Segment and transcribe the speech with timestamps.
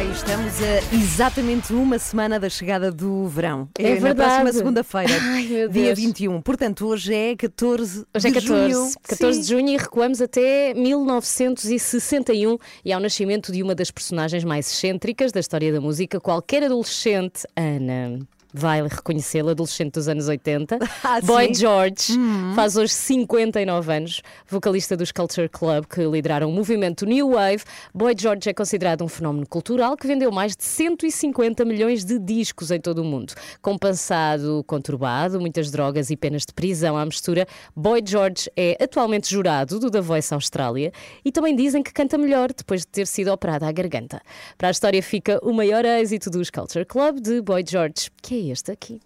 [0.00, 3.68] Bem, estamos a exatamente uma semana da chegada do verão.
[3.78, 4.30] É na verdade.
[4.30, 5.12] próxima segunda-feira,
[5.46, 5.98] dia Deus.
[5.98, 6.40] 21.
[6.40, 8.92] Portanto, hoje é 14 Hoje é de 14, junho.
[9.02, 9.40] 14 Sim.
[9.42, 15.32] de junho e recuamos até 1961 e ao nascimento de uma das personagens mais excêntricas
[15.32, 16.18] da história da música.
[16.18, 18.26] Qualquer adolescente, Ana.
[18.52, 20.78] Vai reconhecê-la, adolescente dos anos 80.
[21.02, 21.54] Ah, Boy sim?
[21.54, 22.12] George
[22.54, 27.62] faz hoje 59 anos, vocalista dos Culture Club que lideraram o movimento New Wave.
[27.94, 32.70] Boy George é considerado um fenómeno cultural que vendeu mais de 150 milhões de discos
[32.70, 33.32] em todo o mundo.
[33.62, 39.30] Com passado conturbado, muitas drogas e penas de prisão à mistura, Boy George é atualmente
[39.30, 40.92] jurado do The Voice Austrália
[41.24, 44.20] e também dizem que canta melhor depois de ter sido operado à garganta.
[44.58, 48.52] Para a história fica o maior êxito dos Culture Club de Boy George, que é
[48.52, 49.00] este aqui.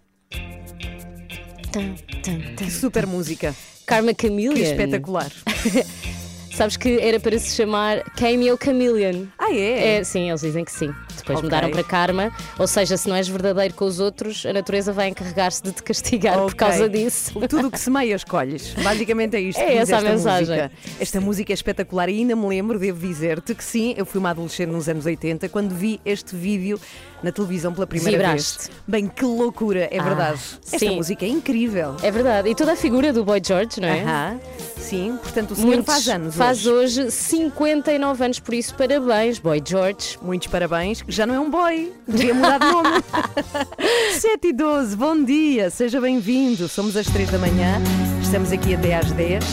[1.71, 2.69] Tum, tum, tum.
[2.69, 3.53] Super música.
[3.85, 4.53] Karma Que Chameleon.
[4.57, 5.31] espetacular.
[6.55, 9.25] Sabes que era para se chamar Cameo Chameleon.
[9.37, 9.97] Ah, é?
[9.97, 10.87] É, sim, eles dizem que sim.
[11.17, 11.43] Depois Ok.
[11.43, 15.09] mudaram para karma, ou seja, se não és verdadeiro com os outros, a natureza vai
[15.09, 16.55] encarregar-se de te castigar por Ok.
[16.55, 17.33] causa disso.
[17.49, 18.73] Tudo o que semeia escolhes.
[18.75, 19.59] Basicamente é isto.
[19.65, 20.55] É que essa a mensagem.
[20.55, 20.71] Música.
[20.97, 24.29] Esta música é espetacular e ainda me lembro, devo dizer-te que sim, eu fui uma
[24.29, 26.79] adolescente nos anos 80 quando vi este vídeo
[27.25, 28.57] na televisão pela primeira Vibraste.
[28.67, 28.71] vez.
[28.87, 30.39] Bem, que loucura, é Ah, verdade.
[30.63, 30.95] Esta sim.
[30.95, 31.95] música é incrível.
[32.03, 32.49] É verdade.
[32.49, 34.01] E toda a figura do Boy George, não é?
[34.03, 34.39] Aham.
[34.77, 37.01] Sim, portanto o senhor Muitos- faz anos Faz hoje.
[37.01, 40.19] hoje 59 anos, por isso parabéns, Boy George.
[40.21, 41.03] Muitos parabéns.
[41.07, 42.89] Já não é um boy, devia mudar de nome.
[44.19, 46.67] 7 e 12, bom dia, seja bem-vindo.
[46.69, 47.81] Somos às 3 da manhã,
[48.21, 49.43] estamos aqui até às 10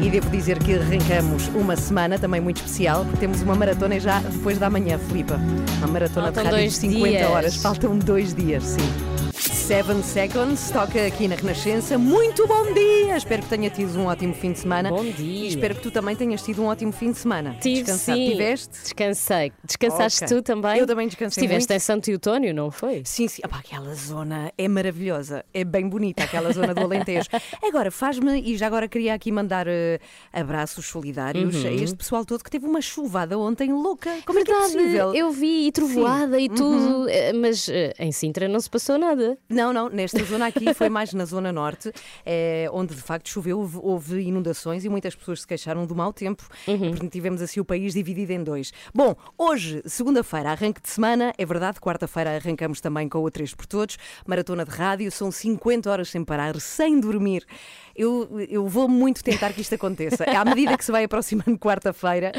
[0.00, 4.20] e devo dizer que arrancamos uma semana também muito especial, porque temos uma maratona já
[4.20, 5.38] depois da manhã, Filipa.
[5.78, 7.30] Uma maratona Faltam de rádio de dois 50 dias.
[7.30, 9.57] horas, faltam dois dias, sim.
[9.68, 11.98] Seven Seconds, toca aqui na Renascença.
[11.98, 13.18] Muito bom dia!
[13.18, 14.88] Espero que tenha tido um ótimo fim de semana.
[14.88, 15.44] Bom dia.
[15.44, 17.54] E espero que tu também tenhas tido um ótimo fim de semana.
[17.60, 18.16] Tive Descansado.
[18.18, 18.30] sim.
[18.30, 18.80] Tiveste?
[18.82, 19.52] Descansei.
[19.62, 20.36] Descansaste Ok.
[20.38, 20.78] tu também?
[20.78, 21.76] Eu também descansei Estiveste muito.
[21.76, 23.02] em Santo Eutónio, não foi?
[23.04, 23.42] Sim, sim.
[23.44, 27.28] Epá, aquela zona é maravilhosa, é bem bonita, aquela zona do Alentejo.
[27.62, 29.98] Agora, faz-me, e já agora queria aqui mandar eh,
[30.32, 31.68] abraços solidários Uhum.
[31.68, 34.10] a este pessoal todo que teve uma chuvada ontem louca.
[34.24, 35.14] Como é que é possível?
[35.14, 39.36] eu vi e trovoada e tudo, eh, mas eh, em Sintra não se passou nada.
[39.48, 41.92] Não, não, nesta zona aqui foi mais na zona norte,
[42.24, 46.12] eh, onde de facto choveu, houve, houve inundações e muitas pessoas se queixaram do mau
[46.12, 48.72] tempo, porque tivemos assim o país dividido em dois.
[48.94, 53.66] Bom, hoje, segunda-feira, arranque de semana, é verdade, quarta-feira arrancamos também com o Três por
[53.66, 57.44] Todos, maratona de rádio, são 50 horas sem parar, sem dormir.
[57.98, 60.22] Eu, eu vou muito tentar que isto aconteça.
[60.24, 62.30] À medida que se vai aproximando quarta-feira,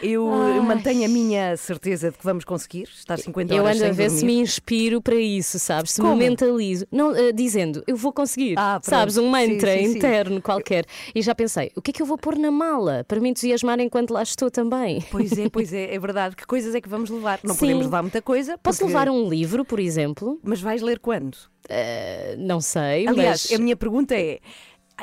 [0.00, 0.60] eu Ai.
[0.60, 4.04] mantenho a minha certeza de que vamos conseguir estar 50 Eu horas ando a ver
[4.04, 4.18] dormir.
[4.20, 5.90] se me inspiro para isso, sabes?
[5.90, 6.14] Se Como?
[6.14, 6.86] me mentalizo.
[6.92, 8.54] Não, eh, dizendo, eu vou conseguir.
[8.56, 9.16] Ah, sabes?
[9.16, 9.98] Um mantra Sim, sim, sim.
[9.98, 10.84] interno qualquer.
[11.12, 13.80] E já pensei, o que é que eu vou pôr na mala para me entusiasmar
[13.80, 15.04] enquanto lá estou também?
[15.10, 16.36] Pois é, pois é, é verdade.
[16.36, 17.40] Que coisas é que vamos levar?
[17.42, 17.60] Não Sim.
[17.60, 18.56] podemos levar muita coisa.
[18.58, 20.38] Posso porque- levar um livro, por exemplo?
[20.44, 21.36] Mas vais ler quando?
[21.68, 23.58] Eh, não sei, Aliás, mas.
[23.58, 24.38] a minha pergunta é.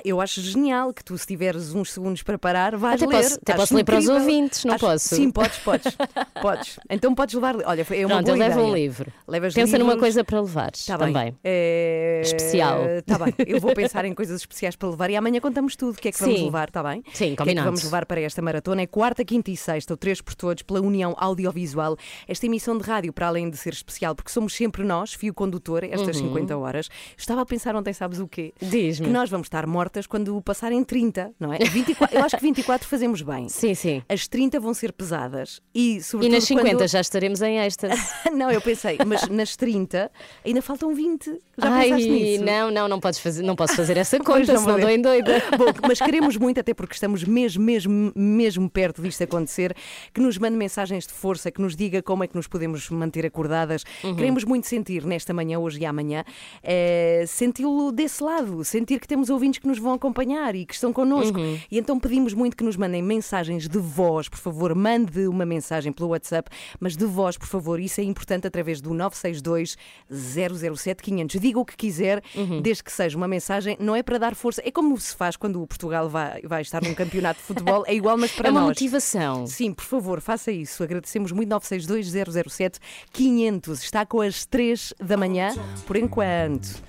[0.03, 3.23] Eu acho genial que tu, se tiveres uns segundos para parar, vais Até ler.
[3.23, 5.15] posso- até Acho posso ler para os ouvintes, não Acho- posso?
[5.15, 5.97] Sim, podes, podes.
[6.41, 6.79] podes.
[6.89, 7.55] Então podes levar.
[7.65, 8.71] Olha, foi- é uma Pronto, eu boa levo ideia.
[8.71, 9.11] um livro.
[9.27, 9.99] Levas Pensa numa livros.
[10.01, 11.13] coisa para levar Tá também.
[11.13, 11.37] bem.
[11.43, 12.21] É...
[12.23, 12.85] Especial.
[12.97, 13.33] Está bem.
[13.45, 15.95] Eu vou pensar em coisas especiais para levar e amanhã contamos tudo.
[15.97, 16.45] O que é que vamos Sim.
[16.45, 17.03] levar, está bem?
[17.13, 17.65] Sim, O que é que combinado.
[17.65, 18.81] vamos levar para esta maratona?
[18.81, 21.95] É quarta, quinta e sexta, o Três por Todos, pela União Audiovisual.
[22.27, 25.83] Esta emissão de rádio, para além de ser especial, porque somos sempre nós, fio condutor,
[25.83, 26.27] estas Uhum.
[26.29, 26.89] 50 horas.
[27.17, 28.53] Estava a pensar ontem, sabes o quê?
[28.61, 29.07] Diz-me.
[29.07, 31.59] Que nós vamos estar mortas quando passarem 30, não é?
[31.59, 33.47] 24, eu acho que 24 fazemos bem.
[33.47, 34.03] Sim, sim.
[34.09, 36.87] As 30 vão ser pesadas e, E sobretudo, nas 50 quando...
[36.87, 38.01] já estaremos em êxtase.
[38.33, 40.12] Não, eu pensei, mas nas 30
[40.45, 41.41] ainda faltam 20.
[41.57, 42.44] Já Ai, pensaste nisso?
[42.44, 45.41] não, não, não, podes fazer, não posso fazer essa conta, não senão dou em doida.
[45.57, 49.75] Bom, mas queremos muito, até porque estamos mesmo, mesmo, mesmo perto disto acontecer,
[50.13, 53.25] que nos mande mensagens de força, que nos diga como é que nos podemos manter
[53.25, 53.83] acordadas.
[54.03, 54.15] Uhum.
[54.15, 56.23] Queremos muito sentir nesta manhã, hoje e amanhã,
[56.62, 60.73] eh, senti-lo desse lado, sentir que temos ouvintes que que nos vão acompanhar e que
[60.73, 61.37] estão connosco.
[61.37, 61.59] Uhum.
[61.69, 65.91] E então pedimos muito que nos mandem mensagens de voz, por favor, mande uma mensagem
[65.91, 66.49] pelo WhatsApp,
[66.79, 69.77] mas de voz, por favor, isso é importante através do 962
[70.09, 71.39] 007 500.
[71.41, 72.61] Diga o que quiser, Uhum.
[72.61, 75.61] desde que seja uma mensagem, não é para dar força, é como se faz quando
[75.61, 78.61] o Portugal vai, vai estar num campeonato de futebol, é igual, mas para é uma
[78.61, 78.69] nós.
[78.69, 79.45] motivação.
[79.47, 80.81] Sim, por favor, faça isso.
[80.83, 82.79] Agradecemos muito 962 007
[83.11, 83.83] 500.
[83.83, 85.53] Está com as 3 da manhã,
[85.85, 86.81] por enquanto.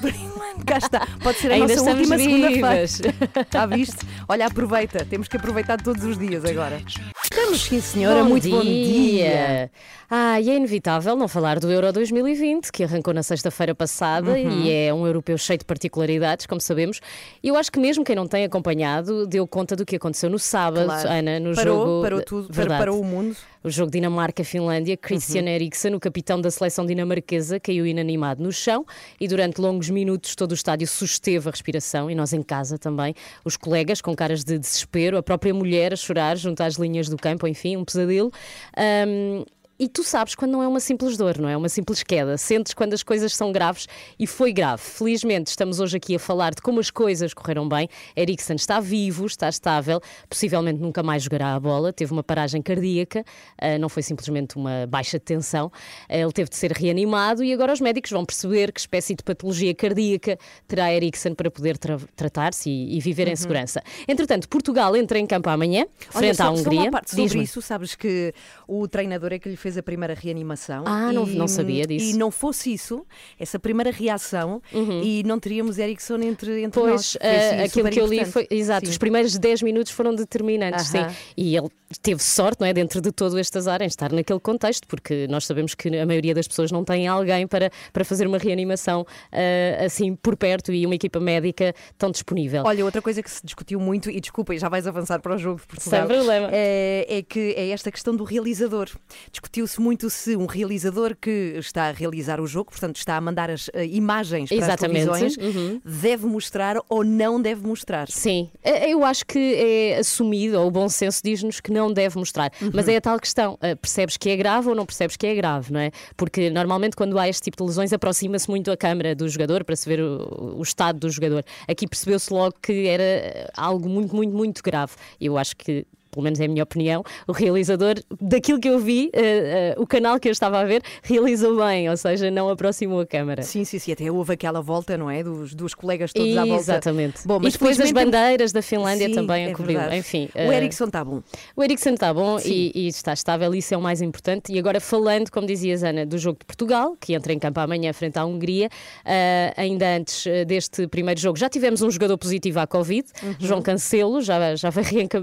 [0.00, 1.06] Por enquanto, cá está.
[1.22, 1.54] Pode ser a Ah.
[1.54, 2.86] Ainda nossa estamos última segunda-feira.
[2.86, 3.00] vivas.
[3.52, 4.06] Já viste?
[4.28, 5.04] Olha, aproveita.
[5.04, 6.80] Temos que aproveitar todos os dias agora.
[7.22, 8.22] Estamos, sim, senhora.
[8.22, 9.70] Bom muito bom dia.
[10.10, 14.62] Ah, e é inevitável não falar do Euro 2020, que arrancou na sexta-feira passada Uhum.
[14.64, 17.00] e é um europeu cheio de particularidades, como sabemos.
[17.42, 20.38] E eu acho que mesmo quem não tem acompanhado deu conta do que aconteceu no
[20.38, 21.08] sábado, Claro.
[21.08, 22.02] Ana, no parou, jogo.
[22.02, 22.78] parou tudo, Verdade.
[22.78, 23.34] parou o mundo.
[23.64, 25.48] O jogo Dinamarca-Finlândia, Christian Uhum.
[25.48, 28.84] Eriksen, o capitão da seleção dinamarquesa, caiu inanimado no chão
[29.18, 33.14] e durante longos minutos todo o estádio susteve a respiração e nós em casa também.
[33.42, 37.16] Os colegas com caras de desespero, a própria mulher a chorar junto às linhas do
[37.16, 38.30] campo, enfim, um pesadelo.
[38.76, 39.44] Ahm,
[39.78, 42.36] e tu sabes quando não é uma simples dor, não é uma simples queda.
[42.38, 43.86] Sentes quando as coisas são graves
[44.18, 44.80] e foi grave.
[44.82, 47.88] Felizmente estamos hoje aqui a falar de como as coisas correram bem.
[48.16, 51.92] Eriksen está vivo, está estável, possivelmente nunca mais jogará a bola.
[51.92, 53.24] Teve uma paragem cardíaca,
[53.58, 55.70] ah, não foi simplesmente uma baixa de tensão.
[56.08, 59.22] Ah, Ele teve de ser reanimado e agora os médicos vão perceber que espécie de
[59.24, 60.38] patologia cardíaca
[60.68, 63.82] terá Eriksen para poder tra- tratar-se e, e viver em segurança.
[64.06, 65.88] Entretanto, Portugal entra em campo amanhã, Uhum.
[66.14, 66.80] Olha, frente só, à só Hungria.
[66.82, 68.32] uma parte sobre isso, sabes que
[68.68, 70.84] o treinador é que lhe fez a primeira reanimação.
[70.86, 72.14] Ah, não- não sabia disso.
[72.14, 73.04] E não fosse isso,
[73.38, 74.60] essa primeira reação,
[75.02, 77.12] e não teríamos Ericsson entre, entre Pois, nós.
[77.12, 78.46] Foi, eh, assim, aquilo que eu li foi.
[78.50, 78.92] Exato, Sim.
[78.92, 80.98] os primeiros 10 minutos foram determinantes, sim.
[81.36, 81.68] E ele
[82.00, 82.72] teve sorte, não é?
[82.72, 86.34] Dentro de todo este azar, em estar naquele contexto, porque nós sabemos que a maioria
[86.34, 90.84] das pessoas não tem alguém para, para fazer uma reanimação eh, assim por perto e
[90.86, 92.62] uma equipa médica tão disponível.
[92.64, 95.60] Olha, outra coisa que se discutiu muito, e desculpa, já vais avançar para o jogo
[95.60, 96.06] de Portugal.
[96.06, 96.48] Sem problema.
[96.52, 98.88] É, é que é esta questão do realizador.
[99.30, 103.50] Discutiu-se muito se um realizador que está a realizar o jogo, portanto, está a mandar
[103.50, 105.08] as eh, imagens para Exatamente.
[105.10, 105.80] as televisões, Uhum.
[105.84, 108.08] deve mostrar ou não deve mostrar.
[108.08, 112.52] Sim, eu acho que é assumido, ou o bom senso diz-nos que não deve mostrar.
[112.72, 115.34] Mas é a tal questão: eh, percebes que é grave ou não percebes que é
[115.34, 115.90] grave, não é?
[116.16, 119.76] Porque normalmente quando há este tipo de lesões aproxima-se muito a câmara do jogador para
[119.76, 121.44] se ver o, o estado do jogador.
[121.68, 124.92] Aqui percebeu-se logo que era eh, algo muito, muito, muito grave.
[125.20, 125.86] Eu acho que.
[126.14, 129.84] Pelo menos é a minha opinião, o realizador, daquilo que eu vi, eh, eh, o
[129.86, 133.42] canal que eu estava a ver, realizou bem, ou seja, não aproximou a câmara.
[133.42, 133.90] Sim, sim, sim.
[133.90, 135.24] Até houve aquela volta, não é?
[135.24, 136.60] Dos, dos colegas todos à volta.
[136.62, 137.26] Exatamente.
[137.26, 139.80] Bom, e mas depois as felizmente- bandeiras da Finlândia Sim, também é a cobriu.
[139.92, 141.20] Enfim, O eh, Ericsson está bom.
[141.56, 144.52] o Eriksen está bom e, e está estável, isso é o mais importante.
[144.52, 147.92] E agora, falando, como dizias, Ana, do jogo de Portugal, que entra em campo amanhã
[147.92, 148.68] frente à Hungria,
[149.04, 153.04] ah, ainda antes deste primeiro jogo, já tivemos um jogador positivo à Covid,
[153.40, 154.82] João Cancelo, já, já foi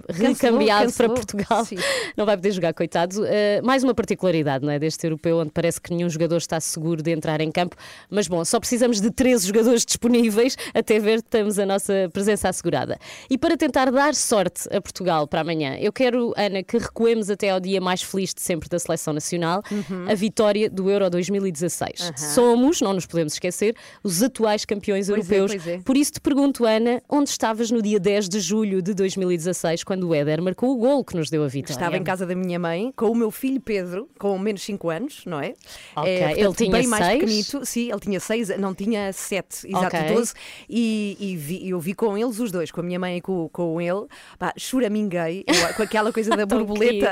[0.09, 0.91] recambiado Uhum.
[0.91, 1.13] cancelou.
[1.13, 1.75] para Portugal, Sim.
[2.17, 3.23] não vai poder jogar, coitado.
[3.23, 7.01] Ah, mais uma particularidade não é, deste europeu, onde parece que nenhum jogador está seguro
[7.01, 7.75] de entrar em campo.
[8.09, 12.49] Mas bom, só precisamos de 13 jogadores disponíveis até ver que temos a nossa presença
[12.49, 12.97] assegurada.
[13.29, 17.49] E para tentar dar sorte a Portugal para amanhã, eu quero, Ana, que recuemos até
[17.49, 19.61] ao dia mais feliz de sempre da seleção nacional,
[20.09, 22.11] a vitória do Euro 2016.
[22.33, 25.51] Somos, não nos podemos esquecer, os atuais campeões Pois é, europeus.
[25.51, 25.77] pois é.
[25.79, 30.07] Por isso te pergunto, Ana, onde estavas no dia 10 de julho de 2016, quando
[30.07, 31.73] o Éder marcou o gol que nos deu a vitória?
[31.73, 35.23] Estava em casa da minha mãe, com o meu filho Pedro, com menos 5 anos,
[35.25, 35.53] não é?
[35.95, 37.19] Ok, É, portanto, ele tinha bem mais seis?
[37.19, 37.65] pequenito.
[37.65, 40.13] Sim, ele tinha 6, não tinha 7, exato, Ok.
[40.15, 40.33] 12.
[40.69, 43.49] E, e vi- eu vi com eles os dois, com a minha mãe e com,
[43.49, 44.05] com ele,
[44.39, 47.11] pá, choraminguei, eu- com aquela coisa da borboleta,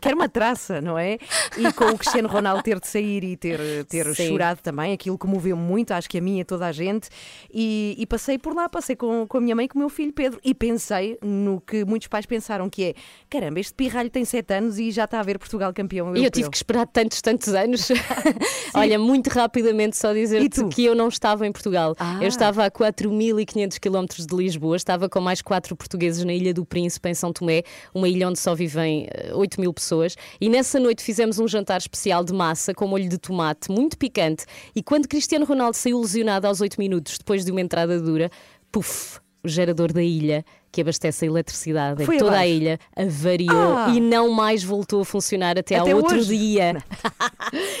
[0.00, 1.18] que era uma traça, não é?
[1.56, 4.28] E com o Cristiano Ronaldo ter de sair e ter, ter Sim.
[4.28, 7.08] chorado também, aquilo comoveu muito, acho que a mim e toda a gente.
[7.52, 9.88] E, e passei por lá, passei com, com a minha mãe e com o meu
[9.88, 10.40] filho Pedro.
[10.44, 12.94] E pensei no que muitos pais pensaram, que é:
[13.30, 16.06] caramba, este pirralho tem 7 anos e já está a ver Portugal campeão.
[16.06, 17.88] E eu europeu." tive que esperar tantos, tantos anos.
[18.74, 21.94] Olha, muito rapidamente só dizer-te que eu não estava em Portugal.
[21.98, 22.18] Ah.
[22.20, 26.64] Eu estava a 4.500 quilómetros de Lisboa, estava com mais quatro portugueses na Ilha do
[26.64, 27.62] Príncipe, em São Tomé,
[27.94, 30.16] uma ilha onde só vivem eh, 8 mil pessoas.
[30.40, 34.44] E nessa noite fizemos um jantar especial de massa com molho de tomate, muito picante.
[34.74, 38.30] E quando Cristiano Ronaldo saiu lesionado aos 8 minutos, depois de uma entrada dura,
[38.70, 42.50] puf, o gerador da ilha que abastece a eletricidade Foi em toda a abaixo.
[42.54, 43.90] ilha avariou Ah.
[43.94, 46.36] e não mais voltou a funcionar até, Até ao outro hoje?
[46.36, 46.82] dia.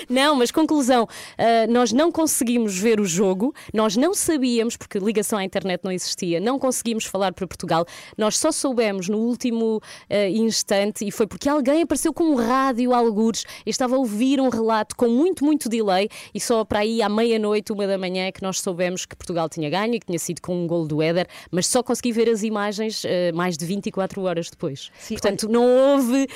[0.08, 5.38] Não, mas conclusão, uh, nós não conseguimos ver o jogo, nós não sabíamos, porque ligação
[5.38, 9.76] à internet não existia, não conseguimos falar para Portugal, nós só soubemos no último
[10.10, 14.40] uh, instante e foi porque alguém apareceu com um rádio algures e estava a ouvir
[14.40, 18.26] um relato com muito, muito delay e só para aí à meia-noite, uma da manhã,
[18.26, 20.86] é que nós soubemos que Portugal tinha ganho e que tinha sido com um gol
[20.86, 24.90] do Éder, mas só consegui ver as imagens uh, mais de 24 horas depois.
[24.98, 25.52] Sim, Portanto, olha...
[25.52, 26.26] não houve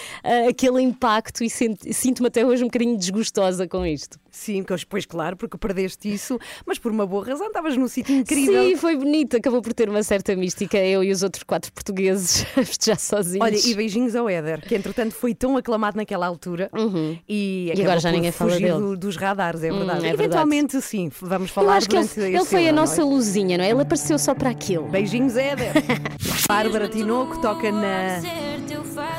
[0.48, 4.18] aquele impacto e sinto-me até hoje um bocadinho desgostosa com isto.
[4.36, 8.62] Sim, pois claro, porque perdeste isso, mas por uma boa razão, estavas num sítio incrível.
[8.62, 12.42] Sim, foi bonito, acabou por ter uma certa mística, eu e os outros quatro portugueses
[12.54, 13.42] a festejar sozinhos.
[13.42, 17.18] Olha, e beijinhos ao Éder, que entretanto foi tão aclamado naquela altura uhum.
[17.26, 18.72] e, e agora já ninguém fala dele.
[18.72, 20.02] Do, dos radares, é verdade.
[20.02, 20.84] Hum, é Eventualmente verdade.
[20.84, 22.74] sim, vamos falar eu acho que ele, ele foi a noite.
[22.74, 23.70] nossa luzinha, não é?
[23.70, 24.86] Ele apareceu só para aquilo.
[24.88, 25.72] Beijinhos, Éder.
[26.46, 28.20] Bárbara Tinoco toca na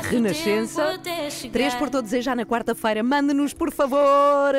[0.02, 0.98] Renascença.
[1.52, 3.02] Três por todos já na quarta-feira.
[3.02, 4.54] Manda-nos, por favor,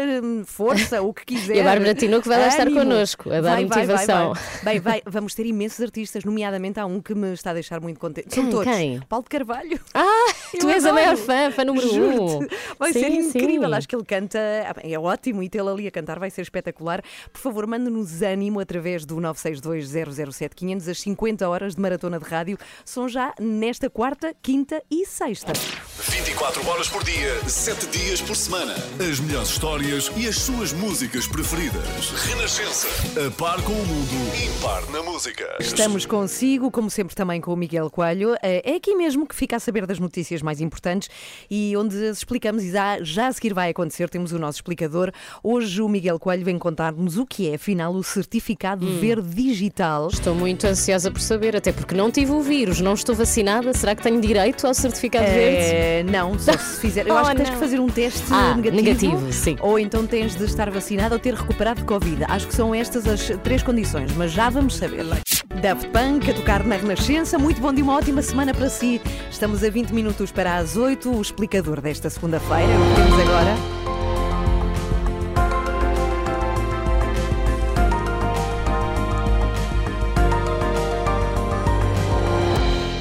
[0.46, 1.55] força, o que quiser.
[1.55, 4.34] E a Bárbara Tinoco vai lá estar connosco, a dar vai, motivação.
[4.34, 7.53] Vai, vai, Bem, vai, vamos ter imensos artistas, nomeadamente há um que me está a
[7.53, 8.34] deixar muito contente.
[8.34, 8.65] São todos.
[8.65, 9.00] Quem?
[9.08, 9.79] Paulo de Carvalho.
[9.93, 11.01] Ah, Eu tu és adoro.
[11.01, 12.48] a maior fã, fã número um.
[12.77, 13.69] Vai sim, ser incrível.
[13.69, 13.75] Sim.
[13.75, 14.39] Acho que ele canta,
[14.84, 17.01] é ótimo e tê-lo ali a cantar vai ser espetacular.
[17.31, 20.88] Por favor, mande-nos ânimo através do 962 007 500.
[20.88, 25.53] As 50 horas de maratona de rádio são já nesta quarta, quinta e sexta.
[26.12, 28.74] 24 horas por dia, 7 dias por semana.
[29.00, 32.12] As melhores histórias e as suas músicas preferidas.
[32.25, 32.88] Renascença.
[33.25, 35.57] A par com o mundo, impar na música.
[35.59, 38.36] Estamos consigo, como sempre também com o Miguel Coelho.
[38.41, 41.09] Eh, é aqui mesmo que fica a saber das notícias mais importantes
[41.50, 44.09] e onde explicamos e já, já a seguir vai acontecer.
[44.09, 45.12] Temos o nosso explicador.
[45.43, 49.00] Hoje o Miguel Coelho vem contar-nos o que é, afinal, o certificado hum.
[49.00, 50.07] verde digital.
[50.07, 53.74] Estou muito ansiosa por saber, até porque não tive o vírus, não estou vacinada.
[53.74, 55.33] Será que tenho direito certificado é...
[55.33, 56.11] verde?
[56.11, 57.07] Não, só se fizer.
[57.07, 58.83] Eu oh, acho que tens que fazer um teste ah, negativo.
[58.83, 59.57] negativo sim.
[59.61, 62.25] Ou então tens de estar vacinado ou ter recuperado de Covid.
[62.27, 65.05] Acho que são estas as três condições, mas já vamos saber.
[65.61, 67.38] Daft Punk a tocar na Renascença.
[67.38, 69.01] Muito bom dia, uma ótima semana para si.
[69.29, 71.09] Estamos a 20 minutos para as 8.
[71.09, 72.73] O explicador desta segunda-feira.
[72.95, 73.78] Temos agora.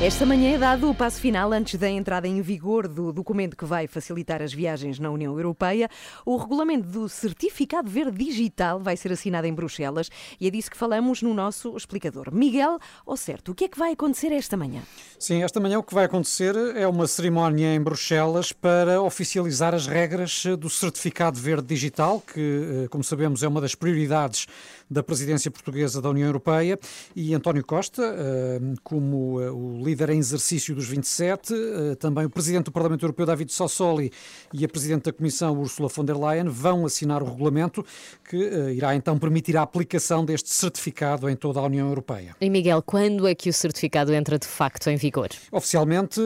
[0.09, 3.67] Esta manhã é dado o passo final antes da entrada em vigor do documento que
[3.67, 5.87] vai facilitar as viagens na União Europeia.
[6.25, 10.09] O regulamento do Certificado Verde Digital vai ser assinado em Bruxelas
[10.41, 12.33] e é disso que falamos no nosso explicador.
[12.33, 14.81] Miguel, ao certo, o que é que vai acontecer esta manhã?
[15.19, 19.87] Sim, esta manhã o que vai acontecer é uma cerimónia em Bruxelas para oficializar as
[19.87, 24.47] regras do Certificado Verde Digital, que, eh, como sabemos, é uma das prioridades
[24.91, 26.79] da presidência portuguesa da União Europeia.
[27.15, 32.31] E António Costa, eh, como eh, o líder em exercício dos 27, eh, também o
[32.31, 34.11] Presidente do Parlamento Europeu, David Sassoli,
[34.53, 37.85] e a Presidente da Comissão, Ursula von der Leyen, vão assinar o regulamento
[38.29, 38.37] que
[38.75, 42.37] irá então permitir a aplicação deste certificado em toda a União Europeia.
[42.41, 45.29] E Miguel, quando é que o certificado entra de facto em vigor?
[45.51, 46.21] Oficialmente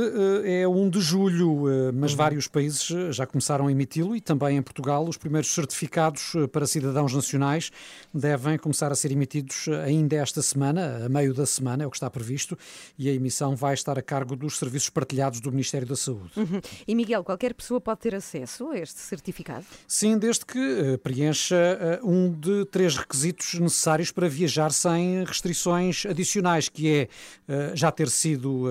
[0.45, 2.17] é 1 de julho, mas uhum.
[2.17, 7.13] vários países já começaram a emiti-lo e também em Portugal os primeiros certificados para cidadãos
[7.13, 7.71] nacionais
[8.13, 11.97] devem começar a ser emitidos ainda esta semana, a meio da semana, é o que
[11.97, 12.57] está previsto,
[12.99, 16.31] e a emissão vai estar a cargo dos serviços partilhados do Ministério da Saúde.
[16.37, 16.61] Uhum.
[16.87, 19.65] E Miguel, qualquer pessoa pode ter acesso a este certificado?
[19.87, 26.05] Sim, desde que uh, preencha uh, um de três requisitos necessários para viajar sem restrições
[26.07, 27.09] adicionais, que é
[27.49, 28.65] uh, já ter sido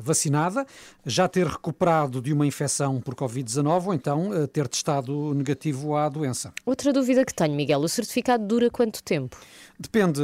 [0.00, 0.66] vacinada,
[1.04, 6.52] já ter recuperado de uma infecção por Covid-19 ou então ter testado negativo à doença.
[6.64, 9.15] Outra dúvida que tenho, Miguel, o certificado dura quanto tempo?
[9.16, 9.36] tempo?
[9.78, 10.20] Depende,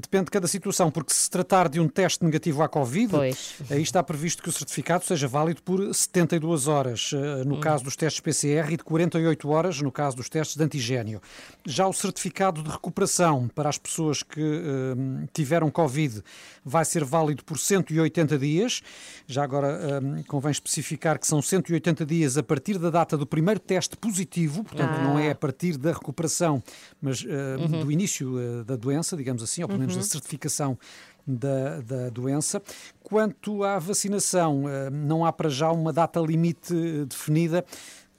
[0.00, 3.54] depende de cada situação, porque se tratar de um teste negativo à Covid, pois.
[3.70, 7.60] Aí está previsto que o certificado seja válido por 72 horas, eh, no hum.
[7.60, 11.20] caso dos testes PCR, e de 48 horas, no caso dos testes de antigênio.
[11.64, 16.22] Já o certificado de recuperação para as pessoas que uh, tiveram Covid
[16.64, 18.82] vai ser válido por 180 dias.
[19.26, 23.60] Já agora uh, convém especificar que são 180 dias a partir da data do primeiro
[23.60, 25.02] teste positivo, portanto ah.
[25.02, 26.62] não é a partir da recuperação,
[27.00, 27.84] mas uh, uhum.
[27.84, 30.00] do início da doença, digamos assim, ou pelo menos uhum.
[30.00, 30.78] da certificação
[31.26, 32.62] da, da doença.
[33.02, 36.74] Quanto à vacinação, eh, não há para já uma data limite
[37.06, 37.64] definida.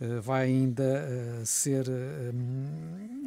[0.01, 1.85] Eh, vai ainda eh, ser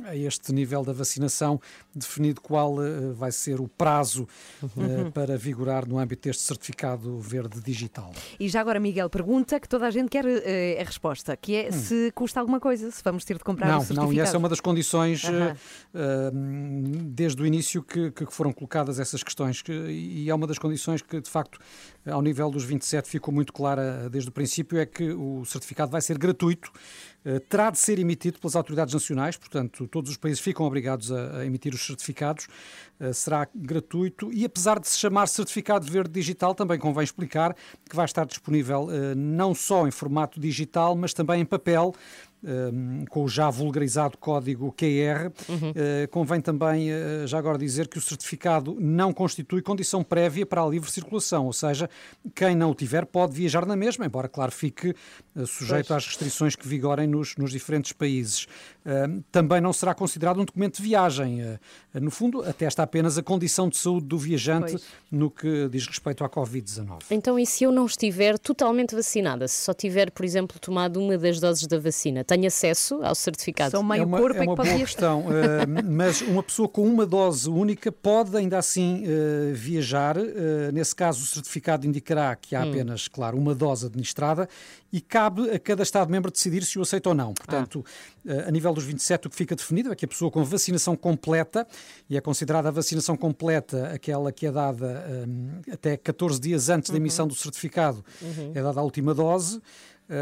[0.05, 1.61] a este nível da vacinação
[1.95, 2.77] definido qual
[3.15, 4.29] vai ser o prazo
[4.63, 5.11] uhum.
[5.15, 8.13] para vigorar no âmbito deste certificado verde digital.
[8.39, 11.73] E já agora, Miguel, pergunta que toda a gente quer a resposta, que é hum.
[11.73, 14.07] se custa alguma coisa, se vamos ter de comprar não, o certificado.
[14.09, 17.13] Não, e essa é uma das condições uhum.
[17.15, 21.01] desde o início que, que, foram colocadas essas questões que, e é uma das condições
[21.01, 21.59] que, de facto,
[22.07, 26.03] ao nível dos 27 ficou muito clara desde o princípio, é que o certificado vai
[26.03, 26.64] ser gratuito
[27.49, 31.73] terá de ser emitido pelas autoridades nacionais, portanto, todos os países ficam obrigados a, emitir
[31.75, 32.47] os certificados.
[33.15, 37.57] será gratuito e, apesar de se chamar certificado verde digital, também convém explicar
[37.89, 41.95] que vai estar disponível não só em formato digital, mas também em papel
[42.47, 45.33] Ehm, com o já vulgarizado código QR.
[45.49, 45.71] Uhum.
[45.71, 50.63] Uh, convém também, uh, já agora, dizer que o certificado não constitui condição prévia para
[50.63, 51.89] a livre circulação, ou seja,
[52.35, 54.95] quem não o tiver pode viajar na mesma, embora, claro, fique
[55.35, 55.97] uh, sujeito pois.
[55.97, 58.47] às restrições que vigorem nos, nos diferentes países.
[58.85, 61.41] Ehm, também não será considerado um documento de viagem.
[61.95, 64.85] no fundo, atesta apenas a condição de saúde do viajante pois.
[65.11, 66.99] no que diz respeito à Covid-19.
[67.11, 71.17] Então, e se eu não estiver totalmente vacinada, se só tiver, por exemplo, tomado uma
[71.17, 73.71] das doses da vacina, tem acesso ao certificado?
[73.71, 75.31] São meio é uma, corpo é uma boa questão, uh,
[75.85, 80.19] mas uma pessoa com uma dose única pode ainda assim uh, viajar.
[80.19, 82.71] Uh, nesse caso, o certificado indicará que há hum.
[82.71, 84.49] apenas, claro, uma dose administrada
[84.93, 87.35] e cabe a cada Estado-membro decidir se o aceita ou não.
[87.35, 87.85] Portanto,
[88.29, 88.49] ah.
[88.49, 91.67] a nível dos 27, o que fica definido é que a pessoa com vacinação completa,
[92.09, 96.91] e é considerada a vacinação completa aquela que é dada um, até 14 dias antes
[96.91, 96.95] uhum.
[96.95, 98.53] da emissão do certificado, uhum.
[98.55, 99.61] é dada a última dose.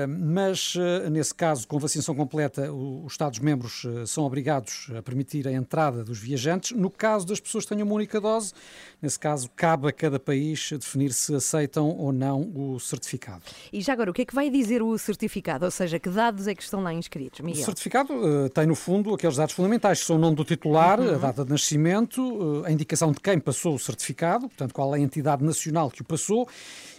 [0.08, 5.52] Mas, eh, nesse caso, com vacinação completa, os Estados-membros eh, são obrigados a permitir a
[5.52, 6.70] entrada dos viajantes.
[6.70, 8.52] No caso das pessoas que tenham uma única dose,
[9.00, 13.42] nesse caso, cabe a cada país definir se aceitam ou não o certificado.
[13.72, 15.64] E já agora, o que é que vai dizer o certificado?
[15.64, 17.62] Ou seja, que dados é que estão lá inscritos, Miguel?
[17.62, 21.00] O certificado uh, tem, no fundo, aqueles dados fundamentais, que são o nome do titular,
[21.00, 21.16] uhum.
[21.16, 25.02] a data de nascimento, a indicação de quem passou o certificado, portanto, qual é a
[25.02, 26.48] entidade nacional que o passou,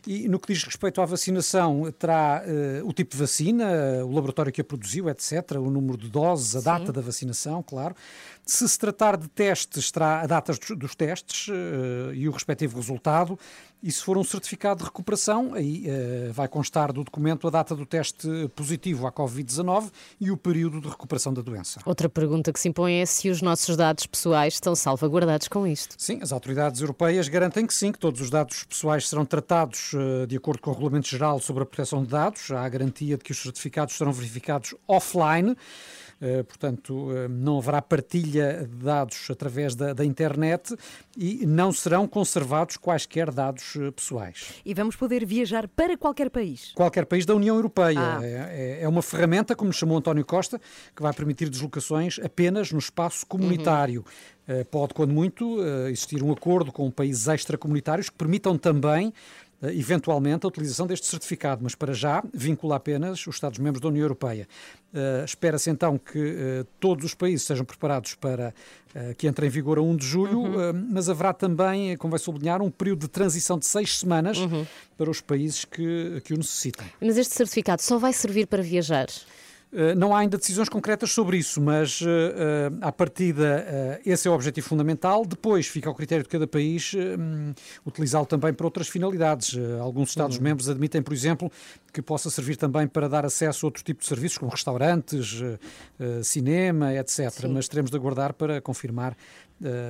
[0.06, 2.44] e no que diz respeito à vacinação, terá
[2.82, 3.66] uh, o tipo de vacina,
[4.06, 6.66] o laboratório que a produziu, etc., o número de doses, a Sim.
[6.66, 7.96] data da vacinação, claro.
[8.46, 12.76] Se se tratar de testes, terá a data dos, dos testes uh, e o respectivo
[12.78, 13.40] resultado.
[13.82, 17.76] E se for um certificado de recuperação, aí uh, vai constar do documento a data
[17.76, 21.82] do teste positivo à Covid-19 e o período de recuperação da doença.
[21.86, 25.96] Outra pergunta que se impõe é se os nossos dados pessoais estão salvaguardados com isto.
[25.98, 30.28] Sim, as autoridades europeias garantem que sim, que todos os dados pessoais serão tratados uh,
[30.28, 32.52] de acordo com o Regulamento Geral sobre a Proteção de Dados.
[32.52, 35.58] Há a garantia de que os certificados serão verificados offline.
[36.24, 40.74] Eh, portanto, eh, não haverá partilha de dados através da, da, internet
[41.18, 44.54] e não serão conservados quaisquer dados eh, pessoais.
[44.64, 46.72] E vamos poder viajar para qualquer país?
[46.76, 48.00] Qualquer país da União Europeia.
[48.00, 48.20] Ah.
[48.24, 50.62] É, é, é uma ferramenta, como chamou António Costa,
[50.96, 54.06] que vai permitir deslocações apenas no espaço comunitário.
[54.48, 54.64] Uhum.
[54.70, 59.14] Pode, quando muito, existir um acordo com países extracomunitários que permitam também
[59.72, 64.48] eventualmente a utilização deste certificado, mas para já vincula apenas os Estados-membros da União Europeia.
[64.94, 68.54] Uh, Espera-se então que uh, todos os países sejam preparados para
[68.96, 70.88] uh, que entre em vigor a 1 de julho, uhum.
[70.92, 74.66] mas haverá também, como vai sublinhar, um período de transição de seis semanas uhum.
[74.98, 76.86] para os países que, que o necessitem.
[77.02, 79.08] Mas este certificado só vai servir para viajar?
[79.74, 82.06] Eh, não há ainda decisões concretas sobre isso, mas uh,
[82.82, 85.26] à partida esse é o objetivo fundamental.
[85.26, 86.94] Depois fica ao critério de cada país
[87.86, 89.58] utilizá-lo também para outras finalidades.
[89.82, 90.74] alguns Estados-membros uhum.
[90.74, 91.52] admitem, por exemplo,
[91.92, 95.42] que possa servir também para dar acesso a outro tipo de serviços, como restaurantes,
[96.24, 97.32] cinema, etc.
[97.32, 97.48] Sim.
[97.48, 99.16] Mas teremos de aguardar para confirmar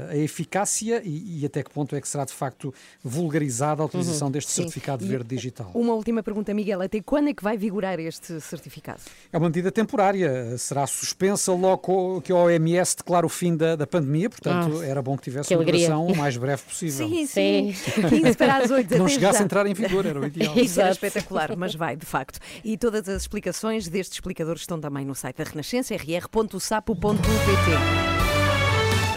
[0.09, 2.73] a eficácia e, e, até que ponto é que será de facto
[3.03, 4.61] vulgarizada a utilização uhum, deste sim.
[4.61, 5.71] certificado verde digital.
[5.73, 9.01] Uma última pergunta, Miguel, até quando é que vai vigorar este certificado?
[9.31, 13.87] É uma medida temporária, será suspensa logo que a OMS declara o fim da, da
[13.87, 17.07] pandemia, portanto ah, era bom que tivesse que uma duração o mais breve possível.
[17.07, 17.73] Sim, sim.
[18.09, 19.43] 15 para as 8 Não chegasse já.
[19.43, 20.57] a entrar em vigor, era o ideal.
[20.57, 22.39] Isso era espetacular, mas vai, de facto.
[22.63, 27.23] E todas as explicações destes explicadores estão também no site da Renascença, rr.sapo.pt.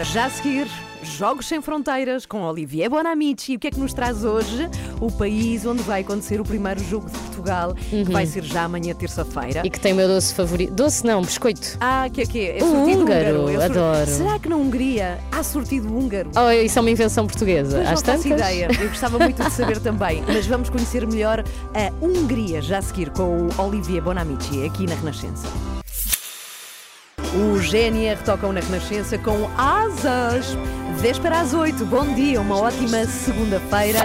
[0.03, 0.67] Já a seguir,
[1.01, 3.55] Jogos Sem Fronteiras com Olivier Bonamici.
[3.55, 4.69] O que é que nos traz hoje?
[5.01, 8.05] O país onde vai acontecer o primeiro jogo de Portugal, uhum.
[8.05, 9.63] que vai ser já amanhã, terça-feira.
[9.65, 10.71] E que tem o meu doce favorito.
[10.73, 11.77] Doce não, biscoito.
[11.79, 12.59] Ah, que é que é?
[12.59, 13.61] é o húngaro, húngaro.
[13.61, 14.07] É adoro.
[14.11, 16.29] Será que na Hungria há sortido húngaro?
[16.35, 17.81] Oh, isso é uma invenção portuguesa.
[17.83, 18.67] Mas não faço ideia.
[18.79, 20.23] Eu gostava muito de saber também.
[20.29, 24.95] Mas vamos conhecer melhor a Hungria já a seguir com o Olivier Bonamici, aqui na
[24.95, 25.47] Renascença.
[27.37, 30.57] O GNR tocam na Renascença com asas.
[31.03, 31.85] 10 para as 8.
[31.85, 33.99] Bom dia, uma ótima segunda-feira.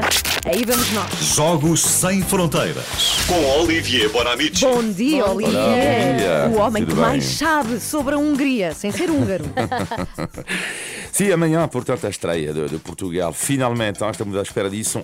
[0.45, 1.11] Aí vamos nós.
[1.35, 2.85] Jogos Sem Fronteiras.
[3.27, 4.66] Com Olivier Bonamici.
[4.66, 6.16] Bom dia, Bom Olivier.
[6.18, 6.51] Dia.
[6.53, 7.11] O homem Tudo que bem?
[7.11, 9.47] mais sabe sobre a Hungria, sem ser húngaro.
[11.11, 13.33] Sim, amanhã, portanto, a estreia de, de Portugal.
[13.33, 15.01] Finalmente, nós estamos à espera disso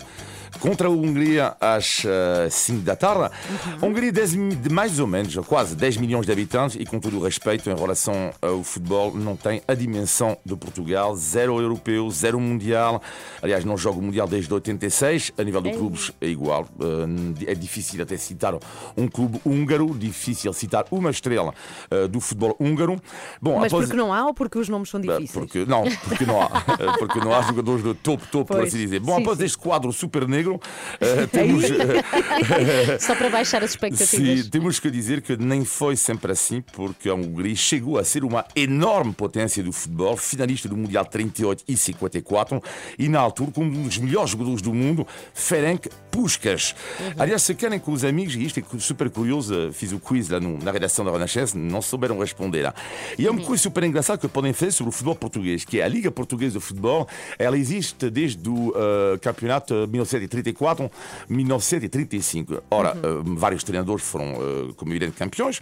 [0.60, 2.02] contra a Hungria às
[2.50, 3.34] 5 uh, da tarde.
[3.80, 3.88] Uhum.
[3.88, 7.22] Hungria, 10, de mais ou menos, quase 10 milhões de habitantes, e com todo o
[7.22, 11.14] respeito em relação ao futebol, não tem a dimensão de Portugal.
[11.16, 13.02] Zero europeu, zero mundial.
[13.42, 15.32] Aliás, não joga o mundial desde 86.
[15.38, 16.66] A nível de clubes é igual.
[16.78, 18.54] Uh, é difícil até citar
[18.96, 21.54] um clube húngaro, difícil citar uma estrela
[21.90, 23.00] uh, do futebol húngaro.
[23.40, 23.86] Bom, Mas após...
[23.86, 25.30] porque não há ou porque os nomes são difíceis?
[25.30, 26.48] Porque, não, porque não há.
[26.98, 29.00] porque não há jogadores de topo, topo, por assim dizer.
[29.00, 29.44] Bom, sim, após sim.
[29.44, 31.64] este quadro super negro, uh, temos.
[33.00, 34.44] Só para baixar as expectativas.
[34.44, 38.24] Sim, temos que dizer que nem foi sempre assim, porque a Hungria chegou a ser
[38.24, 42.62] uma enorme potência do futebol, finalista do Mundial 38 e 54,
[42.98, 46.74] e na altura, como um dos melhores jogadores do mundo, Ferenc Puskas.
[47.00, 47.12] Uhum.
[47.18, 50.40] Aliás, se querem com os amigos, e isto é super curioso, fiz o quiz lá
[50.40, 52.72] no, na redação da Renascença, não souberam responder.
[53.18, 53.46] E é uma uhum.
[53.46, 56.58] coisa super engraçada que podem fazer sobre o futebol português, que é a Liga Portuguesa
[56.58, 57.08] de Futebol,
[57.38, 59.86] ela existe desde o uh, campeonato
[60.28, 60.90] 1934,
[61.28, 62.62] 1935.
[62.70, 63.20] Ora, uhum.
[63.20, 65.60] uh, vários treinadores foram, uh, como evidente, campeões.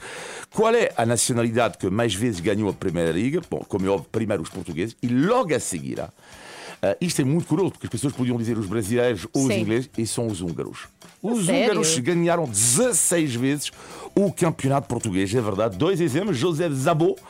[0.51, 3.41] Qual é a nacionalidade que mais vezes ganhou a Primeira Liga?
[3.49, 6.01] Bom, como é óbvio, primeiro os portugueses, e logo a seguir.
[6.01, 6.11] Uh,
[7.01, 10.07] isto é muito curioso, porque as pessoas podiam dizer os brasileiros ou os ingleses, e
[10.07, 10.89] são os húngaros.
[11.23, 11.63] Os Sério?
[11.63, 13.73] húngaros ganharam 16 vezes
[14.19, 15.77] o campeonato português, é verdade.
[15.77, 17.21] Dois exemplos: José Zabot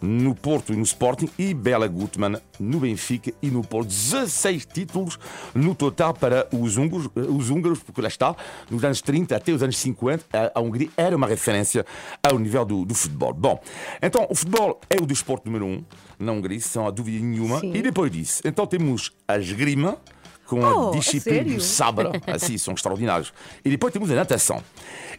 [0.00, 3.88] no Porto e no Sporting e Bela Gutmann no Benfica e no Porto.
[3.88, 5.18] 16 títulos
[5.54, 8.34] no total para os húngaros, os húngaros porque lá está,
[8.70, 11.84] nos anos 30 até os anos 50, a, Hungria era uma referência
[12.22, 13.32] ao nível do, do, futebol.
[13.32, 13.60] Bom,
[14.02, 15.84] então o futebol é o desporto número um
[16.18, 17.60] na Hungria, sem dúvida nenhuma.
[17.60, 17.72] Sim.
[17.74, 19.98] E depois disso, então temos a esgrima
[20.46, 23.32] com oh, a disciplina do sabre, assim, são extraordinários.
[23.64, 24.62] E depois temos a natação.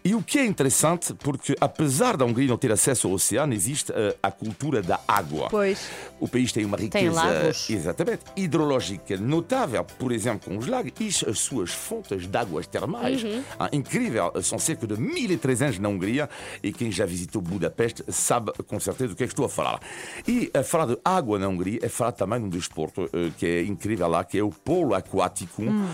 [0.08, 3.92] E o que é interessante, porque apesar da Hungria não ter acesso ao oceano, existe
[3.92, 5.50] a, eh, a cultura da água.
[5.50, 5.90] Pois.
[6.18, 11.08] O país tem uma riqueza tem exatamente, hidrológica notável, por exemplo, com os lagos e
[11.30, 13.22] as suas fontes de águas termais.
[13.22, 13.44] Uhum.
[13.60, 16.30] Ah, incrível, são cerca de 1300 na Hungria
[16.64, 19.82] e quem já visitou Budapeste sabe com certeza do que é que estou a falar.
[20.26, 23.46] E a falar de água na Hungria é falar também de um desporto uh, que
[23.46, 25.90] é incrível lá, que é o polo aquático, hum.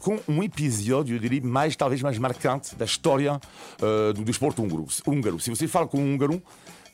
[0.00, 3.40] com um episódio, eu diria, mais, talvez mais marcante da história história
[3.82, 4.86] uh, do desporto húngaro.
[5.06, 5.38] húngaro.
[5.38, 6.42] Se você fala com um húngaro,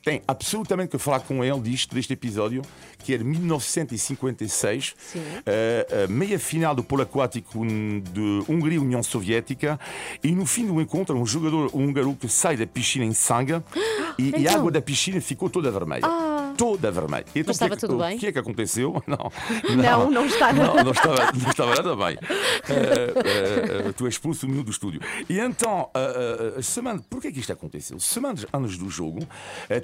[0.05, 2.61] tem absolutamente que falar com ele disto, deste episódio,
[2.99, 9.79] que é de 1956, uh, a meia final do polo aquático de Hungria-União Soviética,
[10.23, 13.55] e no fim do encontro, um jogador húngaro que sai da piscina em sangue
[14.18, 14.40] e, então...
[14.40, 16.05] e a água da piscina ficou toda vermelha.
[16.05, 17.24] Ah toda vermelha.
[17.30, 18.16] Então, Mas estava que, tudo bem?
[18.16, 19.02] O que é que aconteceu?
[19.06, 19.30] Não,
[19.76, 20.52] não, não, não estava.
[20.52, 22.16] Não, não, estava, não estava nada bem.
[22.16, 25.00] Uh, uh, uh, tu és expulso do estúdio.
[25.28, 27.98] E então, uh, semana, por que é que isto aconteceu?
[28.00, 29.20] Semanas antes do jogo,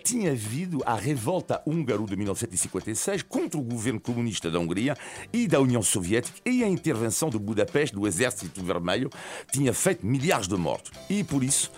[0.02, 4.96] tinha havido a revolta húngaro de 1956 contra o governo comunista da Hungria
[5.32, 9.10] e da União Soviética e a intervenção de Budapeste do Exército Vermelho
[9.52, 10.92] tinha feito milhares de mortos.
[11.08, 11.70] E por isso,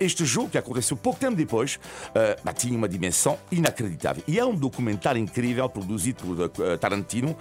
[0.00, 1.78] este jogo, que aconteceu pouco tempo depois,
[2.56, 4.22] tinha uma dimensão inacreditável.
[4.26, 7.36] E é um documentário incrível produzido por uh, Tarantino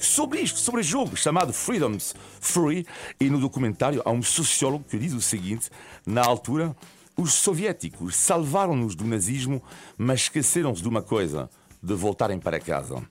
[0.00, 2.86] sobre isto, sobre o jogo, chamado Freedoms Free.
[3.20, 5.70] E no documentário há um sociólogo que diz o seguinte:
[6.06, 6.74] na altura,
[7.16, 9.62] os soviéticos salvaram-nos do nazismo,
[9.96, 11.48] mas esqueceram-se de uma coisa
[11.84, 13.02] de voltarem para casa.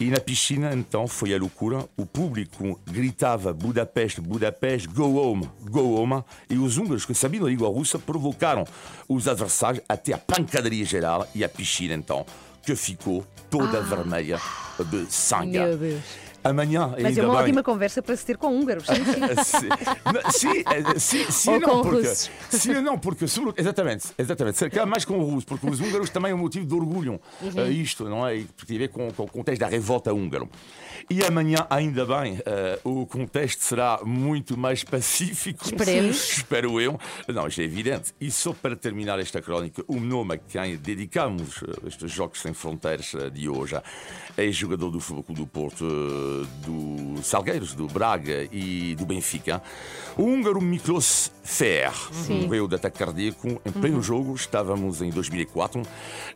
[0.00, 1.88] e na piscina, então, foi a loucura.
[1.96, 6.24] O público gritava Budapeste, Budapeste, go home, go home.
[6.50, 8.66] E os húngaros que sabiam a língua russa provocaram
[9.08, 12.26] os adversários até a pancadaria geral e a piscina, então,
[12.62, 13.82] que ficou toda ah.
[13.82, 14.40] vermelha
[14.90, 15.58] de sangue.
[15.58, 16.27] Meu Deus.
[16.48, 17.42] Amanhã Mas é uma bem.
[17.42, 18.84] ótima conversa para se ter com húngaros.
[18.86, 18.94] Sim,
[19.44, 19.68] sim.
[20.32, 22.30] sim, eh, sim, sim Ou não, com porque, russos.
[22.50, 23.24] sim, não, porque
[23.56, 24.58] exatamente, exatamente.
[24.58, 27.48] Se mais com o russo, porque os húngaros também é um motivo de orgulho uhum.
[27.48, 28.42] uh, isto, não é?
[28.56, 30.48] Porque tem a ver com, com o contexto da revolta húngaro.
[31.10, 35.64] E amanhã, ainda bem, uh, o contexto será muito mais pacífico.
[35.64, 36.38] Esperemos.
[36.38, 36.98] Espero eu.
[37.28, 38.14] Não, isto é evidente.
[38.20, 43.12] E só para terminar esta crónica, o nome a quem dedicamos estes Jogos Sem Fronteiras
[43.32, 43.80] de hoje
[44.36, 49.62] é jogador do Futebol Clube do Porto do Salgueiros, do Braga e do Benfica,
[50.16, 51.92] o húngaro Miklos Fer
[52.28, 54.02] morreu de ataque cardíaco em pleno uhum.
[54.02, 54.34] jogo.
[54.34, 55.80] Estávamos em 2004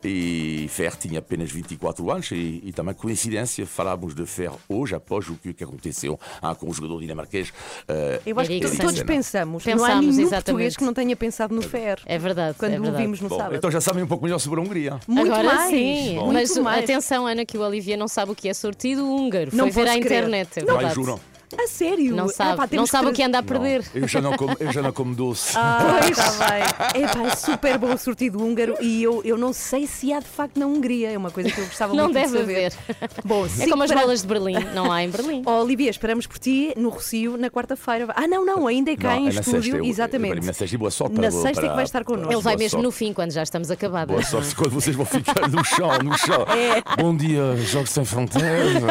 [0.03, 5.29] e Fer tinha apenas 24 anos e, e também coincidência falávamos de Fer hoje após
[5.29, 7.51] o que, aconteceu ah, com o jogador dinamarquês.
[7.51, 9.65] Uh, Eu acho que todos pensamos.
[9.65, 10.45] Pensamos, não há nenhum exatamente.
[10.45, 12.01] português que não tenha pensado no Fer.
[12.07, 12.57] É verdade.
[12.59, 13.57] Quando é o vimos no Bom, sábado.
[13.57, 15.01] Então já sabem um pouco melhor sobre a Hungria.
[15.07, 15.71] Muito Agora mais.
[15.71, 16.15] sim.
[16.17, 16.33] Bom.
[16.33, 16.85] Mas mais.
[16.85, 19.51] atenção, Ana, que o Olivia não sabe o que é sortido húngaro.
[19.53, 20.59] Não Foi ver à internet.
[20.61, 21.32] É juram.
[21.59, 22.15] A sério?
[22.17, 23.85] Não sabe, Epá, não sabe que o que anda a Não, perder.
[23.95, 25.53] eu, já não como, eu já não como doce.
[25.57, 27.03] Ah, está bem.
[27.03, 30.21] É pá, é super bom o sortido húngaro e eu, eu não sei se há
[30.21, 31.11] de facto na Hungria.
[31.11, 32.73] É uma coisa que eu gostava Não muito deve de saber.
[32.89, 33.11] haver.
[33.25, 35.43] Bom, É como as para- bolas de Berlim, não há em Berlim.
[35.47, 38.07] Oh, Olivia, esperamos por ti no Rocio na quarta-feira.
[38.17, 39.63] Ah, não, não, ainda é cá Não, em é estúdio.
[39.63, 40.37] sexta, eu- Exatamente.
[40.39, 42.33] eu- na sexta e boa sorte Na para- sexta é que para- vai estar connosco.
[42.33, 42.85] Ele vai mesmo sorte.
[42.85, 44.09] no fim, quando já estamos acabadas.
[44.09, 46.47] Boa sorte quando vocês vão ficar no chão, no chão.
[46.49, 46.83] É.
[47.03, 48.83] Bom dia, Jogos Sem Fronteiras.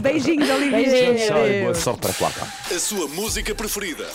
[0.00, 0.76] Beijinhos, Olivia.
[0.78, 1.05] Beijinhos.
[1.14, 1.78] Tchau e boa Adeus.
[1.78, 2.42] sorte para quarta.
[2.74, 4.06] A sua música preferida.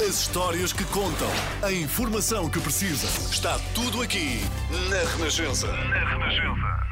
[0.00, 1.28] As histórias que contam.
[1.62, 3.06] A informação que precisa.
[3.30, 4.40] Está tudo aqui
[4.88, 5.66] na Renascença.
[5.66, 6.87] Na Renascença.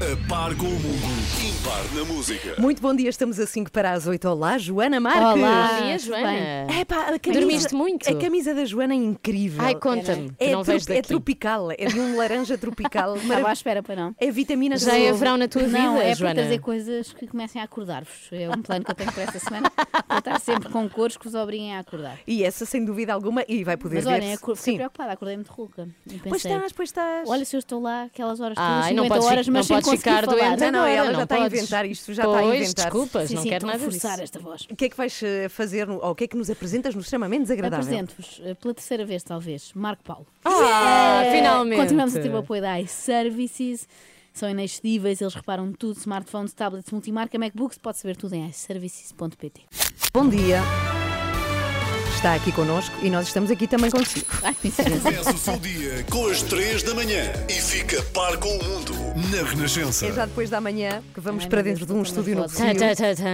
[0.00, 1.20] A par com o mundo.
[1.46, 2.54] Impar na música.
[2.58, 4.26] Muito bom dia, estamos a 5 para as 8.
[4.30, 5.22] Olá, Joana Marques.
[5.22, 6.28] Olá, Bom dia, Joana.
[6.72, 8.08] É pá, a camisa, Dormiste muito?
[8.10, 9.62] A camisa da Joana é incrível.
[9.62, 11.08] Ai, conta-me, que É, não vejo é daqui.
[11.08, 13.16] tropical, é de um laranja tropical.
[13.20, 14.14] Estava à espera para não.
[14.18, 16.34] É vitaminas Já é verão na tua Não, vida, é Joana.
[16.34, 18.28] para trazer coisas que comecem a acordar-vos.
[18.32, 19.70] É um plano que eu tenho para esta semana.
[20.08, 22.18] Vou estar sempre com cores que vos obriguem a acordar.
[22.26, 24.12] E essa, sem dúvida alguma, e vai poder Mas ver.
[24.14, 24.78] olhem, acor- fiquei Sim.
[24.78, 25.86] preocupada, acordei muito rouca.
[26.06, 27.28] E pensei, Pois estás, pois estás.
[27.28, 29.52] olha se eu estou lá aquelas horas todas, Ai, não 50 podes, fi- horas, não
[29.54, 30.36] mas sem podes ficar falar.
[30.56, 32.60] doente Não, não, agora, ela já não está a inventar isto, já está a Pois,
[32.60, 32.84] inventar.
[32.84, 33.90] desculpas, Sim, não sim, quero nada disso.
[33.90, 34.66] forçar esta voz.
[34.70, 37.00] O que é que vais eh, fazer, ou o que é que nos apresentas no
[37.00, 37.84] extremamente desagradável?
[37.86, 40.26] Apresento-vos, eh, pela terceira vez talvez, Marco Paulo.
[40.44, 41.80] Ah, finalmente.
[41.80, 43.86] Continuamos a ter o apoio da iServices.
[44.32, 49.62] São inexcedíveis, eles reparam tudo, smartphones, tablets, multimarca, MacBooks, pode saber tudo em iServices.pt.
[50.14, 50.60] Bom dia.
[52.20, 54.26] Está aqui connosco e nós estamos aqui também consigo.
[54.44, 54.54] Ai.
[55.02, 58.92] Começa o seu dia com as 3 da manhã e fica par com o mundo
[59.32, 60.04] na Renascença.
[60.06, 62.42] É já depois da manhã que vamos Ai, para dentro de um estúdio no.
[62.46, 63.24] Tá, tá, tá, tá.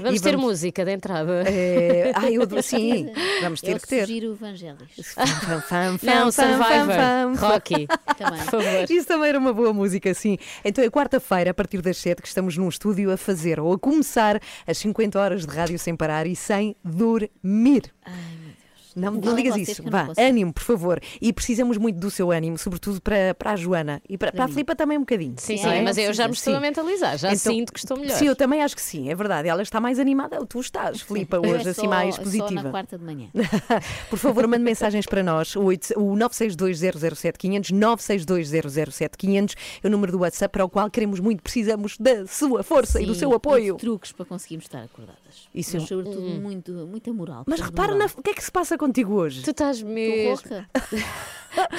[0.00, 1.42] Vamos E ter vamos- música de entrada.
[1.44, 3.10] É, ai, eu, sim,
[3.42, 4.00] vamos ter Eu que ter.
[4.06, 4.78] sugiro Evangelis.
[5.02, 5.26] Fam,
[5.62, 7.36] fam, fam, Não, Survivor.
[7.40, 8.38] Rocky, Também.
[8.46, 8.86] por favor.
[8.90, 10.38] Isso também era uma boa música, sim.
[10.64, 13.78] Então é quarta-feira, a partir das 7, que estamos num estúdio a fazer ou a
[13.78, 17.92] começar as 50 horas de rádio sem parar e sem dormir.
[18.94, 19.82] Não, não Falem digas isso.
[19.90, 20.98] Vá, ânimo, por favor.
[21.20, 24.48] E precisamos muito do seu ânimo, sobretudo para, para a Joana e para, para a.
[24.48, 25.34] Filipa também um bocadinho.
[25.36, 26.62] Sim, Sim, sim, é, mas eu já me estou a sim.
[26.62, 28.16] mentalizar, já Então- sinto que estou melhor.
[28.16, 29.50] Sim, eu também acho que sim, é verdade.
[29.50, 32.62] Ela está mais animada, tu estás, Filipa, hoje é assim só- mais Só positiva.
[32.62, 33.28] na quarta de manhã.
[34.08, 35.54] Por favor, mande mensagens para nós.
[35.56, 41.42] O, 8 o 962007500, 962007500 é o número do WhatsApp para o qual queremos muito,
[41.42, 43.74] precisamos da sua força e do Sim, seu apoio.
[43.76, 44.88] truques para conseguirmos estar
[45.36, 45.48] acordadas.
[45.54, 47.44] Isso é Mas, um- sobretudo, muito, muita moral.
[47.46, 48.10] Mas repara, na- moral.
[48.18, 49.42] o que é que se passa contigo hoje?
[49.42, 50.64] Tu estás mesmo.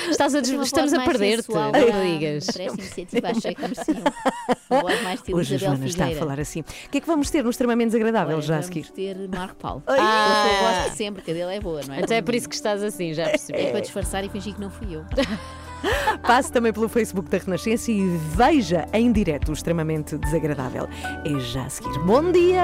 [0.10, 2.48] Estás a des- Estamos a perder-te, não me digas.
[2.48, 3.98] Para esta iniciativa achei que mereciam.
[4.72, 6.62] Uma voz mais estilo Hoje a Joana está a falar assim.
[6.62, 9.56] O que é que vamos ter no extremamente desagradável Olha, já a vamos ter Marco
[9.58, 9.84] Paulo.
[9.86, 9.98] Ai.
[9.98, 10.74] Com a sua Ah.
[10.82, 12.00] voz de sempre, que a dele é boa, não é?
[12.04, 13.60] Até é por isso que estás assim, já percebi.
[13.60, 15.06] É para disfarçar e fingir que não fui eu.
[16.26, 20.88] Passe também pelo Facebook da Renascença e veja em direto o extremamente desagradável.
[21.24, 22.00] É já a seguir.
[22.00, 22.64] Bom dia!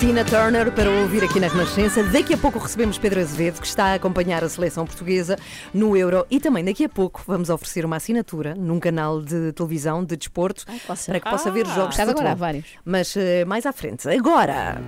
[0.00, 2.02] Tina Turner para ouvir aqui na Renascença.
[2.02, 5.36] Daqui a pouco recebemos Pedro Azevedo, que está a acompanhar a seleção portuguesa
[5.74, 6.26] no Euro.
[6.30, 10.64] E também daqui a pouco vamos oferecer uma assinatura num canal de televisão de desporto
[10.66, 12.64] Ai, para que possa ver Ah, jogos de agora há vários.
[12.82, 14.08] Mas eh, mais à frente.
[14.08, 14.80] Agora.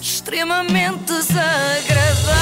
[0.00, 2.36] extremamente desagradável.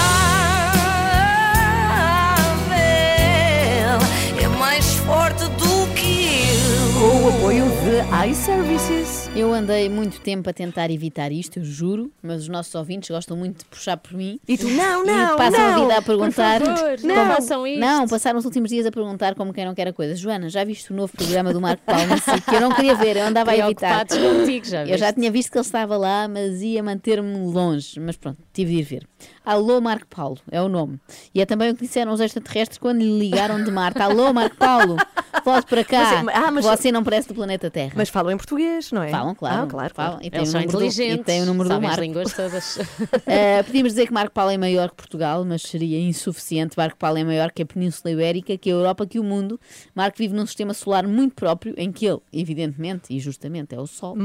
[4.40, 7.00] É mais forte do que eu.
[7.00, 9.23] Com o apoio de iServices.
[9.36, 13.36] Eu andei muito tempo a tentar evitar isto, eu juro, mas os nossos ouvintes gostam
[13.36, 14.38] muito de puxar por mim.
[14.46, 15.74] E tu, não, não, e passam não.
[15.74, 16.60] a vida a perguntar.
[16.60, 17.80] Por favor, não façam isto.
[17.80, 20.14] Não, passaram os últimos dias a perguntar como quem não quer a coisa.
[20.14, 21.82] Joana, já viste o novo programa do Marco
[22.24, 24.06] sei, que eu não queria ver, eu andava a evitar.
[24.06, 25.18] Preocupados contigo, já Eu já viste?
[25.18, 27.98] tinha visto que ele estava lá, mas ia manter-me longe.
[27.98, 29.08] Mas pronto, tive de ir ver.
[29.44, 31.00] Alô Marco Paulo, é o nome.
[31.34, 34.00] E é também o que disseram os extraterrestres quando lhe ligaram de Marte.
[34.00, 34.96] Alô Marco Paulo,
[35.44, 36.22] volte para cá.
[36.22, 37.92] Mas, ah, mas- Você não parece do planeta Terra.
[37.96, 39.10] Mas falam em português, não é?
[39.24, 39.62] Falam, claro.
[39.62, 40.10] Ah, claro, falam.
[40.12, 40.26] claro.
[40.26, 41.96] E tem Eles o são número do- inteligentes, e tem o número do sabem as
[41.96, 42.02] Marco.
[42.02, 42.76] línguas todas.
[42.76, 46.76] Uh, podíamos dizer que Marco Paulo é maior que Portugal, mas seria insuficiente.
[46.76, 49.58] Marco Paulo é maior que a Península Ibérica, que a Europa, que o mundo.
[49.94, 53.86] Marco vive num sistema solar muito próprio, em que ele, evidentemente e justamente, é o
[53.86, 54.16] Sol.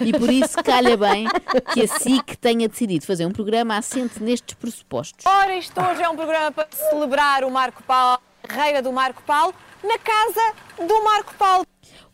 [0.00, 1.26] E por isso calha bem
[1.72, 5.24] que a SIC tenha decidido fazer um programa assente nestes pressupostos.
[5.26, 9.22] Ora, isto hoje é um programa para celebrar o Marco Paulo, a carreira do Marco
[9.22, 10.54] Paulo, na casa
[10.86, 11.64] do Marco Paulo.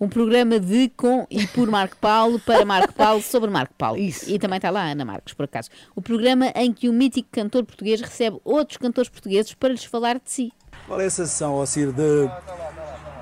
[0.02, 3.96] Um programa de, com e por Marco Paulo, para Marco Paulo, sobre Marco Paulo.
[3.98, 4.28] Isso.
[4.28, 5.68] E também está lá a Ana Marcos, por acaso.
[5.94, 10.14] O programa em que o mítico cantor português recebe outros cantores portugueses para lhes falar
[10.16, 10.52] de si.
[10.88, 12.28] Qual é a sensação, Ocir, de,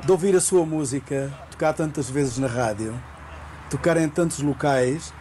[0.07, 2.99] de ouvir a sua música, tocar tantas vezes na rádio,
[3.69, 5.13] tocar em tantos locais?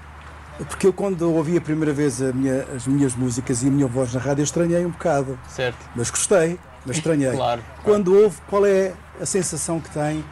[0.60, 3.88] Porque eu, quando ouvi a primeira vez a minha- as minhas músicas e a minha
[3.88, 5.38] voz na rádio, eu estranhei um bocado.
[5.50, 5.78] Certo.
[5.93, 7.32] Mas gostei, mas estranhei.
[7.36, 7.62] Claro.
[7.84, 10.24] Quando ouve, qual é a sensação que tem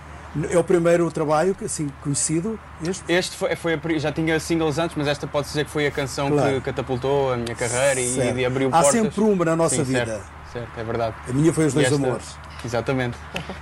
[0.51, 3.03] É o primeiro trabalho assim conhecido, este?
[3.11, 5.91] Este foi, foi a- já tinha singles antes, mas esta pode dizer que foi a
[5.91, 6.53] canção Claro.
[6.55, 8.37] que catapultou a minha carreira e, Certo.
[8.37, 8.91] e abriu Há portas.
[8.91, 10.05] sempre uma na nossa Sim, vida.
[10.05, 11.15] Certo, certo, é verdade.
[11.27, 12.35] A minha foi Os Dois esta- Amores.
[12.63, 13.17] Exatamente.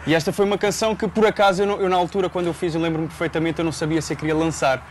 [0.08, 2.54] E esta foi uma canção que, por acaso, eu, não- eu na altura, quando eu
[2.54, 4.86] fiz, eu lembro-me perfeitamente, eu não sabia se eu queria lançar.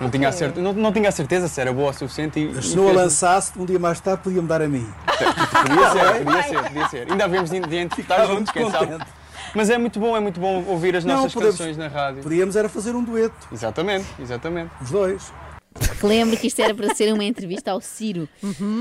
[0.00, 2.40] Não, tinha a certeza, não, não tinha a certeza se era boa o suficiente.
[2.40, 4.90] E, Mas se não a lançasse, um dia mais tarde podia-me dar a mim.
[5.06, 7.10] Podia ser, podia ser, podia ser.
[7.10, 8.98] Ainda havemos de de identificar juntos, muito quem sabe.
[9.54, 12.22] Mas é muito bom, é muito bom ouvir as Não, nossas podemos- canções na rádio.
[12.22, 14.70] Podíamos era fazer um dueto, Exatamente, exatamente.
[14.80, 15.32] os dois.
[16.00, 18.28] Relembro que isto era para ser uma entrevista ao Ciro.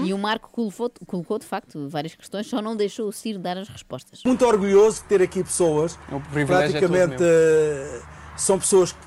[0.03, 3.57] E o Marco colocou, colocou, de facto, várias questões, só não deixou o Ciro dar
[3.57, 4.21] as respostas.
[4.25, 5.99] Muito orgulhoso de ter aqui pessoas.
[6.11, 7.27] O privilégio é praticamente meu.
[7.29, 8.01] eh,
[8.37, 8.99] são pessoas que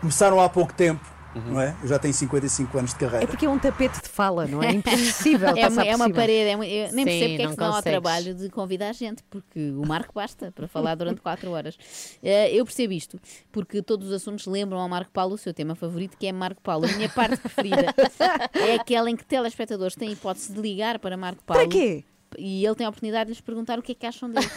[0.00, 1.00] começaram há pouco tempo,
[1.34, 1.52] Uhum.
[1.54, 1.74] não é?
[1.82, 3.24] Eu já tenho 55 anos de carreira.
[3.24, 4.70] É porque é um tapete de fala, não é?
[4.72, 5.48] Impossível.
[5.56, 7.62] É uma, é uma parede, é uma- eu nem Sim, percebo porque é não que
[7.64, 7.90] ao consegues.
[7.90, 11.78] trabalho de convidar gente, porque o Marco basta para falar durante 4 horas.
[12.22, 13.18] Eh, eu percebo isto,
[13.50, 16.60] porque todos os assuntos lembram ao Marco Paulo o seu tema favorito, que é Marco
[16.60, 16.84] Paulo.
[16.84, 17.94] A minha parte preferida
[18.54, 21.62] é aquela em que telespectadores têm a hipótese de ligar para Marco Paulo.
[21.62, 22.04] Para quê?
[22.38, 24.48] E ele tem a oportunidade de lhes perguntar o que é que acham dele.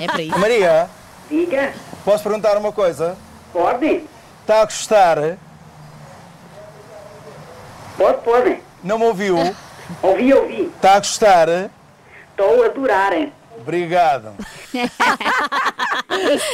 [0.00, 0.38] É para isso.
[0.38, 0.88] Maria,
[1.28, 1.72] Diga,
[2.04, 3.16] posso perguntar uma coisa?
[3.52, 4.02] pode?
[4.42, 5.38] Está a gostar?
[7.96, 8.58] Pode, pode.
[8.82, 9.36] Não me ouviu?
[10.02, 10.62] Ouvi, ouvi.
[10.76, 11.48] Está a gostar?
[12.30, 13.12] Estou a adorar.
[13.58, 14.32] Obrigado.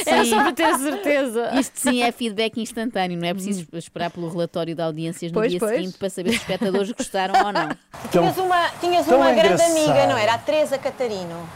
[0.03, 0.25] Sim.
[0.29, 1.51] só para ter certeza.
[1.53, 5.51] Isto sim é feedback instantâneo, não é preciso esperar pelo relatório de audiências no Pois,
[5.51, 5.71] dia pois.
[5.71, 7.69] seguinte para saber se os espectadores gostaram ou não.
[8.11, 9.71] Tinhas uma, tinhas uma grande engraçado.
[9.71, 10.33] amiga, não era?
[10.33, 11.49] A Teresa Catarino.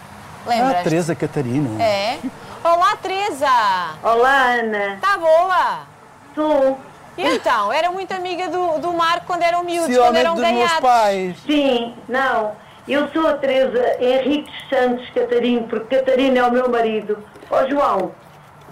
[0.45, 0.83] Ah, Lembras?
[0.83, 1.81] Teresa Catarino.
[1.81, 2.19] É?
[2.63, 3.95] Olá, Teresa!
[4.03, 4.95] Olá, Ana.
[4.95, 5.79] Está boa?
[6.35, 6.79] Sou.
[7.17, 10.53] E então, era muito amiga do, do Marco quando eram miúdos, quando eram dos meus
[10.53, 10.79] ganhados.
[10.79, 11.35] pais.
[11.45, 12.53] Sim, não.
[12.87, 17.17] Eu sou a Teresa Henriques Santos Catarino, porque Catarino é o meu marido.
[17.49, 18.11] Ó João,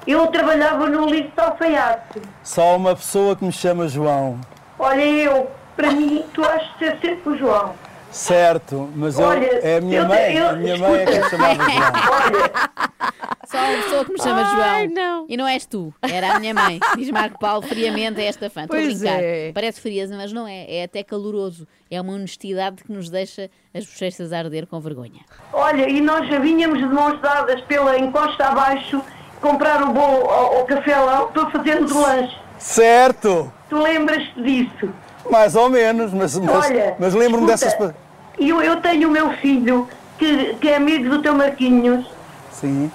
[0.07, 2.21] eu trabalhava no Listo de Alfaiate.
[2.43, 4.39] Só uma pessoa que me chama João.
[4.79, 7.75] Olha, eu, para mim, tu has de ser sempre o João.
[8.11, 10.35] Certo, mas eu, Olha, é a minha eu mãe.
[10.35, 11.91] eu- a minha mãe é que me chamava João.
[12.11, 12.51] Olha,
[13.45, 14.61] Só uma pessoa que me chama João.
[14.63, 15.25] Ai, não.
[15.29, 16.79] E não és tu, era a minha mãe.
[16.97, 18.63] Diz Marco Paulo friamente a esta fã.
[18.63, 19.23] Estou a brincar.
[19.23, 19.51] é.
[19.53, 20.65] Parece frieza, mas não é.
[20.69, 21.67] É até caloroso.
[21.89, 25.21] É uma honestidade que nos deixa as bochechas a arder com vergonha.
[25.53, 29.01] olha, e nós já vinhamos de mãos dadas pela encosta abaixo
[29.41, 32.35] comprar o bolo ao, ao café lá para fazermos o lanche.
[32.57, 34.89] Certo, Tu lembras-te disso?
[35.29, 37.75] Mais ou menos, mas, mas, Olha, mas lembro-me dessas.
[38.37, 39.87] Eu, eu tenho o meu filho,
[40.17, 42.05] que, que é amigo do teu Marquinhos,
[42.51, 42.91] Sim.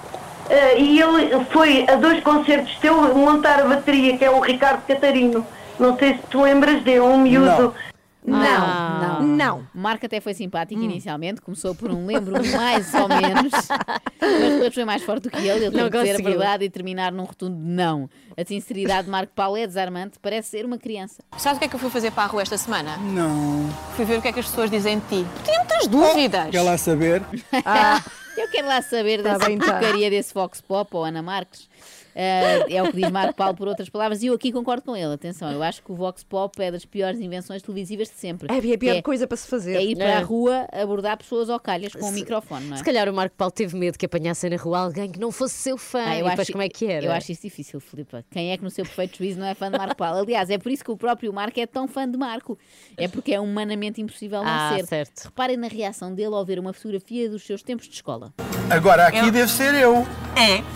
[0.49, 4.81] eh, e ele foi a dois concertos teu montar a bateria, que é o Ricardo
[4.87, 5.45] Catarino.
[5.79, 7.45] Não sei se tu lembras dele, um miúdo.
[7.45, 7.73] Não,
[8.31, 9.19] Ah.
[9.21, 9.67] não.
[9.73, 13.51] O Marco até foi simpático inicialmente, começou por um lembro mais ou menos,
[14.21, 15.65] mas depois foi mais forte do que ele.
[15.65, 18.09] Ele Não teve que dizer a verdade e terminar num rotundo não.
[18.37, 21.23] A sinceridade de Marco Paulo é desarmante, parece ser uma criança.
[21.37, 22.97] Sabes o que é que eu fui fazer para a rua esta semana?
[22.97, 23.69] Não.
[23.95, 25.25] Fui ver o que é que as pessoas dizem de ti.
[25.43, 26.49] Tinha muitas dúvidas.
[26.49, 27.23] Quer lá saber?
[28.37, 29.65] Eu quero lá saber Tá dessa bem, tá.
[29.65, 31.69] porcaria desse Fox Pop ou Ana Marques.
[32.15, 34.95] Ah, é o que diz Marco Paulo por outras palavras e eu aqui concordo com
[34.95, 35.13] ele.
[35.13, 38.47] Atenção, eu acho que o Vox Pop é das piores invenções televisivas de sempre.
[38.53, 39.75] É a pior é, coisa para se fazer.
[39.75, 40.13] é ir para É.
[40.17, 42.77] a rua abordar pessoas ao calhas com um microfone, não é?
[42.77, 45.55] Se calhar o Marco Paulo teve medo que apanhassem na rua alguém que não fosse
[45.55, 46.03] seu fã.
[46.05, 47.05] Ah, e depois como é que era?
[47.05, 48.23] Eu acho isso difícil, Filipa.
[48.31, 50.19] Quem é que no seu perfeito juízo não é fã de Marco Paulo?
[50.19, 52.57] Aliás, é por isso que o próprio Marco é tão fã de Marco.
[52.97, 54.85] É porque é humanamente impossível não Ah, ser.
[54.85, 55.25] certo.
[55.25, 58.33] Reparem na reação dele ao ver uma fotografia dos seus tempos de escola.
[58.69, 60.05] Agora aqui deve ser eu.
[60.35, 60.63] É.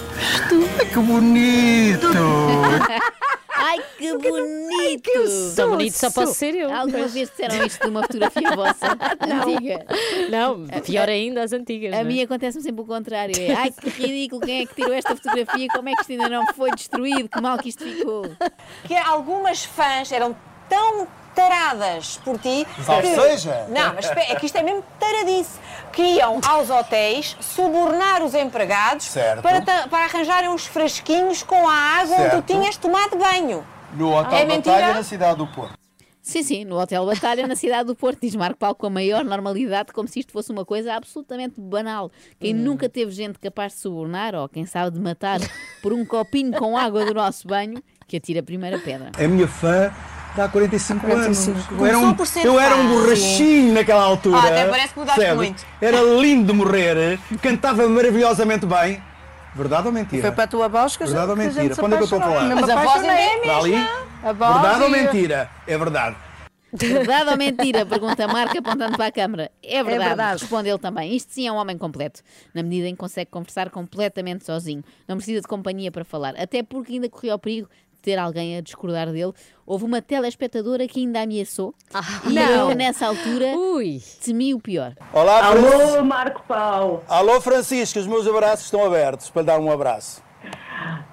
[0.90, 2.08] Que bonito!
[3.56, 5.12] Ai, que bonito!
[5.56, 6.74] Tão bonito só posso ser eu.
[6.74, 9.86] Alguma vez disseram isto de uma fotografia vossa antiga?
[10.30, 11.94] Não, pior ainda as antigas.
[11.94, 12.04] A não é?
[12.04, 13.34] mim acontece-me sempre o contrário.
[13.40, 15.68] É, ai, que ridículo, quem é que tirou esta fotografia?
[15.74, 17.30] Como é que isto ainda não foi destruído?
[17.30, 18.30] Que mal que isto ficou.
[18.86, 20.36] Que algumas fãs eram
[20.68, 22.66] tão taradas por ti.
[22.84, 23.66] Salve que- seja.
[23.70, 25.60] Não, mas é que isto é mesmo taradice.
[25.92, 29.42] Que iam aos hotéis subornar os empregados Certo.
[29.42, 32.44] para, ta- para arranjarem uns frasquinhos com a água onde Certo.
[32.44, 33.66] tu tinhas tomado banho.
[33.96, 34.76] No Hotel É mentira?
[34.76, 35.78] Batalha, na cidade do Porto.
[36.22, 39.24] Sim, sim, no Hotel Batalha, na cidade do Porto, diz Marco Paulo com a maior
[39.26, 42.12] normalidade, como se isto fosse uma coisa absolutamente banal.
[42.40, 45.40] Quem nunca teve gente capaz de subornar, ou quem sabe de matar,
[45.82, 49.12] por um copinho com água do nosso banho, que atira a primeira pedra.
[49.18, 49.92] É minha fã
[50.36, 51.52] dá 45, 45.
[51.52, 51.72] anos.
[51.72, 54.38] Eu era um, eu era um borrachinho naquela altura.
[54.38, 55.66] Ah, até parece que mudaste muito.
[55.82, 59.02] Era lindo de morrer, cantava maravilhosamente bem.
[59.56, 60.22] Verdade ou mentira?
[60.22, 61.64] Foi para a tua voz que a Verdade ou a mentira?
[61.64, 62.56] onde é que eu estou a falar?
[62.56, 63.72] Mas a voz ainda é a ali?
[63.72, 63.90] mesma.
[64.24, 65.50] A voz Verdade ou mentira?
[65.68, 66.16] É verdade.
[66.72, 67.86] Verdade ou mentira?
[67.86, 69.52] Pergunta Marco apontando para a câmara.
[69.64, 70.42] É verdade, verdade.
[70.42, 71.16] responde ele também.
[71.16, 72.22] Isto sim é um homem completo,
[72.54, 74.84] na medida em que consegue conversar completamente sozinho.
[75.08, 77.68] Não precisa de companhia para falar, até porque ainda correu o perigo
[78.02, 79.34] ter alguém a discordar dele.
[79.66, 81.74] Houve uma telespectadora que ainda ameaçou
[82.28, 82.70] e não.
[82.70, 83.48] eu, nessa altura,
[84.24, 84.96] temi o pior.
[85.14, 86.06] Olá, Alô, Francisco.
[86.06, 87.04] Marco Paulo.
[87.08, 90.24] Alô, Francisco, os meus abraços estão abertos para lhe dar um abraço.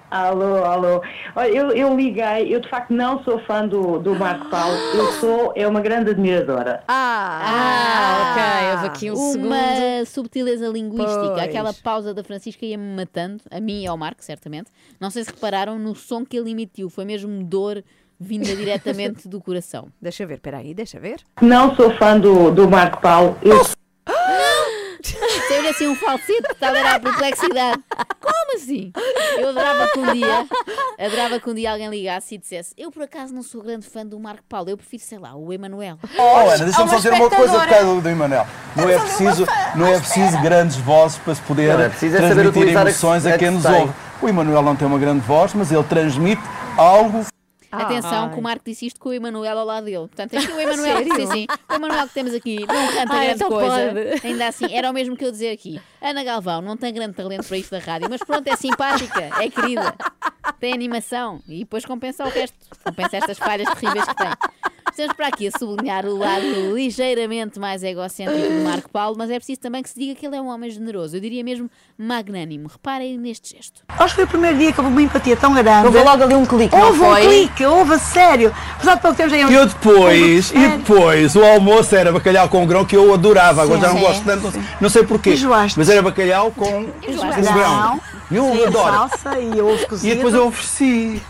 [0.09, 1.01] Alô, alô.
[1.35, 5.11] Olha, eu, eu liguei, eu de facto não sou fã do, do Marco Paulo, eu
[5.19, 6.81] sou, é uma grande admiradora.
[6.87, 10.05] Ah, ok, houve aqui um uma segundo.
[10.05, 11.27] subtileza linguística.
[11.27, 11.43] Pois.
[11.43, 14.71] Aquela pausa da Francisca ia-me matando, a mim e ao Marco, certamente.
[14.99, 17.83] Não sei se repararam no som que ele emitiu, foi mesmo dor
[18.19, 19.89] vinda diretamente do coração.
[20.01, 21.17] Deixa ver, peraí, deixa ver.
[21.41, 23.61] Não sou fã do, do Marco Paulo, eu
[25.47, 27.83] Saiu assim um falsete, tal era a perplexidade.
[28.19, 28.91] Como assim?
[29.37, 30.47] Eu adorava que um dia,
[30.99, 34.05] adorava que um dia alguém ligasse e dissesse: Eu por acaso não sou grande fã
[34.05, 35.97] do Marco Paulo, eu prefiro, sei lá, o Emanuel.
[36.17, 38.47] Oh, Ana, deixa-me só dizer uma coisa por causa do Emanuel.
[38.75, 39.45] Não é preciso,
[39.75, 43.37] não é preciso grandes vozes para se poder Não, é é transmitir emoções a, a
[43.37, 43.93] quem nos ouve.
[44.21, 46.41] O Emanuel não tem uma grande voz, mas ele transmite
[46.75, 47.25] algo.
[47.83, 48.29] Atenção, Ai.
[48.33, 50.07] que o Marco disse isto com o Emanuel ao lado dele.
[50.07, 53.33] Portanto, aqui o Emanuel, sim, sim, o Emanuel que temos aqui não canta Ah, grande
[53.35, 53.75] então coisa.
[53.93, 54.27] pode.
[54.27, 55.81] Ainda assim, era o mesmo que eu dizer aqui.
[56.01, 59.49] Ana Galvão não tem grande talento para isto da rádio, mas pronto, é simpática, é
[59.49, 59.95] querida,
[60.59, 64.27] tem animação e depois compensa o resto, compensa estas falhas terríveis que tem.
[64.89, 69.35] Estamos para aqui a sublinhar o lado ligeiramente mais egocêntrico do Marco Paulo, mas é
[69.35, 72.67] preciso também que se diga que ele é um homem generoso, eu diria mesmo magnânimo.
[72.67, 73.83] Reparem neste gesto.
[73.89, 75.85] Acho que foi o primeiro dia que houve uma empatia tão grande.
[75.85, 77.27] Houve logo ali um clique, não Houve foi?
[77.27, 78.51] um clique, houve a sério.
[78.75, 82.65] Apesar de pouco tempo já E eu depois, e depois, o almoço era bacalhau com
[82.65, 85.33] grão que eu adorava, agora já não gosto tanto, não sei, não sei porquê.
[85.33, 85.77] Enjoaste.
[85.87, 86.85] Mas era bacalhau com
[87.53, 88.01] grão.
[88.29, 88.93] E eu Sim, adoro.
[88.93, 90.15] salsa e ovo E cozido.
[90.17, 91.21] depois eu ofereci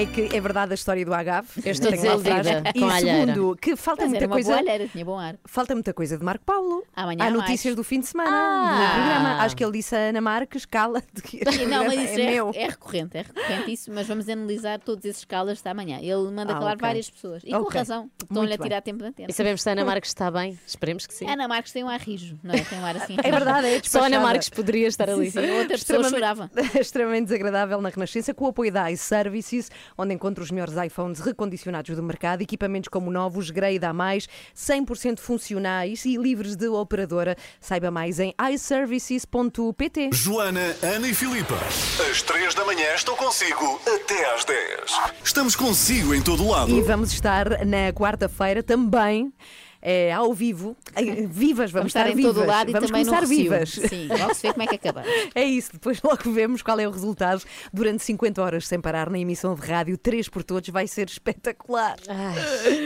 [0.00, 1.46] É que é verdade a história do agave.
[1.62, 4.48] Eu estou desiludida com a E segundo, que falta Mas muita era uma coisa.
[4.48, 5.36] boa alheira, tinha bom ar.
[5.44, 6.84] Falta muita coisa de Marco Paulo.
[6.96, 8.70] Amanhã Há há notícias do fim de semana Ah.
[8.70, 9.42] do programa.
[9.44, 12.04] Acho que ele disse a Ana Marques, cala de que este Sim, não, mas programa
[12.04, 12.50] isso é, é, meu.
[12.54, 15.98] é recorrente, é recorrente isso, mas vamos analisar todos esses escalas esta manhã.
[16.00, 16.80] Ele manda Ah, calar ok.
[16.88, 17.42] várias pessoas.
[17.44, 17.78] E com Ok.
[17.78, 18.68] razão, porque estão-lhe a Muito bem.
[18.68, 19.28] tirar tempo de antena.
[19.30, 20.58] E sabemos se a Ana Marques está bem?
[20.66, 21.28] Esperemos que sim.
[21.28, 22.60] Ana Marques tem um ar rijo, não é?
[22.64, 24.20] Tem um ar assim É verdade, é Só a Ana despachada.
[24.20, 25.30] Marques poderia estar ali.
[25.30, 26.50] Sim, outra pessoa Extremamente- chorava.
[26.80, 31.94] extremamente desagradável na Renascença, com o apoio da iServices, onde encontra os melhores iPhones recondicionados
[31.94, 37.36] do mercado, equipamentos como novos, Grade a mais, 100% funcionais e livres de operadora.
[37.60, 40.10] Saiba mais em iServices.pt.
[40.12, 41.56] Joana, Ana e Filipa.
[42.10, 44.60] Às 3 da manhã estou consigo até às 10.
[45.24, 46.70] Estamos consigo em todo lado.
[46.70, 49.32] E vamos estar na quarta-feira também.
[49.82, 52.34] É, ao vivo, Ai, vivas, vamos, Vamos estar em vivas.
[52.34, 53.42] todo o lado e vamos também no começar Recio.
[53.50, 53.70] vivas.
[53.90, 55.10] Sim, logo se vê como é que acabamos.
[55.34, 57.42] É isso, depois logo vemos qual é o resultado.
[57.72, 61.96] Durante 50 horas sem parar na emissão de rádio, 3 por todos, vai ser espetacular.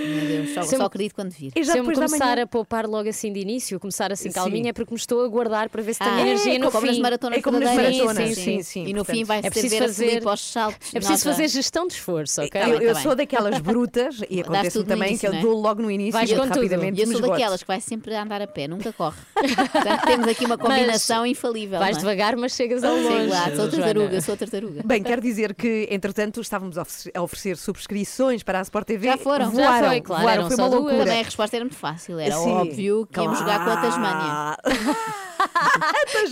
[0.05, 1.53] Meu Deus, só, Se só acredito quando vir.
[1.57, 4.29] E já Se eu me começar manhã- a poupar logo assim de início, começar assim
[4.29, 4.35] Sim.
[4.35, 6.71] calminha, é porque me estou a guardar para ver se tenho Ah, energia é, no
[6.71, 7.03] como nas fim.
[7.03, 8.63] maratonas É como nas maratonas, Sim, sim, sim.
[8.63, 10.95] sim, E no portanto, fim vai é ser preciso fazer- aos saltos.
[10.95, 12.61] É preciso fazer gestão de esforço, ok?
[12.63, 15.43] Eu, eu sou daquelas brutas, e acontece no também início, que eu é?
[15.43, 17.33] dou logo no início e rapidamente Exatamente, E eu sou esgoto.
[17.33, 19.17] daquelas que vai sempre a andar a pé, nunca corre.
[19.73, 21.79] Portanto, temos aqui uma combinação infalível.
[21.79, 22.15] Vais não é?
[22.15, 23.27] devagar, mas chegas ao longe.
[23.27, 24.83] lá, sou tartaruga, sou tartaruga.
[24.85, 26.83] Bem, quer dizer que, entretanto, estávamos a
[27.23, 29.07] oferecer, subscrições para a Sport TV.
[29.09, 30.81] Já foram, já voaram, foi, claro, voaram, eram foi uma duas.
[30.83, 31.05] loucura.
[31.05, 34.57] Também a resposta era muito fácil, era Sim, óbvio que íamos jogar com a Tasmânia.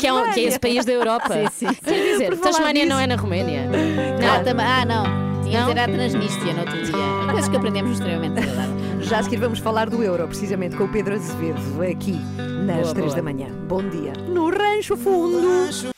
[0.00, 1.28] Que é, um- que é esse país da Europa.
[1.50, 1.74] Sim, sim.
[1.74, 3.68] Quer dizer, Tasmânia não é na Roménia.
[4.22, 5.04] Ah, tam- ah, não.
[5.42, 6.92] Tinha de dizer a Transnistria no outro dia.
[7.30, 8.71] Coisas que aprendemos extremamente agradável.
[9.12, 12.12] Já a seguir vamos falar do Euro, precisamente com o Pedro Azevedo, aqui
[12.64, 13.16] nas Boa, 3 boa.
[13.16, 13.46] da manhã.
[13.68, 14.14] Bom dia.
[14.26, 15.92] No Rancho Fundo.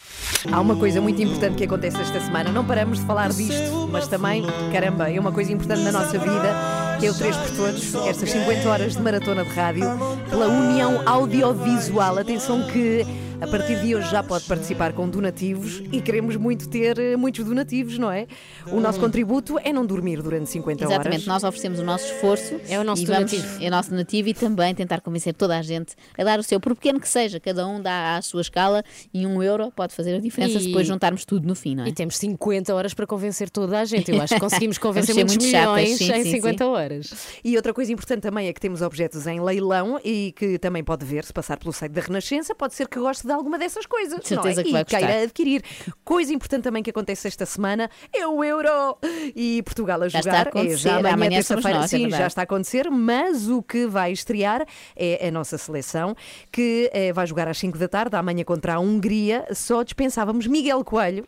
[0.50, 2.50] Há uma coisa muito importante que acontece esta semana.
[2.50, 6.56] Não paramos de falar disto, mas também, caramba, é uma coisa importante na nossa vida,
[6.98, 9.86] que é o 3 por Todos, estas 50 horas de maratona de rádio,
[10.28, 12.18] pela União Audiovisual.
[12.18, 13.06] Atenção que
[13.44, 17.44] a partir de hoje já pode participar com donativos e queremos muito ter eh, muitos
[17.44, 18.26] donativos, não é?
[18.72, 20.94] O nosso contributo é não dormir durante 50 horas.
[20.94, 22.58] Exatamente, nós oferecemos o nosso esforço.
[22.68, 23.62] É o nosso e vamos- donativo.
[23.62, 26.58] É o nosso donativo e também tentar convencer toda a gente a dar o seu,
[26.58, 27.38] por pequeno que seja.
[27.38, 28.82] Cada um dá à sua escala
[29.12, 31.84] e um euro pode fazer a diferença se E- depois juntarmos tudo no fim, não
[31.84, 31.88] é?
[31.88, 34.10] E temos 50 horas para convencer toda a gente.
[34.10, 37.14] Eu acho que conseguimos convencer muitos muito chatas, milhões sim, em sim, 50 horas.
[37.44, 41.04] E outra coisa importante também é que temos objetos em leilão e que também pode
[41.04, 44.20] ver, se passar pelo site da Renascença, pode ser que goste de alguma dessas coisas.
[44.20, 44.64] De certeza não é?
[44.64, 45.62] que vai e queira adquirir.
[46.04, 48.96] Coisa importante também que acontece esta semana é o Euro
[49.34, 50.46] e Portugal a Já jogar.
[50.48, 50.78] está a é acontecer.
[50.88, 51.78] já amanhã, Amanhã terça-feira.
[51.78, 52.26] é Sim, já verdade.
[52.26, 54.64] está a acontecer, mas o que vai estrear
[54.96, 56.14] é a nossa seleção,
[56.52, 59.46] que eh, vai jogar às 5 da tarde, amanhã contra a Hungria.
[59.52, 61.26] Só dispensávamos Miguel Coelho.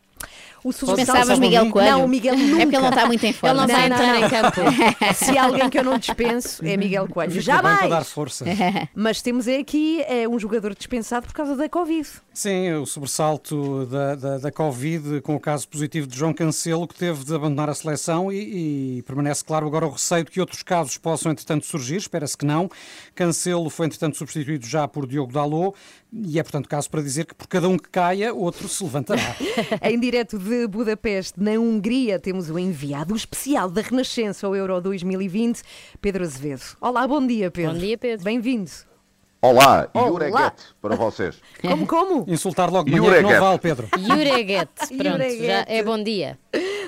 [0.67, 1.91] O Dispensavas Miguel Coelho?
[1.91, 2.63] Não, o Miguel É porque nunca.
[2.65, 3.63] ele não está muito em forma.
[3.63, 4.61] Ele não vai entrar em campo.
[5.15, 7.41] Se há alguém que eu não dispenso, é Miguel Coelho.
[7.41, 7.79] Jamais!
[7.79, 8.45] para dar força.
[8.95, 12.09] Mas temos aqui é, um jogador dispensado por causa da Covid.
[12.33, 16.95] Sim, o sobressalto da, da, da Covid com o caso positivo de João Cancelo, que
[16.95, 20.63] teve de abandonar a seleção e, e permanece, claro, agora o receio de que outros
[20.63, 21.97] casos possam, entretanto, surgir.
[21.97, 22.69] Espera-se que não.
[23.15, 25.77] Cancelo foi, entretanto, substituído já por Diogo Dalot
[26.13, 29.37] e é, portanto, caso para dizer que por cada um que caia, outro se levantará.
[29.83, 35.63] em direto de Budapeste, na Hungria, temos o enviado especial da Renascença ao Euro 2020,
[36.01, 36.63] Pedro Azevedo.
[36.81, 37.75] Olá, bom dia, Pedro.
[37.75, 38.25] Bom dia, Pedro.
[38.25, 38.71] Bem-vindo.
[39.43, 40.09] Olá, Olá.
[40.09, 41.41] Jureguet para vocês.
[41.61, 42.25] Como, como?
[42.27, 43.89] Insultar logo de manhã que não vale, Pedro.
[43.99, 46.39] Jureguet, pronto, já é bom dia.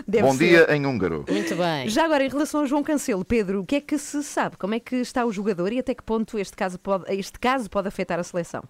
[0.06, 0.66] Deve Bom ser.
[0.66, 1.24] dia em húngaro.
[1.28, 1.88] Muito bem.
[1.88, 4.56] Já agora, em relação ao João Cancelo, Pedro, o que é que se sabe?
[4.56, 7.68] Como é que está o jogador e até que ponto este caso pode, este caso
[7.68, 8.62] pode afetar a seleção?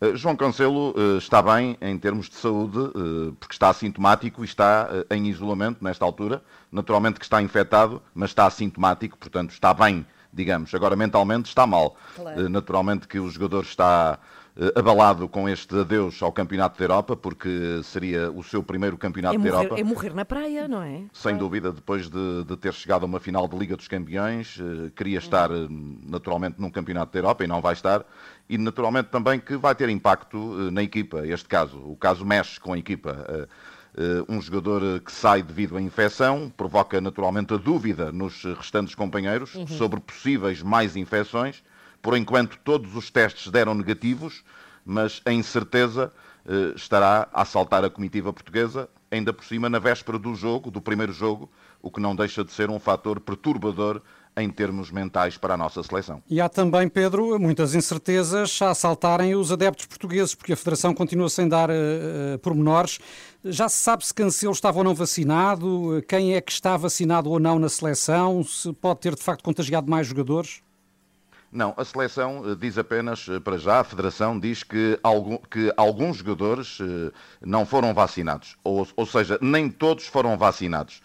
[0.00, 4.46] Eh, João Cancelo eh, está bem em termos de saúde, eh, porque está assintomático e
[4.46, 6.42] está em isolamento nesta altura.
[6.72, 10.74] Naturalmente que está infectado, mas está assintomático, portanto está bem, digamos.
[10.74, 11.96] Agora mentalmente está mal.
[12.16, 12.48] Claro.
[12.48, 14.18] Naturalmente que o jogador está
[14.74, 19.38] abalado com este adeus ao Campeonato da Europa, porque seria o seu primeiro Campeonato É
[19.38, 19.80] da morrer, Europa.
[19.80, 21.02] é morrer na praia, não é?
[21.12, 24.90] Sem dúvida, depois de, de ter chegado a uma final de Liga dos Campeões, eh,
[24.94, 25.66] queria estar eh,
[26.06, 28.04] naturalmente num Campeonato da Europa e não vai estar,
[28.48, 30.36] e naturalmente também que vai ter impacto
[30.66, 31.78] eh, na equipa, este caso.
[31.78, 33.24] O caso mexe com a equipa.
[33.28, 33.48] Eh,
[33.96, 38.54] eh, um jogador eh, que sai devido à infecção provoca naturalmente a dúvida nos eh,
[38.54, 39.66] restantes companheiros Uhum.
[39.66, 41.62] sobre possíveis mais infecções.
[42.02, 44.42] Por enquanto, todos os testes deram negativos,
[44.84, 46.12] mas a incerteza
[46.46, 50.80] eh, estará a assaltar a comitiva portuguesa, ainda por cima na véspera do jogo, do
[50.80, 51.50] primeiro jogo,
[51.82, 54.00] o que não deixa de ser um fator perturbador
[54.36, 56.22] em termos mentais para a nossa seleção.
[56.30, 61.28] E há também, Pedro, muitas incertezas a assaltarem os adeptos portugueses, porque a Federação continua
[61.28, 62.98] sem dar eh, pormenores.
[63.44, 67.40] Já se sabe se Cancelo estava ou não vacinado, quem é que está vacinado ou
[67.40, 70.62] não na seleção, se pode ter de facto contagiado mais jogadores?
[71.52, 75.72] Não, a seleção eh, diz apenas, eh, para já, a Federação diz que, algum- que
[75.76, 77.10] alguns jogadores eh,
[77.44, 78.56] não foram vacinados.
[78.62, 81.02] Ou, ou seja, nem todos foram vacinados.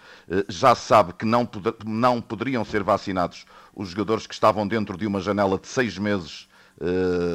[0.48, 1.50] Já se sabe que não,
[1.86, 6.48] não poderiam ser vacinados os jogadores que estavam dentro de uma janela de seis meses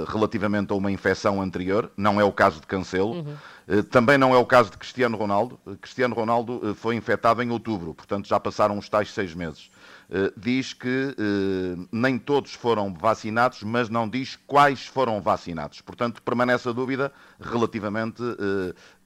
[0.09, 1.91] relativamente a uma infecção anterior.
[1.97, 3.25] Não é o caso de Cancelo.
[3.67, 5.59] Eh, Também não é o caso de Cristiano Ronaldo.
[5.81, 9.71] Cristiano Ronaldo foi infectado em outubro, portanto já passaram os tais seis meses.
[10.11, 15.81] Eh, Diz que eh, nem todos foram vacinados, mas não diz quais foram vacinados.
[15.81, 18.21] Portanto, permanece a dúvida relativamente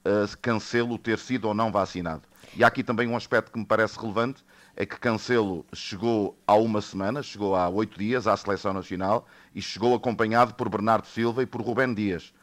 [0.03, 2.23] eh, a Cancelo ter sido ou não vacinado.
[2.55, 4.43] E há aqui também um aspecto que me parece relevante,
[4.75, 9.61] é que Cancelo chegou há uma semana, chegou há oito dias à Seleção Nacional e
[9.61, 12.33] chegou acompanhado por Bernardo Silva e por Rubén Dias.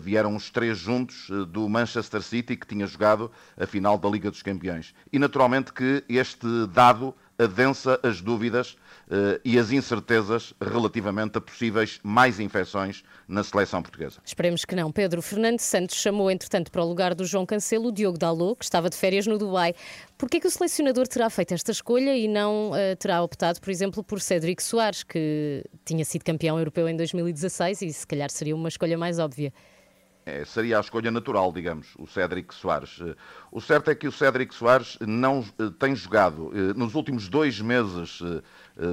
[0.00, 4.42] Vieram os três juntos do Manchester City, que tinha jogado a final da Liga dos
[4.42, 4.92] Campeões.
[5.12, 8.76] E naturalmente que este dado adensa as dúvidas
[9.08, 14.20] uh, e as incertezas relativamente a possíveis mais infecções na seleção portuguesa.
[14.24, 14.90] Esperemos que não.
[14.90, 18.64] Pedro Fernando Santos chamou, entretanto, para o lugar do João Cancelo o Diogo Dalot, que
[18.64, 19.74] estava de férias no Dubai.
[20.16, 23.60] Por que é que o selecionador terá feito esta escolha e não uh, terá optado,
[23.60, 28.30] por exemplo, por Cédric Soares, que tinha sido campeão europeu em 2016 e se calhar
[28.30, 29.52] seria uma escolha mais óbvia?
[30.28, 32.98] É, seria a escolha natural, digamos, o Cédric Soares.
[33.00, 33.14] Eh,
[33.52, 36.50] o certo é que o Cédric Soares não eh, tem jogado.
[36.52, 38.20] Eh, nos últimos dois meses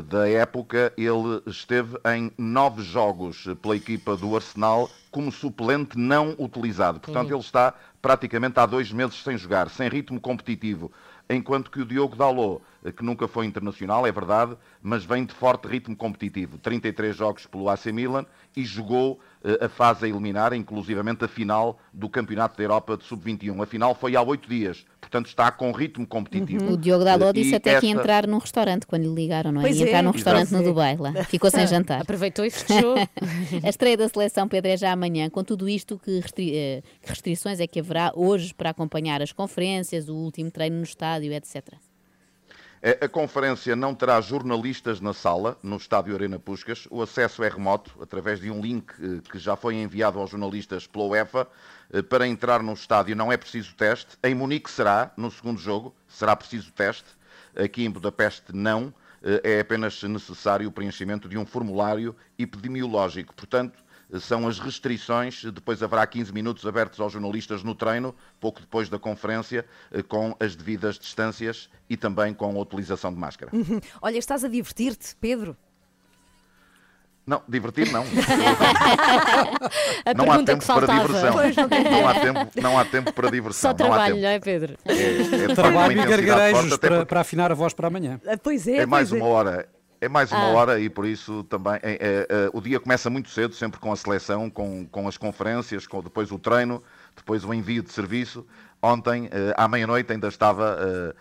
[0.08, 7.00] da época, ele esteve em nove jogos pela equipa do Arsenal como suplente não utilizado.
[7.00, 7.38] Portanto, uhum.
[7.38, 10.92] ele está praticamente há dois meses sem jogar, sem ritmo competitivo.
[11.28, 12.62] Enquanto que o Diogo Dalot,
[12.92, 16.58] que nunca foi internacional, é verdade, mas vem de forte ritmo competitivo.
[16.58, 18.26] 33 jogos pelo AC Milan
[18.56, 19.20] e jogou
[19.60, 23.62] a fase a eliminar, inclusivamente a final do Campeonato da Europa de Sub-21.
[23.62, 26.66] A final foi há oito dias, portanto está com ritmo competitivo.
[26.66, 26.74] Uhum.
[26.74, 27.82] O Diogo Dalot disse até esta...
[27.82, 29.64] que ia entrar num restaurante quando lhe ligaram, não é?
[29.66, 29.88] Pois ia é.
[29.90, 31.12] entrar num restaurante no Dubai, lá.
[31.26, 32.02] Ficou sem jantar.
[32.02, 32.96] Aproveitou e fechou.
[33.64, 35.30] a estreia da seleção, Pedro, é já amanhã.
[35.30, 36.56] Com tudo isto, que, restri...
[36.56, 40.84] Eh, que restrições é que haverá hoje para acompanhar as conferências, o último treino no
[40.84, 41.74] estádio, etc.?
[43.02, 46.86] A conferência não terá jornalistas na sala, no estádio Arena Puscas.
[46.92, 50.86] O acesso é remoto, através de um link eh, que já foi enviado aos jornalistas
[50.86, 51.48] pela UEFA.
[51.94, 54.18] Eh, para entrar no estádio não é preciso teste.
[54.22, 57.06] Em Munique será, no segundo jogo, será preciso teste.
[57.56, 58.94] Aqui em Budapeste não.
[59.24, 63.34] Eh, é apenas necessário o preenchimento de um formulário epidemiológico.
[63.34, 63.82] Portanto,
[64.20, 65.44] são as restrições.
[65.46, 70.36] Depois haverá 15 minutos abertos aos jornalistas no treino, pouco depois da conferência, eh, com
[70.40, 73.52] as devidas distâncias e também com a utilização de máscara.
[73.54, 73.80] Uhum.
[74.02, 75.56] Olha, estás a divertir-te, Pedro?
[77.26, 78.04] Não, divertir não.
[80.14, 81.36] não há tempo para diversão.
[81.90, 83.72] Não, há tempo, não há tempo para diversão.
[83.72, 84.78] Só trabalho, não, é, Pedro?
[84.84, 88.20] É, é trabalho e gargarejos para, para, afinar a voz para amanhã.
[88.28, 88.80] Ah, pois é.
[88.80, 89.16] É mais é.
[89.16, 89.70] uma hora.
[90.04, 90.54] É mais uma ah.
[90.54, 93.90] hora e por isso também é, é, é, o dia começa muito cedo, sempre com
[93.90, 96.84] a seleção, com, com as conferências, com depois o treino,
[97.16, 98.46] depois o envio de serviço.
[98.82, 101.16] Ontem, eh, à meia-noite, ainda estava eh,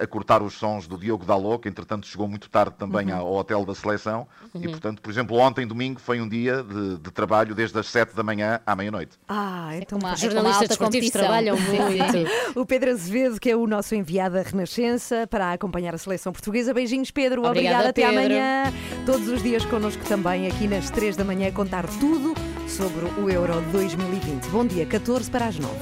[0.00, 3.18] a cortar os sons do Diogo Dalot, que entretanto chegou muito tarde também uhum.
[3.18, 4.26] ao hotel da seleção.
[4.54, 4.62] Uhum.
[4.62, 8.14] E portanto, por exemplo, ontem, domingo, foi um dia de, de trabalho desde as 7
[8.14, 9.18] da manhã à meia-noite.
[9.28, 12.58] Ah, então é uma, os jornalistas é trabalham muito.
[12.58, 16.74] o Pedro Azevedo, que é o nosso enviado da Renascença para acompanhar a seleção portuguesa.
[16.74, 17.44] Beijinhos, Pedro.
[17.44, 18.20] Obrigada, Obrigada até Pedro.
[18.20, 18.72] amanhã.
[19.06, 22.34] Todos os dias connosco também, aqui nas 3 da manhã, contar tudo
[22.68, 24.48] sobre o Euro 2020.
[24.48, 25.74] Bom dia, 14 para as 9.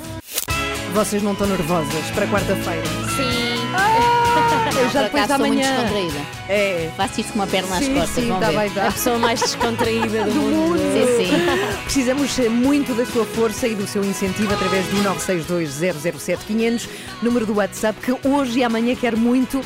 [0.94, 2.86] Vocês não estão nervosas para quarta-feira?
[3.16, 3.47] Sim.
[4.77, 5.77] Eu já depois da manhã.
[5.77, 6.19] descontraída.
[6.49, 6.91] É.
[6.97, 8.25] Faço isto com uma perna às sim, costas.
[8.25, 8.89] Sim, tá bem, tá.
[8.89, 10.57] A pessoa mais descontraída do, do mundo.
[10.57, 10.79] mundo.
[10.79, 11.33] Sim, sim.
[11.85, 16.89] Precisamos muito da sua força e do seu incentivo através do 962
[17.23, 19.61] número do WhatsApp, que hoje e amanhã quer muito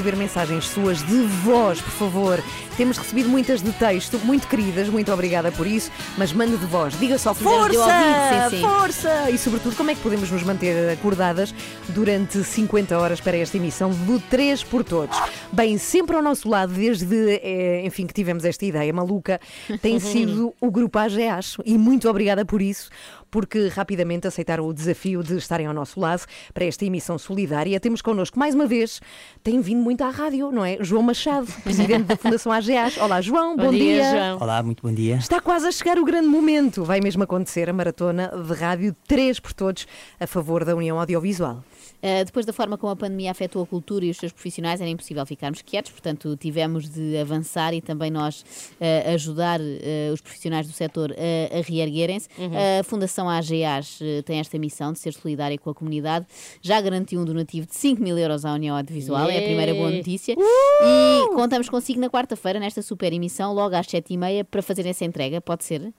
[0.00, 2.42] receber mensagens suas de voz, por favor.
[2.74, 6.98] Temos recebido muitas de texto, muito queridas, muito obrigada por isso, mas mande de voz.
[6.98, 8.62] Diga só força, sim, sim.
[8.62, 9.30] força!
[9.30, 11.54] E sobretudo, como é que podemos nos manter acordadas
[11.90, 15.20] durante 50 horas para esta emissão do 3 por Todos?
[15.52, 19.38] Bem, sempre ao nosso lado, desde, é, enfim, que tivemos esta ideia maluca,
[19.82, 22.88] tem sido o Grupo AGEAS e muito obrigada por isso
[23.30, 27.78] porque rapidamente aceitaram o desafio de estarem ao nosso lado para esta emissão solidária.
[27.78, 29.00] Temos connosco, mais uma vez,
[29.42, 30.78] tem vindo muito à rádio, não é?
[30.80, 32.98] João Machado, presidente da Fundação AGEAS.
[32.98, 34.02] Olá, João, bom, bom dia.
[34.02, 34.10] dia.
[34.10, 34.38] João.
[34.40, 35.16] Olá, muito bom dia.
[35.16, 36.84] Está quase a chegar o grande momento.
[36.84, 39.86] Vai mesmo acontecer a maratona de rádio 3 por todos
[40.18, 41.62] a favor da União Audiovisual.
[42.00, 44.88] Uh, depois da forma como a pandemia afetou a cultura e os seus profissionais, era
[44.88, 50.66] impossível ficarmos quietos, portanto, tivemos de avançar e também nós uh, ajudar uh, os profissionais
[50.66, 52.28] do setor a reerguerem-se.
[52.38, 52.80] Uhum.
[52.80, 56.26] A Fundação AGAs tem esta missão de ser solidária com a comunidade,
[56.62, 59.34] já garantiu um donativo de 5 mil euros à União Audiovisual, yeah.
[59.34, 60.34] é a primeira boa notícia.
[60.38, 65.40] E contamos consigo na quarta-feira, nesta super emissão, logo às 7h30, para fazer essa entrega,
[65.40, 65.92] pode ser?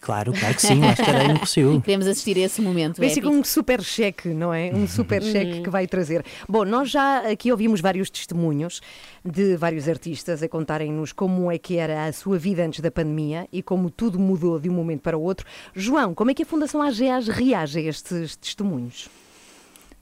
[0.00, 1.80] Claro, claro que sim, lá estarei no possível.
[1.80, 2.98] Queremos assistir a esse momento.
[2.98, 4.72] Vem com um super cheque, não é?
[4.72, 6.24] Um super cheque que vai trazer.
[6.48, 8.80] Bom, nós já aqui ouvimos vários testemunhos
[9.24, 13.48] de vários artistas a contarem-nos como é que era a sua vida antes da pandemia
[13.52, 15.46] e como tudo mudou de um momento para o outro.
[15.74, 19.08] João, como é que a Fundação AGEAS reage a estes testemunhos?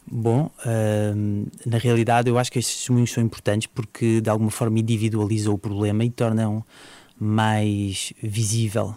[0.09, 4.79] Bom, uh, na realidade eu acho que estes testemunhos são importantes porque de alguma forma
[4.79, 6.65] individualizam o problema e tornam
[7.19, 8.95] mais visível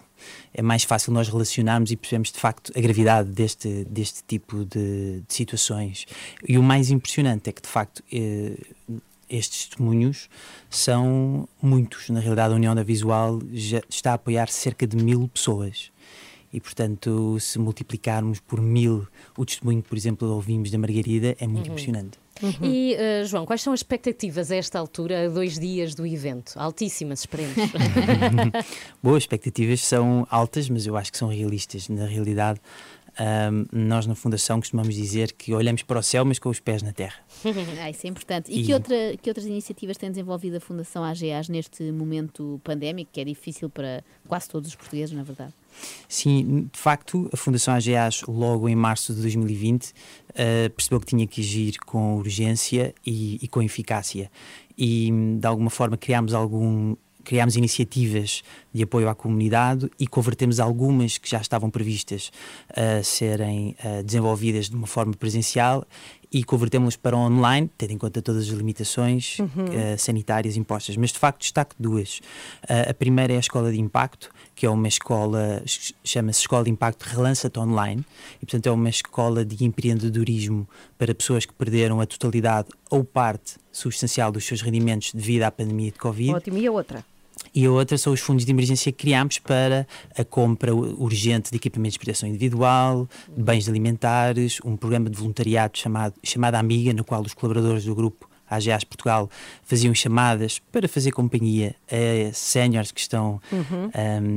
[0.52, 5.22] é mais fácil nós relacionarmos e percebermos de facto a gravidade deste, deste tipo de,
[5.26, 6.06] de situações.
[6.46, 8.58] E o mais impressionante é que de facto eh,
[9.28, 10.28] estes testemunhos
[10.68, 12.10] são muitos.
[12.10, 15.90] Na realidade, a União da Visual já está a apoiar cerca de mil pessoas.
[16.52, 19.06] E, portanto, se multiplicarmos por mil
[19.36, 21.72] o testemunho, por exemplo, ouvimos da Margarida, é muito uhum.
[21.72, 22.18] impressionante.
[22.62, 26.52] E, uh, João, quais são as expectativas a esta altura, a dois dias do evento?
[26.56, 27.54] Altíssimas, esperemos.
[29.02, 31.88] Boas expectativas são altas, mas eu acho que são realistas.
[31.88, 32.60] Na realidade,
[33.52, 36.82] um, nós na Fundação costumamos dizer que olhamos para o céu, mas com os pés
[36.82, 37.16] na terra.
[37.82, 38.50] ah, isso é importante.
[38.50, 43.10] E, E- Que, outra, que outras iniciativas tem desenvolvido a Fundação AGAs neste momento pandémico,
[43.12, 45.52] que é difícil para quase todos os portugueses, na verdade?
[46.08, 49.92] Sim, de facto, a Fundação AGAs, logo em março de 2020,
[50.34, 54.30] eh, percebeu que tinha que agir com urgência e, e com eficácia.
[54.76, 56.96] E, de alguma forma, criámos algum.
[57.22, 58.42] Criámos iniciativas
[58.72, 62.32] de apoio à comunidade e convertemos algumas que já estavam previstas
[62.74, 65.86] a serem eh, desenvolvidas de uma forma presencial
[66.32, 69.48] e convertemos-las para online, tendo em conta todas as limitações Uhum.
[69.72, 70.96] eh, sanitárias impostas.
[70.96, 72.20] Mas de facto destaco duas.
[72.68, 76.62] Ah, a primeira é a Escola de Impacto, que é uma escola, ch- chama-se Escola
[76.64, 78.04] de Impacto Relança-te Online,
[78.36, 83.54] e portanto é uma escola de empreendedorismo para pessoas que perderam a totalidade ou parte
[83.72, 86.34] substancial dos seus rendimentos devido à pandemia de Covid.
[86.34, 86.58] Ótimo.
[86.58, 87.04] E a outra?
[87.54, 89.86] E a outra são os fundos de emergência que criámos para
[90.16, 95.76] a compra urgente de equipamentos de proteção individual, de bens alimentares, um programa de voluntariado
[95.76, 99.30] chamado, chamado Amiga, no qual os colaboradores do grupo AGAs Portugal
[99.62, 103.90] faziam chamadas para fazer companhia a séniores que estão Uhum.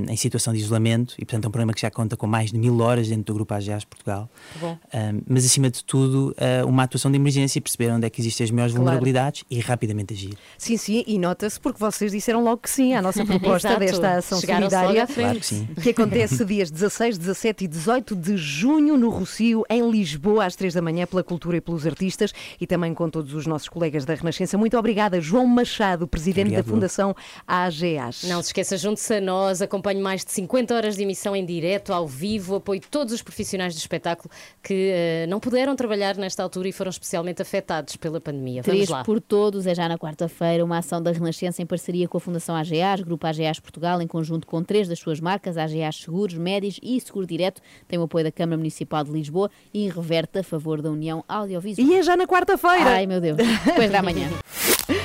[0.08, 2.52] um, em situação de isolamento e, portanto, é um programa que já conta com mais
[2.52, 4.30] de mil horas dentro do grupo AGAs Portugal.
[4.62, 8.44] Um, mas, acima de tudo, uh, uma atuação de emergência, perceber onde é que existem
[8.46, 8.86] as maiores Claro.
[8.86, 10.38] vulnerabilidades e rapidamente agir.
[10.58, 14.40] Sim, sim, e nota-se porque vocês disseram logo que sim à nossa proposta desta ação
[14.40, 15.14] Chegaram-se logo solidária.
[15.14, 15.68] Claro que sim.
[15.82, 20.74] que acontece dias 16, 17 e 18 de junho no Rocio, em Lisboa, às 3
[20.74, 24.14] da manhã, pela cultura e pelos artistas e também com todos os nossos colegas da
[24.16, 24.58] Renascença.
[24.58, 26.66] Muito obrigada, João Machado, presidente Obrigado.
[26.66, 27.16] da Fundação
[27.48, 28.24] AGAs.
[28.24, 31.94] Não se esqueça, junte-se a nós, acompanhe mais de 50 horas de emissão em direto,
[31.94, 34.30] ao vivo, apoie todos os profissionais do espetáculo
[34.62, 38.62] que eh, não puderam trabalhar nesta altura e foram especialmente afetados pela pandemia.
[38.62, 39.04] Vamos Três lá.
[39.04, 42.56] por Todos é já na quarta-feira uma ação da Renascença em parceria com a Fundação
[42.56, 47.00] AGAs, Grupo AGAs Portugal, em conjunto com três das suas marcas, AGAs Seguros, Médios e
[47.00, 50.90] Seguro Direto, tem o apoio da Câmara Municipal de Lisboa e reverte a favor da
[50.92, 51.88] União Audiovisual.
[51.88, 52.90] E é já na quarta-feira.
[52.90, 53.38] Ai, meu Deus.
[53.38, 54.28] Depois da manhã.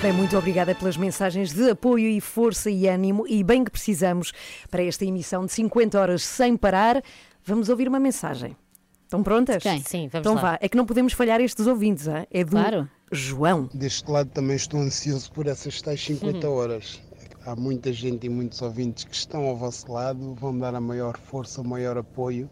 [0.00, 4.32] Bem, muito obrigada pelas mensagens de apoio e força e ânimo e bem que precisamos
[4.70, 7.02] para esta emissão de 50 horas sem parar.
[7.44, 8.56] Vamos ouvir uma mensagem.
[9.04, 9.62] Estão prontas?
[9.62, 9.82] Quem?
[9.82, 10.40] Sim, vamos então lá.
[10.40, 10.58] vá.
[10.60, 12.26] É que não podemos falhar estes ouvintes, hein?
[12.30, 12.88] é do Claro.
[13.12, 13.68] João.
[13.74, 16.54] Deste lado também estou ansioso por essas tais 50 Uhum.
[16.56, 17.00] horas.
[17.44, 21.18] Há muita gente e muitos ouvintes que estão ao vosso lado, vão dar a maior
[21.18, 22.48] força, o maior apoio.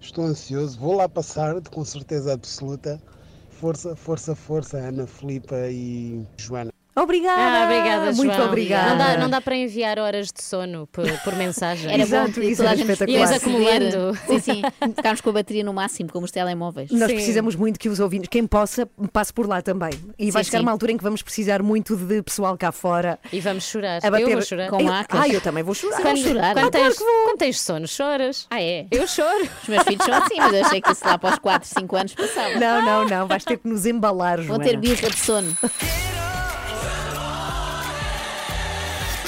[0.00, 3.00] Estou ansioso, vou lá passar, de- com certeza absoluta.
[3.62, 6.72] Força, força, força, Ana, Filipa e Joana.
[6.94, 7.40] Obrigada!
[7.40, 8.48] Ah, obrigada, Muito João.
[8.48, 8.90] obrigada.
[8.90, 11.90] Não dá, não dá para enviar horas de sono por, por mensagem.
[11.90, 13.32] Era Exato, bom, isso era gente espetacular.
[13.34, 14.18] acumulando.
[14.26, 14.62] Sim, sim.
[14.94, 16.90] Ficarmos com a bateria no máximo, como os telemóveis.
[16.90, 19.92] Nós precisamos muito que os ouvintes, quem possa, passe por lá também.
[20.18, 20.64] E vai Sim, chegar sim.
[20.66, 23.18] uma altura em que vamos precisar muito de pessoal cá fora.
[23.32, 24.00] E vamos chorar.
[24.04, 24.68] A bater Eu vou chorar.
[24.68, 25.20] com macas.
[25.20, 25.96] Ah, eu também vou chorar.
[26.02, 26.54] Quando, Vou chorar.
[26.54, 27.24] Quando, tens, que vou.
[27.24, 28.46] quando tens sono, choras.
[28.50, 28.86] Ah, é?
[28.90, 29.48] Eu choro.
[29.62, 31.96] Os meus filhos são assim, mas eu achei que isso lá para os 4, 5
[31.96, 32.54] anos passava.
[32.58, 33.26] Não, não, não.
[33.26, 34.64] Vais ter que nos embalar, Vão Joana.
[34.64, 35.56] ter birra de sono.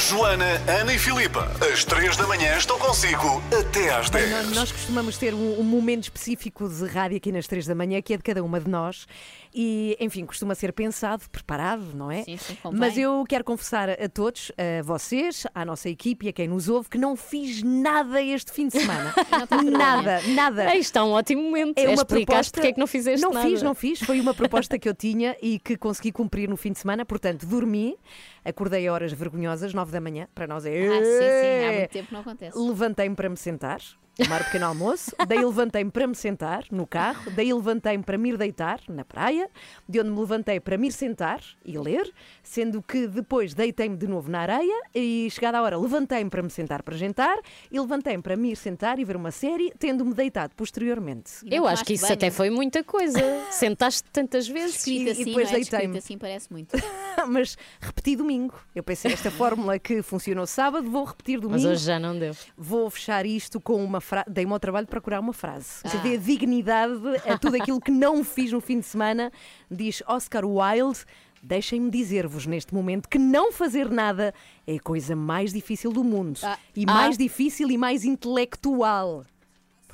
[0.08, 4.32] Joana, Ana e Filipa, às 3 da manhã estão consigo até às Bem, 10.
[4.32, 8.02] nós, nós costumamos ter um, um momento específico de rádio aqui nas três da manhã,
[8.02, 9.06] que é de cada uma de nós.
[9.54, 12.24] E, enfim, costuma ser pensado, preparado, não é?
[12.24, 12.80] Sim, sim, convém.
[12.80, 16.68] Mas eu quero confessar a todos, a vocês, à nossa equipe e a quem nos
[16.68, 19.14] ouve, que não fiz nada este fim de semana.
[19.70, 20.68] nada, nada.
[20.68, 21.78] Aí está um ótimo momento.
[21.78, 22.52] É É uma explicaste proposta.
[22.52, 23.48] porque é que não fizeste não nada.
[23.48, 24.00] fiz, não fiz.
[24.00, 27.04] Foi uma proposta que eu tinha e que consegui cumprir no fim de semana.
[27.04, 27.96] Portanto, dormi,
[28.44, 30.26] acordei a horas vergonhosas, nove da manhã.
[30.34, 30.70] Para nós é.
[30.88, 32.58] Ah, sim, sim, há muito tempo que não acontece.
[32.58, 33.78] Levantei-me para me sentar,
[34.16, 38.30] tomar um pequeno almoço, daí levantei-me para me sentar no carro, daí levantei-me para me
[38.30, 39.48] ir deitar na praia,
[39.88, 42.12] de onde me levantei para me ir sentar e ler,
[42.42, 46.50] sendo que depois deitei-me de novo na areia e, chegada a hora, levantei-me para me
[46.50, 47.38] sentar para jantar
[47.70, 51.32] e levantei-me para me ir sentar e ver uma série, tendo-me deitado posteriormente.
[51.50, 53.18] Eu acho que isso até foi muita coisa.
[53.50, 54.76] Sentaste tantas vezes.
[54.76, 55.60] Escrito E- e assim, depois não é?
[55.60, 55.98] Deitei-me.
[55.98, 56.76] assim parece muito.
[57.28, 58.54] Mas repeti domingo.
[58.74, 61.62] Eu pensei, esta fórmula que funcionou sábado, vou repetir domingo.
[61.62, 62.34] Mas hoje já não deu.
[62.56, 64.26] Vou fechar isto com uma frase.
[64.30, 65.80] Dei-me ao trabalho de procurar uma frase.
[65.84, 65.88] Ah.
[65.98, 66.94] Dê dignidade
[67.28, 69.32] a tudo aquilo que não fiz no fim de semana.
[69.70, 71.00] Diz Oscar Wilde.
[71.42, 74.32] Deixem-me dizer-vos neste momento que não fazer nada
[74.66, 76.38] é a coisa mais difícil do mundo.
[76.42, 76.56] Ah.
[76.74, 76.92] E Ah.
[76.94, 79.26] mais difícil e mais intelectual.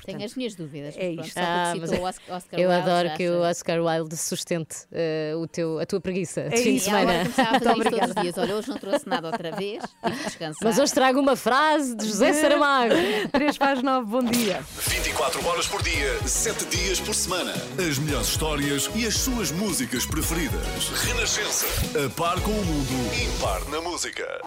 [0.05, 0.95] Tenho as minhas dúvidas.
[0.97, 1.37] é isto.
[1.37, 5.79] Ah, mas Oscar, Oscar eu Wilde, adoro que o Oscar Wilde sustente eh, o teu,
[5.79, 7.29] a tua preguiça de É fim de isso, e agora semana.
[7.29, 8.37] a fazer todos os dias.
[8.37, 10.59] Olha, hoje não trouxe nada outra vez, tive descansar.
[10.63, 12.93] Mas hoje trago uma frase de José Saramago.
[13.31, 14.61] 3 para as 9, bom dia.
[14.87, 17.53] 24 horas por dia, 7 dias por semana.
[17.77, 20.61] As melhores histórias e as suas músicas preferidas.
[21.05, 21.65] Renascença.
[22.05, 24.41] A par com o mundo, impar na música.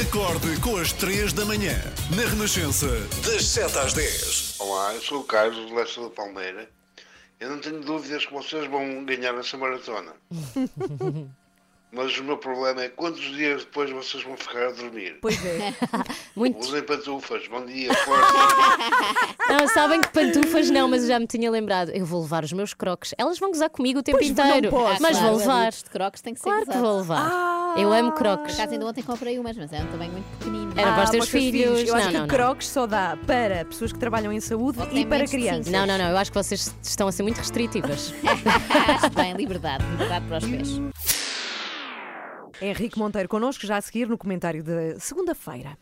[0.00, 1.74] Acorde com as 3 da manhã.
[2.14, 4.56] Na Renascença, das 7 às 10.
[4.58, 6.68] Olá, eu sou o Carlos, do Leste da Palmeira.
[7.40, 10.12] Eu não tenho dúvidas que vocês vão ganhar essa maratona.
[11.96, 15.16] Mas o meu problema é quantos dias depois vocês vão ficar a dormir.
[15.22, 15.72] Pois é.
[16.36, 16.68] Muitos.
[16.68, 17.48] Usem pantufas.
[17.48, 18.26] Bom dia, força.
[19.48, 21.90] Não, sabem que pantufas não, mas eu já me tinha lembrado.
[21.90, 23.14] Eu vou levar os meus croques.
[23.16, 24.70] Elas vão gozar comigo o tempo Pois, não inteiro.
[24.70, 25.00] posso.
[25.00, 25.70] mas Claro, vou levar.
[25.70, 26.84] de croques tem que ser Claro que gozado.
[26.86, 27.78] vou levar.
[27.78, 28.54] Eu amo croques.
[28.54, 30.72] Por acaso ainda ontem comprei umas, mas é um tamanho muito pequenino.
[30.76, 31.88] Era para os teus para os teus filhos.
[31.88, 32.28] Eu acho Não, que não, não.
[32.28, 35.68] crocs só dá para pessoas que trabalham em saúde Ou e para crianças.
[35.72, 36.10] Não, não, não.
[36.10, 38.12] Eu acho que vocês estão a ser muito restritivas.
[39.00, 40.80] Acho bem, liberdade, liberdade para os pés.
[42.60, 45.76] Henrique Monteiro connosco, já a seguir no comentário de segunda-feira.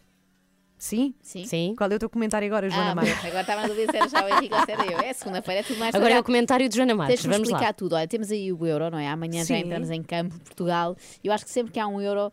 [0.77, 1.15] Sim?
[1.23, 1.47] Sim.
[1.47, 1.75] Sim.
[1.79, 3.15] Qual é o teu comentário agora, Joana Ah, Maia?
[3.15, 4.99] pois, agora estava na dúvida se era já o Henrique ou se era eu.
[4.99, 7.73] É segunda-feira, é tudo mais Agora é o comentário de Joana me Vamos explicar lá.
[7.73, 7.95] tudo.
[7.95, 9.09] Olha, temos aí o euro, não é?
[9.09, 9.61] Amanhã já Sim.
[9.63, 10.95] entramos em campo, Portugal.
[11.23, 12.31] Eu acho que sempre que há um euro,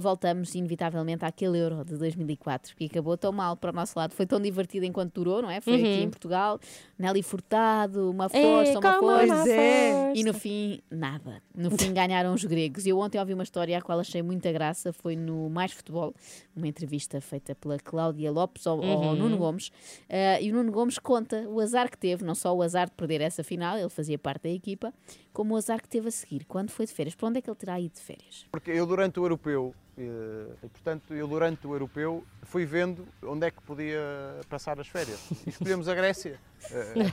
[0.00, 4.12] voltamos inevitavelmente àquele euro de 2004, que acabou tão mal para o nosso lado.
[4.14, 5.60] Foi tão divertido enquanto durou, não é?
[5.60, 5.78] Foi Uhum.
[5.80, 6.58] aqui em Portugal.
[6.98, 9.24] Nelly Furtado, uma É, força, uma força.
[9.26, 9.92] uma Pois é.
[9.92, 10.18] força.
[10.20, 11.40] E no fim, nada.
[11.54, 12.86] No fim ganharam os gregos.
[12.86, 14.92] Eu ontem ouvi uma história à qual achei muita graça.
[14.92, 16.12] Foi no Mais Futebol,
[16.56, 19.14] uma entrevista feita pela Cláudia Lopes ao, ao Uhum.
[19.16, 19.70] Nuno Gomes.
[20.08, 22.94] Eh, e o Nuno Gomes conta o azar que teve, não só o azar de
[22.96, 24.92] perder essa final, ele fazia parte da equipa,
[25.32, 27.14] como o azar que teve a seguir, quando foi de férias.
[27.14, 28.46] Para onde é que ele terá ido de férias?
[28.50, 29.67] Porque eu durante o europeu, eh,
[30.00, 33.98] e portanto eu durante o europeu fui vendo onde é que podia
[34.48, 35.18] passar as férias.
[35.46, 36.38] E escolhemos a Grécia.
[36.70, 37.12] Eh,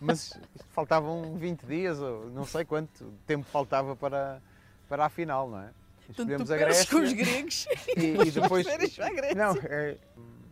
[0.00, 0.38] Mas
[0.70, 4.42] faltavam 20 dias, ou não sei quanto tempo faltava para,
[4.88, 5.70] para a final, não é?
[6.10, 6.90] Escolhemos a pegas Grécia.
[6.90, 7.66] com os gregos
[7.96, 8.66] E, e depois.
[8.66, 9.34] férias para a Grécia.
[9.36, 9.96] Não, é,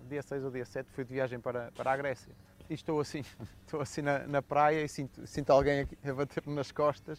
[0.09, 2.33] dia 6 ou dia 7 fui de viagem para, para a Grécia.
[2.70, 3.22] E estou assim,
[3.66, 7.18] estou assim na, na praia e sinto, sinto alguém a bater-me nas costas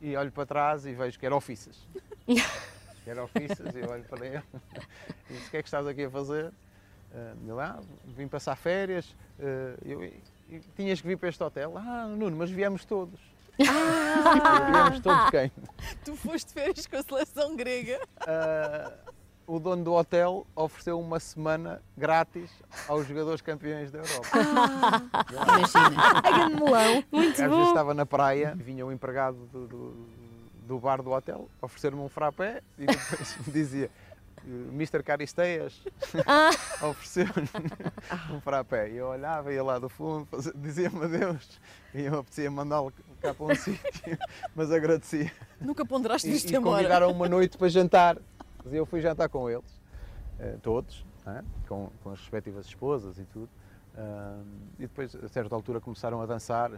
[0.00, 1.88] e olho para trás e vejo que era ofícias.
[3.04, 4.42] que era ofícias e eu olho para ele
[5.30, 6.46] e disse, o que é que estás aqui a fazer?
[6.46, 7.78] Uh, ele, ah,
[8.16, 11.74] vim passar férias, uh, eu, e- e tinhas que vir para este hotel.
[11.76, 13.20] Ah, Nuno, mas viemos todos.
[13.58, 15.52] viemos todos quem?
[16.04, 18.00] Tu foste de férias com a seleção grega.
[18.20, 18.92] Ah,
[19.46, 22.50] o dono do hotel ofereceu uma semana grátis
[22.88, 24.28] aos jogadores campeões da Europa.
[25.32, 26.20] Imagina.
[26.22, 27.04] Grande melão.
[27.12, 27.56] Muito Às bom.
[27.56, 30.06] vezes estava na praia, vinha o empregado do, do,
[30.72, 33.90] do bar do hotel oferecer-me um frappé e depois me dizia
[34.72, 35.02] Mr.
[35.02, 35.78] Caristeias
[36.26, 36.50] Ah.
[36.88, 37.48] ofereceu-me
[38.34, 38.90] um frappé.
[38.90, 41.60] E eu olhava, ia lá do fundo, dizia-me adeus
[41.94, 44.18] e eu apetecia mandá-lo cá para um sítio,
[44.56, 45.30] mas agradecia.
[45.60, 46.76] Nunca ponderaste E, isto e embora.
[46.78, 48.16] convidaram uma noite para jantar.
[48.66, 49.80] E eu fui jantar com eles,
[50.38, 51.42] eh, todos, é?
[51.68, 53.48] com, com as respectivas esposas e tudo.
[53.96, 54.40] Ah,
[54.78, 56.72] e depois, a certa altura, começaram a dançar.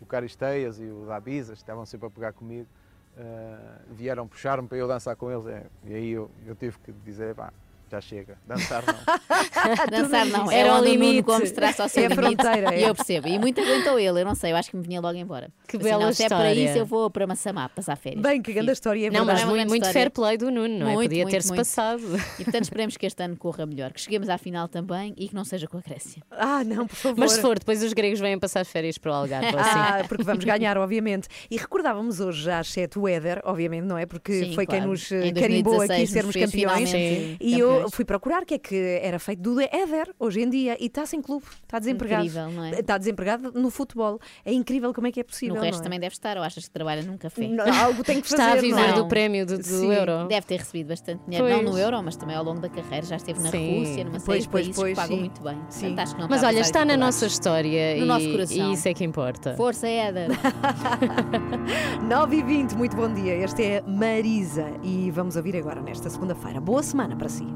[0.00, 2.68] O Caristeias e o Dabizas, estavam sempre a pegar comigo,
[3.90, 5.46] vieram puxar-me para eu dançar com eles.
[5.46, 5.66] é.
[5.84, 7.52] E aí eu, eu tive que dizer: pá,
[7.90, 8.94] já chega, dançar não.
[9.90, 11.22] Dançar não, Era é o onde o Nuno limite.
[11.22, 12.36] Gomes traça ao seu É a limite.
[12.42, 12.80] fronteira, é.
[12.80, 13.28] E eu percebo.
[13.28, 15.50] E muito aguentou ele, eu não sei, eu acho que me vinha logo embora.
[15.66, 16.68] Que Assim, bela não, se é para história.
[16.70, 18.22] isso, eu vou para Massamá passar férias.
[18.22, 20.92] Bem, que grande história, é Não, mas muito, muito fair play do Nuno, não é?
[20.94, 22.02] Muito, Podia ter-se passado.
[22.38, 25.34] E portanto esperemos que este ano corra melhor, que cheguemos à final também e que
[25.34, 26.22] não seja com a Grécia.
[26.30, 27.18] Ah, não, por favor.
[27.18, 29.48] Mas se for, depois os gregos vêm passar férias para o Algarve.
[29.48, 29.78] assim.
[29.80, 31.28] Ah, porque vamos ganhar, obviamente.
[31.50, 34.06] E recordávamos hoje já às 7 o Éder, obviamente, não é?
[34.06, 34.90] Porque Sim, foi quem claro.
[34.92, 36.92] nos eh, carimbou 2016 aqui sermos campeões.
[37.40, 40.76] E eu fui procurar o que é que era feito do Éder hoje em dia
[40.80, 42.24] e está sem clube, está desempregado.
[42.24, 42.70] Incrível, não é?
[42.80, 44.18] Está desempregado no futebol.
[44.44, 45.54] É incrível como é que é possível.
[45.54, 45.84] no resto não é?
[45.84, 47.46] também deve estar, ou achas que trabalha num café?
[47.48, 48.42] Não, algo tem que fazer.
[48.42, 48.92] Está a viver não é?
[48.94, 50.28] do prémio do, do euro.
[50.28, 51.64] Deve ter recebido bastante dinheiro, Pois.
[51.64, 53.06] não no euro, mas também ao longo da carreira.
[53.06, 53.78] Já esteve na Sim.
[53.78, 55.20] Rússia, numa série Pois, de países pois, que pagam sim.
[55.20, 55.58] muito bem.
[55.68, 55.80] Sim.
[55.80, 58.70] Portanto, acho que não Mas olha, está na nossa história No e, nosso coração.
[58.70, 59.54] e isso é que importa.
[59.56, 60.28] Força, Éder!
[62.08, 63.34] 9 e 20 muito bom dia.
[63.36, 66.60] Este é Marisa e vamos ouvir agora nesta segunda-feira.
[66.60, 67.46] Boa semana para si.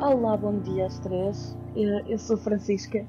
[0.00, 1.56] Olá, bom dia às três.
[1.74, 3.06] Eu, eu sou Francisca.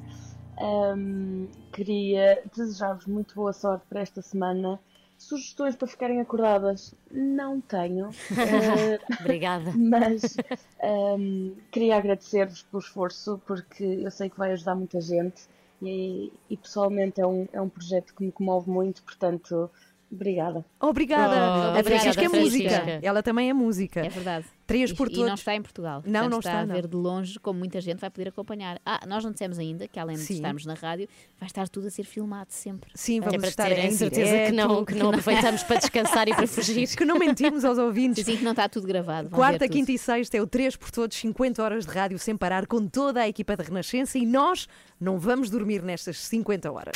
[0.59, 4.79] Ahm, queria desejar-vos muito boa sorte para esta semana.
[5.17, 6.93] Sugestões para ficarem acordadas?
[7.11, 8.09] Não tenho.
[8.31, 9.71] Eh, Obrigada.
[9.77, 10.37] Mas
[10.81, 15.43] ahm, queria agradecer-vos pelo esforço, porque eu sei que vai ajudar muita gente
[15.81, 19.69] e, e pessoalmente é um, é um projeto que me comove muito, portanto,
[20.13, 20.65] Obrigada.
[20.79, 21.35] Obrigada.
[21.75, 22.69] Oh, a Francisca é música.
[22.69, 22.99] Francisca.
[23.01, 23.99] Ela também é música.
[24.05, 24.45] É verdade.
[24.65, 25.27] Três E- por e, todos.
[25.27, 26.01] não está em Portugal.
[26.05, 26.73] Não, Portanto, não está, está, a não.
[26.75, 28.79] ver de longe, como muita gente vai poder acompanhar.
[28.85, 30.35] Ah, nós não dissemos ainda que além de Sim.
[30.35, 31.07] estarmos na rádio,
[31.37, 32.89] vai estar tudo a ser filmado sempre.
[32.95, 36.27] Sim, é vamos para estar terem em certeza que não, que não aproveitamos para descansar
[36.29, 36.87] e para fugir.
[36.95, 38.23] Que não mentimos aos ouvintes.
[38.25, 39.27] Sim, que não está tudo gravado.
[39.29, 42.37] vão Quarta, quinta e sexta é o 3 por todos, 50 horas de rádio sem
[42.37, 44.67] parar com toda a equipa da Renascença e nós
[44.99, 46.93] não vamos dormir nestas 50 horas.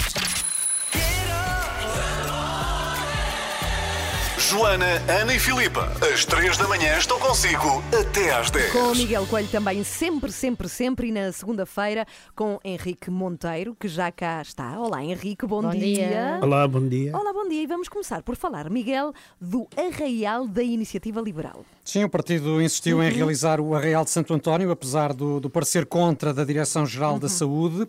[4.50, 8.72] Joana, Ana e Filipa, às 3 da manhã estão consigo até às 10.
[8.72, 13.90] Com o Miguel Coelho também sempre, sempre, sempre e na segunda-feira com Henrique Monteiro, que
[13.90, 14.80] já cá está.
[14.80, 16.40] Olá Henrique, bom, Bom dia.
[16.42, 17.14] Olá, bom dia.
[17.14, 17.62] Olá, bom dia.
[17.62, 21.66] E vamos começar por falar, Miguel, do Arraial da Iniciativa Liberal.
[21.84, 25.86] Sim, o partido insistiu em realizar o Arraial de Santo António, apesar do, do parecer
[25.86, 27.86] contra da Direção-Geral da Saúde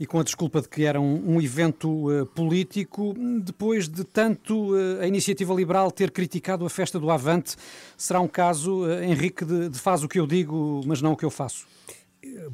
[0.00, 3.14] e com a desculpa de que era um, um evento eh, político.
[3.42, 7.56] Depois de tanto eh, a Iniciativa Liberal ter criticado a festa do Avante,
[7.96, 11.16] será um caso, eh, Henrique, de, de faz o que eu digo, mas não o
[11.16, 11.66] que eu faço.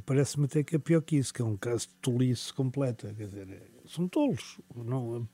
[0.07, 3.13] Parece-me até que é pior que isso, que é um caso de tolice completa.
[3.17, 4.59] Quer dizer, são tolos.
[4.75, 5.27] Não,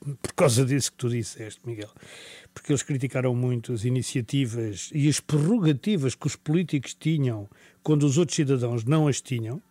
[0.00, 1.90] por causa disso que tu disseste, Miguel.
[2.52, 7.48] Porque eles criticaram muito as iniciativas e as prerrogativas que os políticos tinham
[7.82, 9.62] quando os outros cidadãos não as tinham,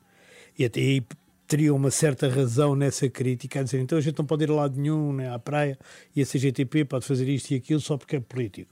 [0.58, 1.04] e até aí
[1.48, 4.54] teriam uma certa razão nessa crítica, a dizer então a gente não pode ir a
[4.54, 5.78] lado nenhum, à praia,
[6.16, 8.72] e a CGTP pode fazer isto e aquilo só porque é político.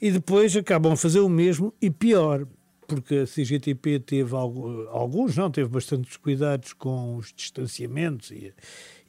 [0.00, 2.46] E depois acabam a fazer o mesmo e pior,
[2.86, 8.54] porque a CGTP teve alguns, não, teve bastantes cuidados com os distanciamentos e,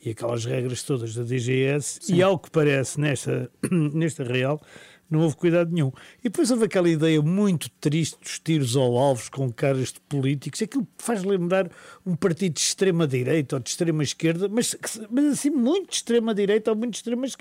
[0.03, 4.61] e aquelas regras todas da DGS, e ao que parece nesta, nesta real,
[5.09, 5.91] não houve cuidado nenhum.
[6.19, 10.61] E depois houve aquela ideia muito triste dos tiros ao alvos com caras de políticos.
[10.61, 11.69] Aquilo faz lembrar
[12.05, 14.75] um partido de extrema-direita ou de extrema-esquerda, mas,
[15.09, 17.39] mas assim, muito de extrema-direita ou muito de extrema-esquema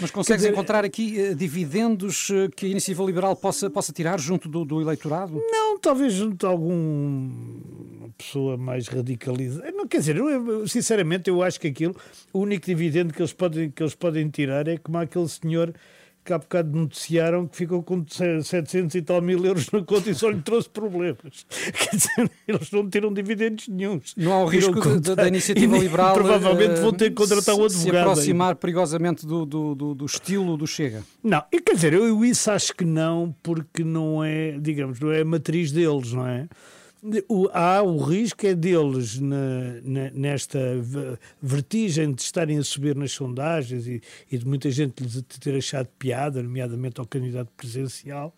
[0.00, 4.48] Mas consegues encontrar aqui eh, dividendos eh, que a Iniciativa Liberal possa, possa tirar junto
[4.48, 5.42] do, do eleitorado?
[5.50, 9.70] Não, talvez junto a alguma pessoa mais radicalizada.
[9.72, 11.96] Não, quer dizer, eu, sinceramente, eu acho que aquilo,
[12.32, 15.72] o único dividendo que eles podem, que eles podem tirar é como aquele senhor
[16.28, 20.14] que há bocado noticiaram que ficou com 700 e tal mil euros na conta e
[20.14, 21.46] só lhe trouxe problemas.
[21.48, 24.12] Quer dizer, eles não tiram dividendos nenhums.
[24.14, 27.54] Não há o risco conta- da Iniciativa e Liberal Provavelmente eh, vão ter que contratar
[27.54, 27.92] um advogado.
[27.94, 31.02] Se aproximar perigosamente do, do, do, do estilo do Chega.
[31.24, 35.22] Não, e quer dizer, eu isso acho que não, porque não é, digamos, não é
[35.22, 36.46] a matriz deles, não é?
[37.28, 42.96] O- há o risco é deles na- na- nesta ve- vertigem de estarem a subir
[42.96, 48.34] nas sondagens e, e de muita gente lhes ter achado piada, nomeadamente ao candidato presidencial,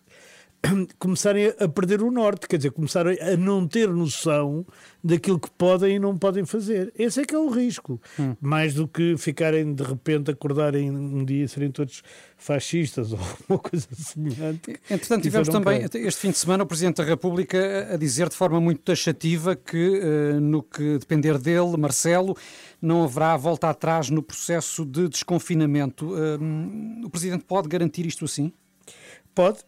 [0.99, 4.65] começarem a- perder o norte, quer dizer, começarem a não ter noção
[5.03, 6.93] daquilo que podem e não podem fazer.
[6.97, 7.99] Esse é que é o risco.
[8.39, 12.03] Mais do que ficarem de repente, acordarem um dia e serem todos
[12.37, 14.71] fascistas ou alguma coisa semelhante.
[14.89, 17.97] Entretanto, Isso tivemos eu não também este fim de semana o Presidente da República a
[17.97, 22.37] dizer de forma muito taxativa que, eh, no que depender dele, Marcelo,
[22.81, 26.13] não haverá volta atrás no processo de desconfinamento.
[26.15, 28.53] Eh, O Presidente pode garantir isto assim?
[29.33, 29.59] Pode,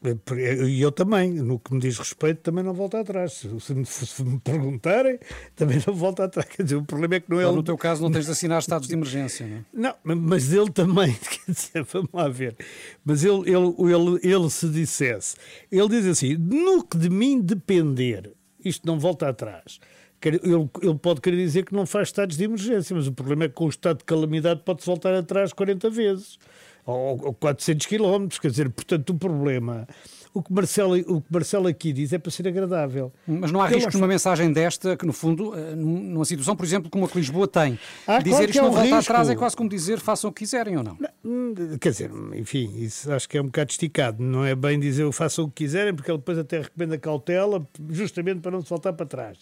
[0.67, 3.31] e eu também, no que me diz respeito, também não volto atrás.
[3.61, 5.17] Se, me, se me perguntarem,
[5.55, 6.49] também não volto atrás.
[6.49, 7.45] Quer dizer, o problema é que não é.
[7.45, 9.63] Ele- no teu caso não tens de assinar estados de emergência, não é?
[9.73, 11.13] Não, mas ele também,
[11.45, 12.57] quer dizer, vamos lá ver.
[13.05, 15.37] Mas ele, ele, ele, ele se dissesse,
[15.71, 18.33] ele diz assim: no que de mim depender,
[18.65, 19.79] isto não volta atrás.
[20.21, 23.47] Ele, ele pode querer dizer que não faz estados de emergência, mas o problema é
[23.49, 26.37] que com o estado de calamidade pode-se voltar atrás 40 vezes
[26.85, 28.39] ou, ou 400 quilómetros.
[28.39, 29.87] Quer dizer, portanto, o problema.
[30.35, 33.13] O que, Marcelo, o que Marcelo aqui diz é para ser agradável.
[33.27, 36.65] Mas não há risco numa mensagem desta, que no fundo, eh, num- numa situação, por
[36.65, 37.77] exemplo, como a que Lisboa tem,
[38.07, 39.11] Ah, dizer claro isto é não um volta risco.
[39.11, 40.97] atrás é quase como dizer façam o que quiserem ou não?
[41.23, 44.23] Hum, Quer dizer, enfim, isso acho que é um bocado esticado.
[44.23, 48.39] Não é bem dizer façam o que quiserem, porque ele depois até recomenda cautela, justamente
[48.39, 49.37] para não se voltar para trás.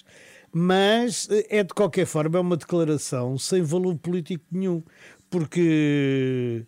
[0.52, 4.84] Mas eh, é de qualquer forma é uma declaração sem valor político nenhum,
[5.30, 6.66] porque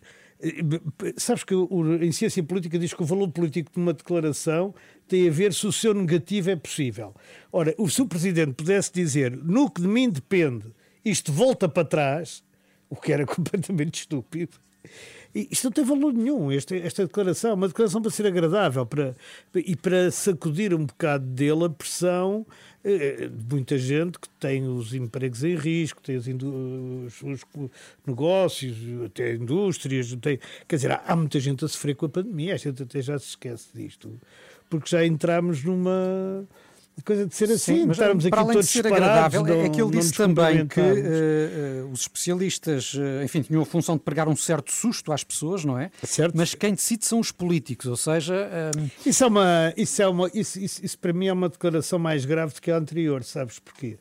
[1.16, 4.74] sabes que em ciência política diz que o valor político de uma declaração
[5.08, 7.14] tem a ver se o seu negativo é possível.
[7.52, 10.66] Ora, se o Presidente pudesse dizer no que de mim depende,
[11.04, 12.42] isto volta para trás,
[12.88, 14.58] o que era completamente estúpido.
[15.34, 17.50] Isto não tem valor nenhum, esta, esta declaração.
[17.50, 19.16] É uma declaração para ser agradável para,
[19.54, 22.46] e para sacudir um bocado dele a pressão
[22.84, 26.26] eh, de muita gente que tem os empregos em risco, tem os,
[27.22, 27.44] os-
[28.06, 28.76] negócios,
[29.06, 30.14] até indústrias.
[30.20, 33.02] Tem, quer dizer, há, há muita gente a sofrer com a pandemia, a gente até
[33.02, 34.20] já se esquece disto,
[34.70, 36.46] porque já entramos numa
[37.02, 39.62] coisa de ser assim, Sim, mas estarmos aqui para além de todos ser agradável, é
[39.64, 43.96] não- que ele disse também que eh, eh, os especialistas, eh, enfim, tinham a função
[43.96, 45.90] de pregar um certo susto às pessoas, não é?
[46.04, 46.34] Certo.
[46.36, 48.70] Mas quem decide são os políticos, ou seja, eh,
[49.04, 52.24] Isso é uma, isso é uma, isso, isso, isso para mim é uma declaração mais
[52.24, 53.98] grave do que a anterior, sabes porquê?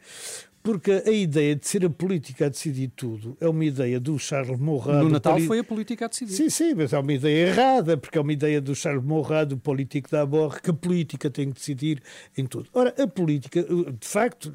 [0.64, 4.58] Porque a ideia de ser a política a decidir tudo é uma ideia do Charles
[4.58, 5.04] Maurras.
[5.04, 6.32] no Natal poli- foi a política a decidir.
[6.34, 9.58] Sim, sim, mas é uma ideia errada, porque é uma ideia do Charles Maurras, do
[9.58, 12.02] político da Borre, que a política tem que decidir
[12.38, 12.70] em tudo.
[12.74, 14.54] Ora, a política, de facto,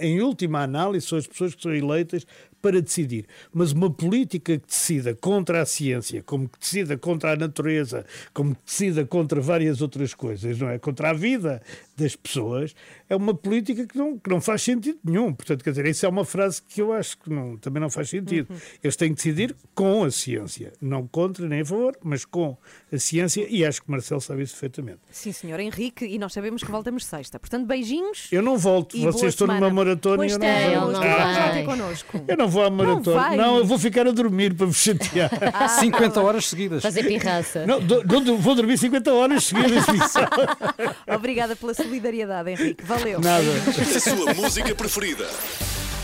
[0.00, 2.24] em última análise, são as pessoas que são eleitas
[2.62, 3.26] para decidir.
[3.52, 8.54] Mas uma política que decida contra a ciência, como que decida contra a natureza, como
[8.54, 10.78] que decida contra várias outras coisas, não é?
[10.78, 11.60] Contra a vida
[11.96, 12.74] das pessoas,
[13.08, 15.34] é uma política que não, que não faz sentido nenhum.
[15.34, 18.08] Portanto, quer dizer, isso é uma frase que eu acho que não, também não faz
[18.08, 18.48] sentido.
[18.82, 22.56] Eles têm que decidir com a ciência, não contra nem a favor, mas com
[22.92, 25.00] a ciência, e acho que Marcelo sabe isso perfeitamente.
[25.10, 27.38] Sim, senhor Henrique, e nós sabemos que voltamos sexta.
[27.38, 28.28] Portanto, beijinhos.
[28.32, 29.74] Eu não volto, E boa vocês estão numa semana.
[29.74, 30.92] maratona Pois e eu não tem, volto.
[30.92, 32.24] não tem connosco.
[32.28, 33.20] Eu não vou à maratona.
[33.20, 33.36] vai.
[33.36, 35.30] Não, eu vou ficar a dormir para vos chatear.
[35.54, 36.82] Ah, 50 horas seguidas.
[36.82, 37.66] Fazer pirraça.
[37.66, 39.84] Não, do- do- vou dormir 50 horas seguidas.
[41.14, 42.84] Obrigada pela solidariedade, Henrique.
[42.84, 43.20] Valeu.
[43.20, 43.44] Nada.
[43.78, 45.26] A sua música preferida.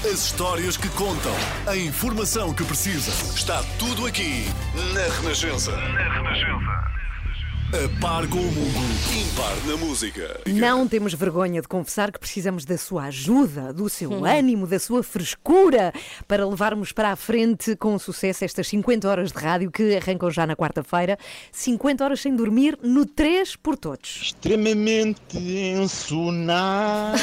[0.04, 1.32] As histórias que contam.
[1.66, 3.10] A informação que precisa.
[3.34, 4.44] Está tudo aqui
[4.94, 5.72] na Renascença.
[5.72, 6.97] Na Renascença.
[7.68, 8.78] A par com o mundo.
[9.14, 10.40] Impar na música.
[10.46, 14.24] Não temos vergonha de confessar que precisamos da sua ajuda, do seu Hum.
[14.24, 15.92] ânimo, da sua frescura
[16.26, 20.46] para levarmos para a frente com sucesso estas 50 horas de rádio que arrancam já
[20.46, 21.18] na quarta-feira.
[21.52, 24.18] 50 horas sem dormir no 3 por todos.
[24.22, 27.18] Extremamente ensonada.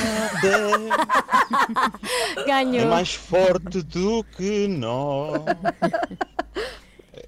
[2.45, 2.81] Ganhou.
[2.81, 5.41] É mais forte do que nós.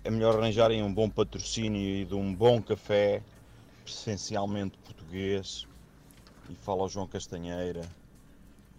[0.08, 3.22] É melhor arranjarem um bom patrocínio e de um bom café,
[3.86, 5.68] essencialmente português.
[6.50, 7.82] E fala ao João Castanheira.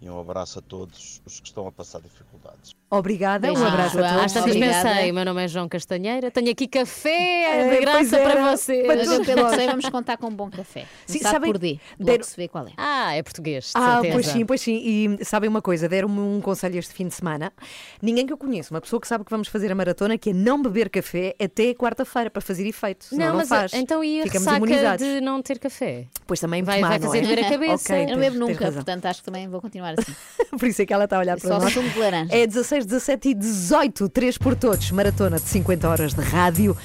[0.01, 2.75] E um abraço a todos os que estão a passar dificuldades.
[2.91, 4.23] Obrigada, um Beijinhos, abraço a todos.
[4.25, 8.29] Às tantas pensei, meu nome é João Castanheira, tenho aqui café É, de graça era.
[8.31, 8.87] para vocês.
[8.87, 10.85] Mas eu, pelo que sei, vamos contar com um bom café.
[11.05, 11.79] Sim, Começar sabem- por D.
[11.99, 12.71] Logo deram- se vê qual é.
[12.77, 14.13] Ah, é português, de Ah, certeza.
[14.13, 14.81] pois sim, pois sim.
[15.19, 17.53] E sabem uma coisa, deram-me um conselho este fim de semana.
[18.01, 20.33] Ninguém que eu conheço, uma pessoa que sabe que vamos fazer a maratona, que é
[20.33, 23.05] não beber café até quarta-feira para fazer efeito.
[23.05, 23.73] Senão Não, não, mas faz.
[23.73, 25.05] então e a Ficamos imunizados.
[25.05, 26.05] de não ter café?
[26.25, 27.21] Pois também Vai- tomar, vai não fazer é?
[27.27, 27.93] doer a cabeça.
[27.93, 30.15] Ok, eu não bebo nunca, portanto acho que também vou continuar assim.
[30.59, 31.71] Por isso é que ela está a olhar para Só nós.
[31.71, 32.35] sumo de laranja.
[32.35, 34.91] É 16, 17 e 18, 3 por todos.
[34.91, 36.75] Maratona de 50 horas de rádio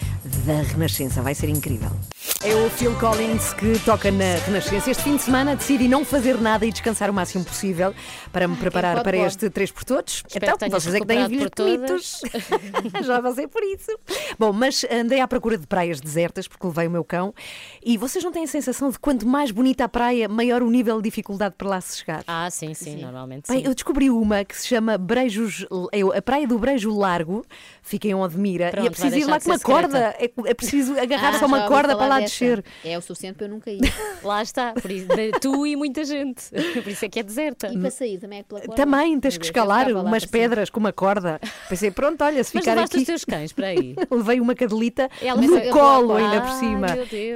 [0.47, 1.23] da Renascença.
[1.23, 1.91] Vai ser incrível.
[2.47, 4.91] É o Phil Collins que toca na Renascença.
[4.91, 7.95] Este fim de semana decidi não fazer nada e descansar o máximo possível
[8.31, 9.29] para me preparar pode, para pode.
[9.29, 10.23] este 3 por todos.
[10.29, 12.21] Espero então, vocês é que têm bonitos.
[13.03, 13.91] Já passei por isso.
[14.39, 17.33] Bom, mas andei à procura de praias desertas porque levei o meu cão
[17.83, 20.99] e vocês não têm a sensação de quanto mais bonita a praia, maior o nível
[20.99, 22.25] de dificuldade para lá se chegar?
[22.27, 23.67] Ah, sim, sim, normalmente Bem, sim.
[23.67, 27.43] eu descobri uma que se chama Brejos, é a Praia do Brejo Largo,
[27.83, 29.89] fica em Odmira, Pronto, e é preciso ir lá com uma ser secreta.
[29.89, 32.34] corda, é, é preciso agarrar Ah, só uma corda para lá dessa.
[32.85, 33.81] É o suficiente para eu nunca ir.
[34.23, 35.07] Lá está, por isso,
[35.41, 36.45] tu e muita gente.
[36.85, 37.69] Por isso é que é deserta.
[37.73, 38.75] E para sair também é pela corda.
[38.75, 41.41] Também tens que escalar umas pedras com uma corda.
[41.69, 42.99] Pensei, pronto, olha, se Mas ficar aqui.
[42.99, 43.95] os teus cães para aí.
[44.11, 46.87] Levei uma cadelita Ela no colo Ai, ainda por cima.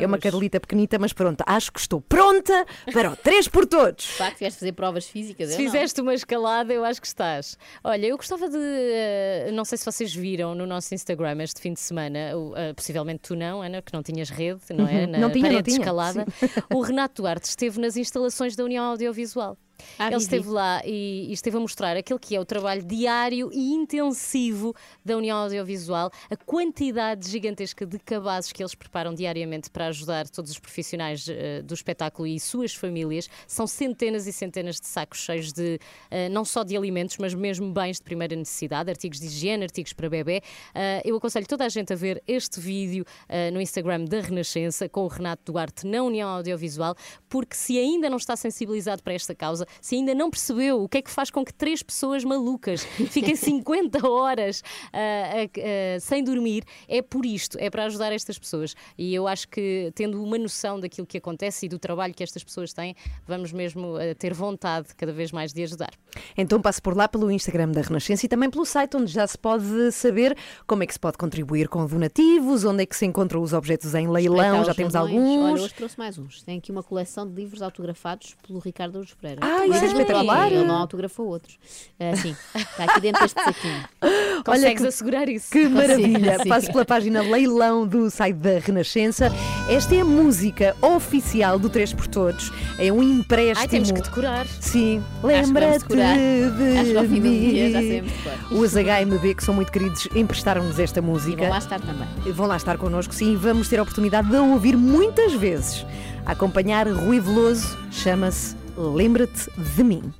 [0.00, 4.04] É uma cadelita pequenita, mas pronto, acho que estou pronta para o 3 por todos.
[4.04, 5.50] De facto, tiveste fazer provas físicas.
[5.50, 7.56] Se fizeste uma escalada, eu acho que estás.
[7.84, 8.58] Olha, eu gostava de.
[8.58, 12.18] eh, não sei se vocês viram no nosso Instagram este fim de semana,
[12.56, 15.04] eh, possivelmente tu não, Ana, que não tinhas rede, não é?
[15.04, 15.10] Uhum.
[15.12, 16.26] Na Não tinha, não parede de tinha, escalada.
[16.72, 19.56] O Renato Duarte esteve nas instalações da União Audiovisual.
[19.98, 23.50] Ah, Ele esteve lá e, e esteve a mostrar aquele que é o trabalho diário
[23.52, 24.74] e intensivo
[25.04, 30.50] da União Audiovisual, a quantidade gigantesca de cabazes que eles preparam diariamente para ajudar todos
[30.50, 33.28] os profissionais eh, do espetáculo e suas famílias.
[33.46, 35.78] São centenas e centenas de sacos cheios de
[36.10, 39.92] eh, não só de alimentos, mas mesmo bens de primeira necessidade, artigos de higiene, artigos
[39.92, 40.42] para bebê.
[40.74, 43.04] Eh, eu aconselho toda a gente a ver este vídeo
[43.52, 46.94] no Instagram da Renascença com o Renato Duarte na União Audiovisual,
[47.28, 50.98] porque se ainda não está sensibilizado para esta causa, se ainda não percebeu o que
[50.98, 54.62] é que faz com que três pessoas malucas fiquem 50 horas
[54.92, 58.74] a- a- sem dormir, é por isto, é para ajudar estas pessoas.
[58.96, 62.42] E eu acho que, tendo uma noção daquilo que acontece e do trabalho que estas
[62.44, 62.94] pessoas têm,
[63.26, 65.90] vamos mesmo ah, ter vontade cada vez mais de ajudar.
[66.36, 69.38] Então passe por lá pelo Instagram da Renascença e também pelo site onde já se
[69.38, 73.42] pode saber como é que se pode contribuir com donativos, onde é que se encontram
[73.42, 75.14] os objetos em leilão, já os temos leilões.
[75.14, 75.52] alguns.
[75.52, 76.42] Olha, hoje trouxe mais uns.
[76.42, 79.40] Tem aqui uma coleção de livros autografados pelo Ricardo Aruz Pereira.
[79.44, 80.52] Ah, Ah, isso é espetacular.
[80.52, 81.58] Ele não autografou outros.
[82.00, 83.84] Ah, sim, está aqui dentro deste saquinho.
[84.44, 85.50] Consegues que- assegurar isso?
[85.50, 86.38] Que maravilha!
[86.42, 86.48] sim.
[86.48, 89.32] Passo pela página leilão do site da Renascença.
[89.68, 92.52] Esta é a música oficial do 3 por Todos.
[92.78, 93.60] É um empréstimo.
[93.60, 94.46] Ai, temos que decorar.
[94.60, 98.02] Sim, lembra-te de dia mim.
[98.02, 98.52] decorar.
[98.52, 101.38] Os HMB, que são muito queridos, emprestaram-nos esta E música.
[101.42, 102.08] vão lá estar também.
[102.32, 105.84] Vão lá estar connosco, sim, e vamos ter a oportunidade de a ouvir muitas vezes.
[106.24, 110.14] A acompanhar Rui Veloso, chama-se Lembra-te de mim.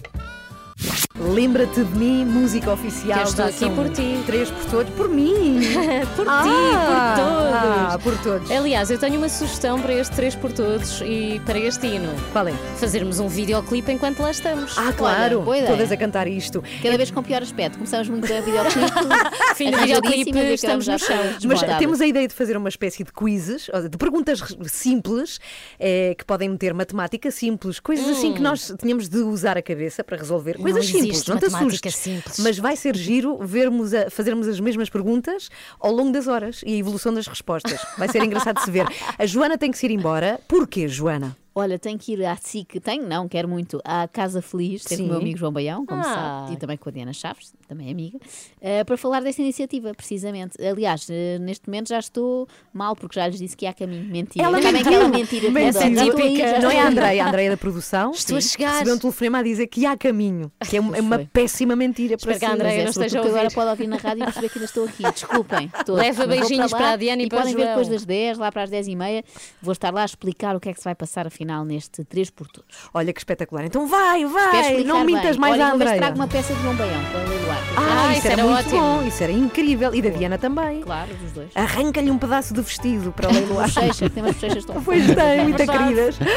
[1.20, 4.22] Lembra-te de mim, música oficial Que eu estou da aqui ação por ti.
[4.24, 5.60] Três por todos, por mim.
[6.14, 6.48] por Ah, ti,
[6.86, 7.52] por todos.
[7.52, 8.50] ah, por todos.
[8.52, 12.08] Aliás, eu tenho uma sugestão para este 3 por todos e para este hino.
[12.32, 12.52] Qual é?
[12.76, 14.78] Fazermos um videoclipe enquanto lá estamos.
[14.78, 15.66] Ah, claro, ideia.
[15.66, 16.62] todas a cantar isto.
[16.80, 17.74] Cada vez com pior aspecto.
[17.78, 18.92] Começamos muito bem a videoclipe.
[19.56, 21.16] Fim do videoclipe, estamos no chão.
[21.48, 25.40] Mas temos a ideia de fazer uma espécie de quizzes, de perguntas simples,
[25.80, 30.04] eh, que podem meter matemática simples, coisas assim que nós tínhamos de usar a cabeça
[30.04, 30.56] para resolver.
[30.68, 31.94] Não Coisas simples, existe não te assustes.
[31.96, 32.38] simples.
[32.38, 35.48] Mas vai ser giro vermos a- fazermos as mesmas perguntas
[35.80, 37.80] ao longo das horas e a evolução das respostas.
[37.96, 38.86] Vai ser engraçado de se ver.
[39.18, 40.40] A Joana tem que se ir embora.
[40.48, 41.36] Porquê, Joana?
[41.58, 45.02] Olha, tenho que ir à SIC, tenho, não, quero muito, à Casa Feliz, ter com
[45.02, 46.04] o meu amigo João Baião, como Ah.
[46.44, 48.18] sabe, e também com a Diana Chaves, também é amiga,
[48.60, 50.56] eh, para falar desta iniciativa, precisamente.
[50.64, 54.04] Aliás, eh, neste momento já estou mal, porque já lhes disse que a caminho.
[54.04, 54.44] Mentira.
[54.46, 54.88] Ela Também mentiu.
[54.92, 55.50] aquela mentira.
[55.72, 56.88] Já estou aí, já Não é a.
[56.88, 58.12] Andreia, a Andreia da produção.
[58.12, 58.72] Estou a chegar.
[58.74, 62.16] Recebeu um telefonema a dizer que há caminho, que é, um- é uma péssima mentira
[62.16, 62.52] para Espero que a.
[62.54, 63.54] Andreia é não esteja a que agora ouvir.
[63.54, 65.02] pode ouvir na rádio e perceber que ainda estou aqui.
[65.12, 65.68] Desculpem.
[65.84, 66.00] todos.
[66.02, 67.70] Leva beijinhos lá para a Diana e para o podem ver João.
[67.74, 69.24] depois das 10, lá para as 10 e meia.
[69.60, 72.30] Vou estar lá a explicar o que é que se vai passar afinal neste 3
[72.30, 72.76] por todos.
[72.92, 73.64] Olha que espetacular.
[73.64, 75.38] Então vai, vai, não mintas bem.
[75.40, 75.96] mais Olha, se Andreia.
[75.96, 77.58] trago uma peça de João Baião para leiloar.
[77.76, 78.80] Ah, Ah, isso, isso era, era muito ótimo.
[78.80, 79.94] bom, isso era incrível.
[79.94, 80.80] E da Diana também.
[80.82, 81.50] Claro, dos dois.
[81.54, 83.66] Arranca-lhe um pedaço de vestido para leiloar.
[83.68, 86.18] Bochecha, tem umas bochechas tão Pois tem, muito queridas.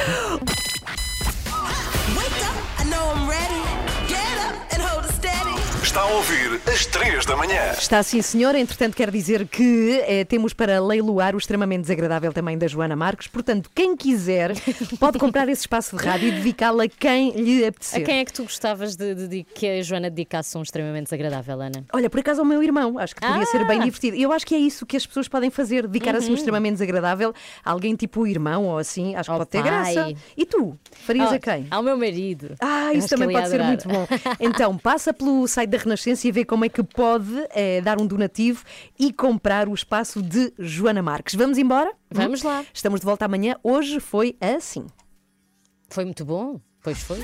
[2.80, 3.71] I know I'm ready.
[5.92, 7.72] Está a ouvir às 3 da manhã.
[7.78, 8.58] Está sim, senhora.
[8.58, 13.28] Entretanto, quer dizer que eh, temos para leiloar o extremamente desagradável também da Joana Marques.
[13.28, 14.54] Portanto, quem quiser
[14.98, 18.06] pode comprar esse espaço de rádio e dedicá-lo a quem lhe A apetecer.
[18.06, 21.60] quem é que tu gostavas de, de- de que a Joana dedicasse um extremamente desagradável,
[21.60, 21.84] Ana?
[21.92, 23.46] Olha, por acaso ao meu irmão, acho que podia Ah!
[23.48, 24.16] ser bem divertido.
[24.16, 26.74] E eu acho que é isso que as pessoas podem fazer, dedicar assim um extremamente
[26.76, 27.34] desagradável
[27.66, 29.94] a alguém tipo o irmão ou assim, acho que Ao pode ter pai.
[29.94, 30.14] graça.
[30.38, 30.80] E tu?
[31.06, 31.68] Farias Ah, a quem?
[31.70, 32.56] Ao meu marido.
[32.62, 34.08] Ah, isso também pode ser muito bom.
[34.40, 38.06] Então, passa pelo site da Renascença e vê como é que pode eh, dar um
[38.06, 38.64] donativo
[38.98, 41.36] e comprar o espaço de Joana Marques.
[41.36, 41.92] Vamos embora?
[42.10, 42.66] Vamos lá.
[42.74, 43.56] Estamos de volta amanhã.
[43.64, 44.86] Hoje foi assim.
[45.90, 46.60] Foi muito bom.
[46.84, 47.20] Pois foi.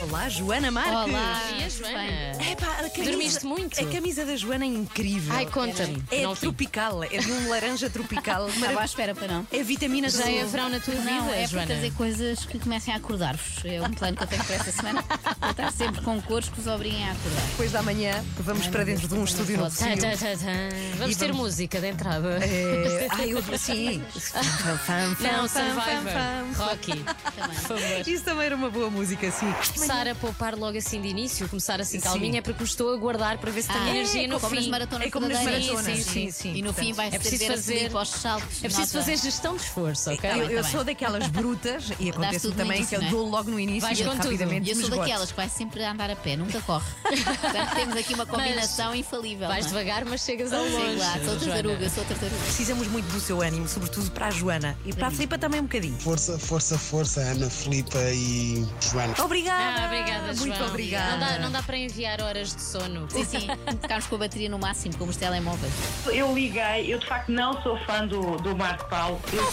[0.00, 0.92] Olá, Joana Marques.
[0.94, 2.50] Olá, Dia, Joana.
[2.52, 3.80] Epá, a camisa- Dormiste muito?
[3.80, 5.34] A camisa da Joana é incrível.
[5.34, 6.02] Ai, conta-me.
[6.12, 6.40] É Não vi.
[6.40, 8.46] tropical, é de um laranja tropical.
[8.54, 9.46] Estava à espera para não.
[9.50, 10.36] É vitamina Já C.
[10.38, 11.66] é verão na tua Não, vida, é para Joana.
[11.66, 13.64] trazer coisas que comecem a acordar-vos.
[13.64, 15.04] É um plano que eu tenho para esta semana.
[15.40, 17.42] Vou estar sempre com cores que vos obriguem a acordar.
[17.50, 19.76] Depois da manhã, vamos para dentro de um estúdio novo.
[19.76, 20.96] Tá, tá, tá, tá.
[20.98, 22.38] Vamos ter vamos- música de entrada.
[22.44, 24.00] É, ai, eu sim.
[24.12, 24.42] Fam,
[24.78, 26.12] fam, fam, Não, fam, Survivor.
[26.12, 26.64] fam, fam.
[26.66, 27.04] Rocky.
[27.34, 28.08] Por favor.
[28.08, 29.52] Isso também era uma boa música, sim.
[29.88, 32.04] Começar a poupar logo assim de início, começar assim Sim.
[32.04, 34.50] calminha, é porque estou a guardar para ver se tenho Ah, energia é no como
[34.50, 34.56] fim.
[34.56, 36.54] nas maratonas É como nas maratonas, Sim, sim, sim, sim.
[36.56, 38.58] E no fim vai É ser preciso fazer- para os saltos.
[38.58, 38.98] É preciso Nota.
[38.98, 40.30] fazer gestão de esforço, ok?
[40.30, 43.10] Eu, eu sou daquelas brutas e acontece também início, que eu é?
[43.10, 44.24] dou logo no início Vais e com tudo.
[44.24, 46.84] rapidamente E eu sou daquelas que vai sempre a andar a pé, nunca corre.
[47.40, 49.48] Portanto, temos aqui uma combinação infalível.
[49.48, 49.84] Vais não é?
[49.84, 50.96] devagar, mas chegas ao longe.
[50.96, 52.42] lá, sou tartaruga, sou tartaruga.
[52.44, 55.64] Precisamos muito do seu ânimo, sobretudo para a Joana e para a Filipa também um
[55.64, 55.98] bocadinho.
[55.98, 59.14] Força, força, força, Ana, Filipa e Joana.
[59.24, 59.77] Obrigada.
[59.80, 60.68] Ah, obrigada, Muito João.
[60.68, 61.10] obrigada.
[61.12, 63.06] Não dá, não dá para enviar horas de sono.
[63.10, 63.46] Sim, sim.
[63.80, 65.72] Ficámos com a bateria no máximo, como os telemóveis.
[66.06, 69.20] Eu liguei, eu de facto não sou fã do, do Marco Paulo.
[69.32, 69.52] Eu-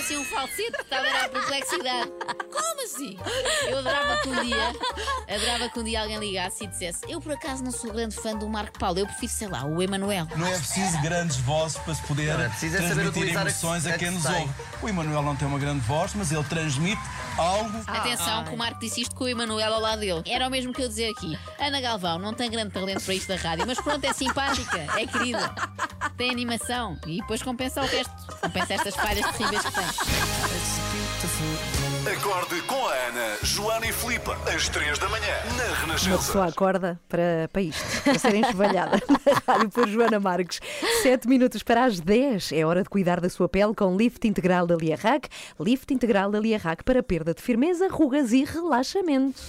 [0.00, 2.10] Assim um falsete, estava a perplexidade.
[2.50, 3.18] Como assim?
[3.68, 4.72] Eu adorava que um dia,
[5.28, 8.34] adorava que um dia alguém ligasse e dissesse: Eu por acaso não sou grande fã
[8.34, 10.26] do Marco Paulo, eu prefiro, sei lá, o Emanuel.
[10.36, 13.44] Não é preciso grandes vozes para se poder Não, é é saber transmitir utilizar a
[13.44, 14.50] que- emoções a, a que quem nos ouve.
[14.82, 17.02] O Emanuel não tem uma grande voz, mas ele transmite
[17.36, 17.70] algo.
[17.86, 20.22] Atenção, que o Marco disse isto com o Emanuel ao lado dele.
[20.26, 21.38] Era o mesmo que eu dizer aqui.
[21.58, 25.06] Ana Galvão não tem grande talento para isto da rádio, mas pronto, é simpática, é
[25.06, 25.54] querida,
[26.16, 28.10] tem animação e depois compensa o resto.
[28.40, 29.89] Compensa estas falhas terríveis que tem.
[32.12, 35.26] Acorde com a Ana, Joana e Filipe, às 3 da manhã,
[35.56, 36.16] na Uma Renascença.
[36.16, 40.60] pessoa acorda para, para isto, para ser enxovalhada na rádio por Joana Marques.
[41.02, 42.52] Sete minutos para as 10.
[42.52, 45.28] É hora de cuidar da sua pele com Lift Integral da Liarrac.
[45.58, 49.40] Lift Integral da Liarrac para perda de firmeza, rugas e relaxamento.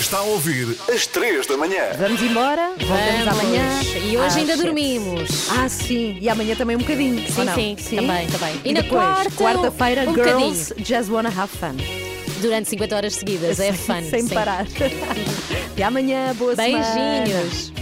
[0.00, 1.84] Está a ouvir às 3 da manhã.
[1.98, 3.40] Vamos embora, voltamos Vamos.
[3.40, 3.80] amanhã.
[3.96, 4.64] E hoje às ainda sete.
[4.66, 5.48] dormimos.
[5.50, 6.18] Ah, sim.
[6.20, 7.18] E amanhã também um bocadinho.
[7.30, 7.54] Sim, não?
[7.54, 8.60] sim, também, também.
[8.64, 11.76] E, E na depois, quarta, quarta-feira, um Girls Just Wanna Have Fun.
[12.40, 14.02] Durante 50 horas seguidas, é fun.
[14.10, 14.34] Sem sim.
[14.34, 14.66] parar.
[15.72, 16.84] Até amanhã, boa semana.
[17.24, 17.72] Beijinhos.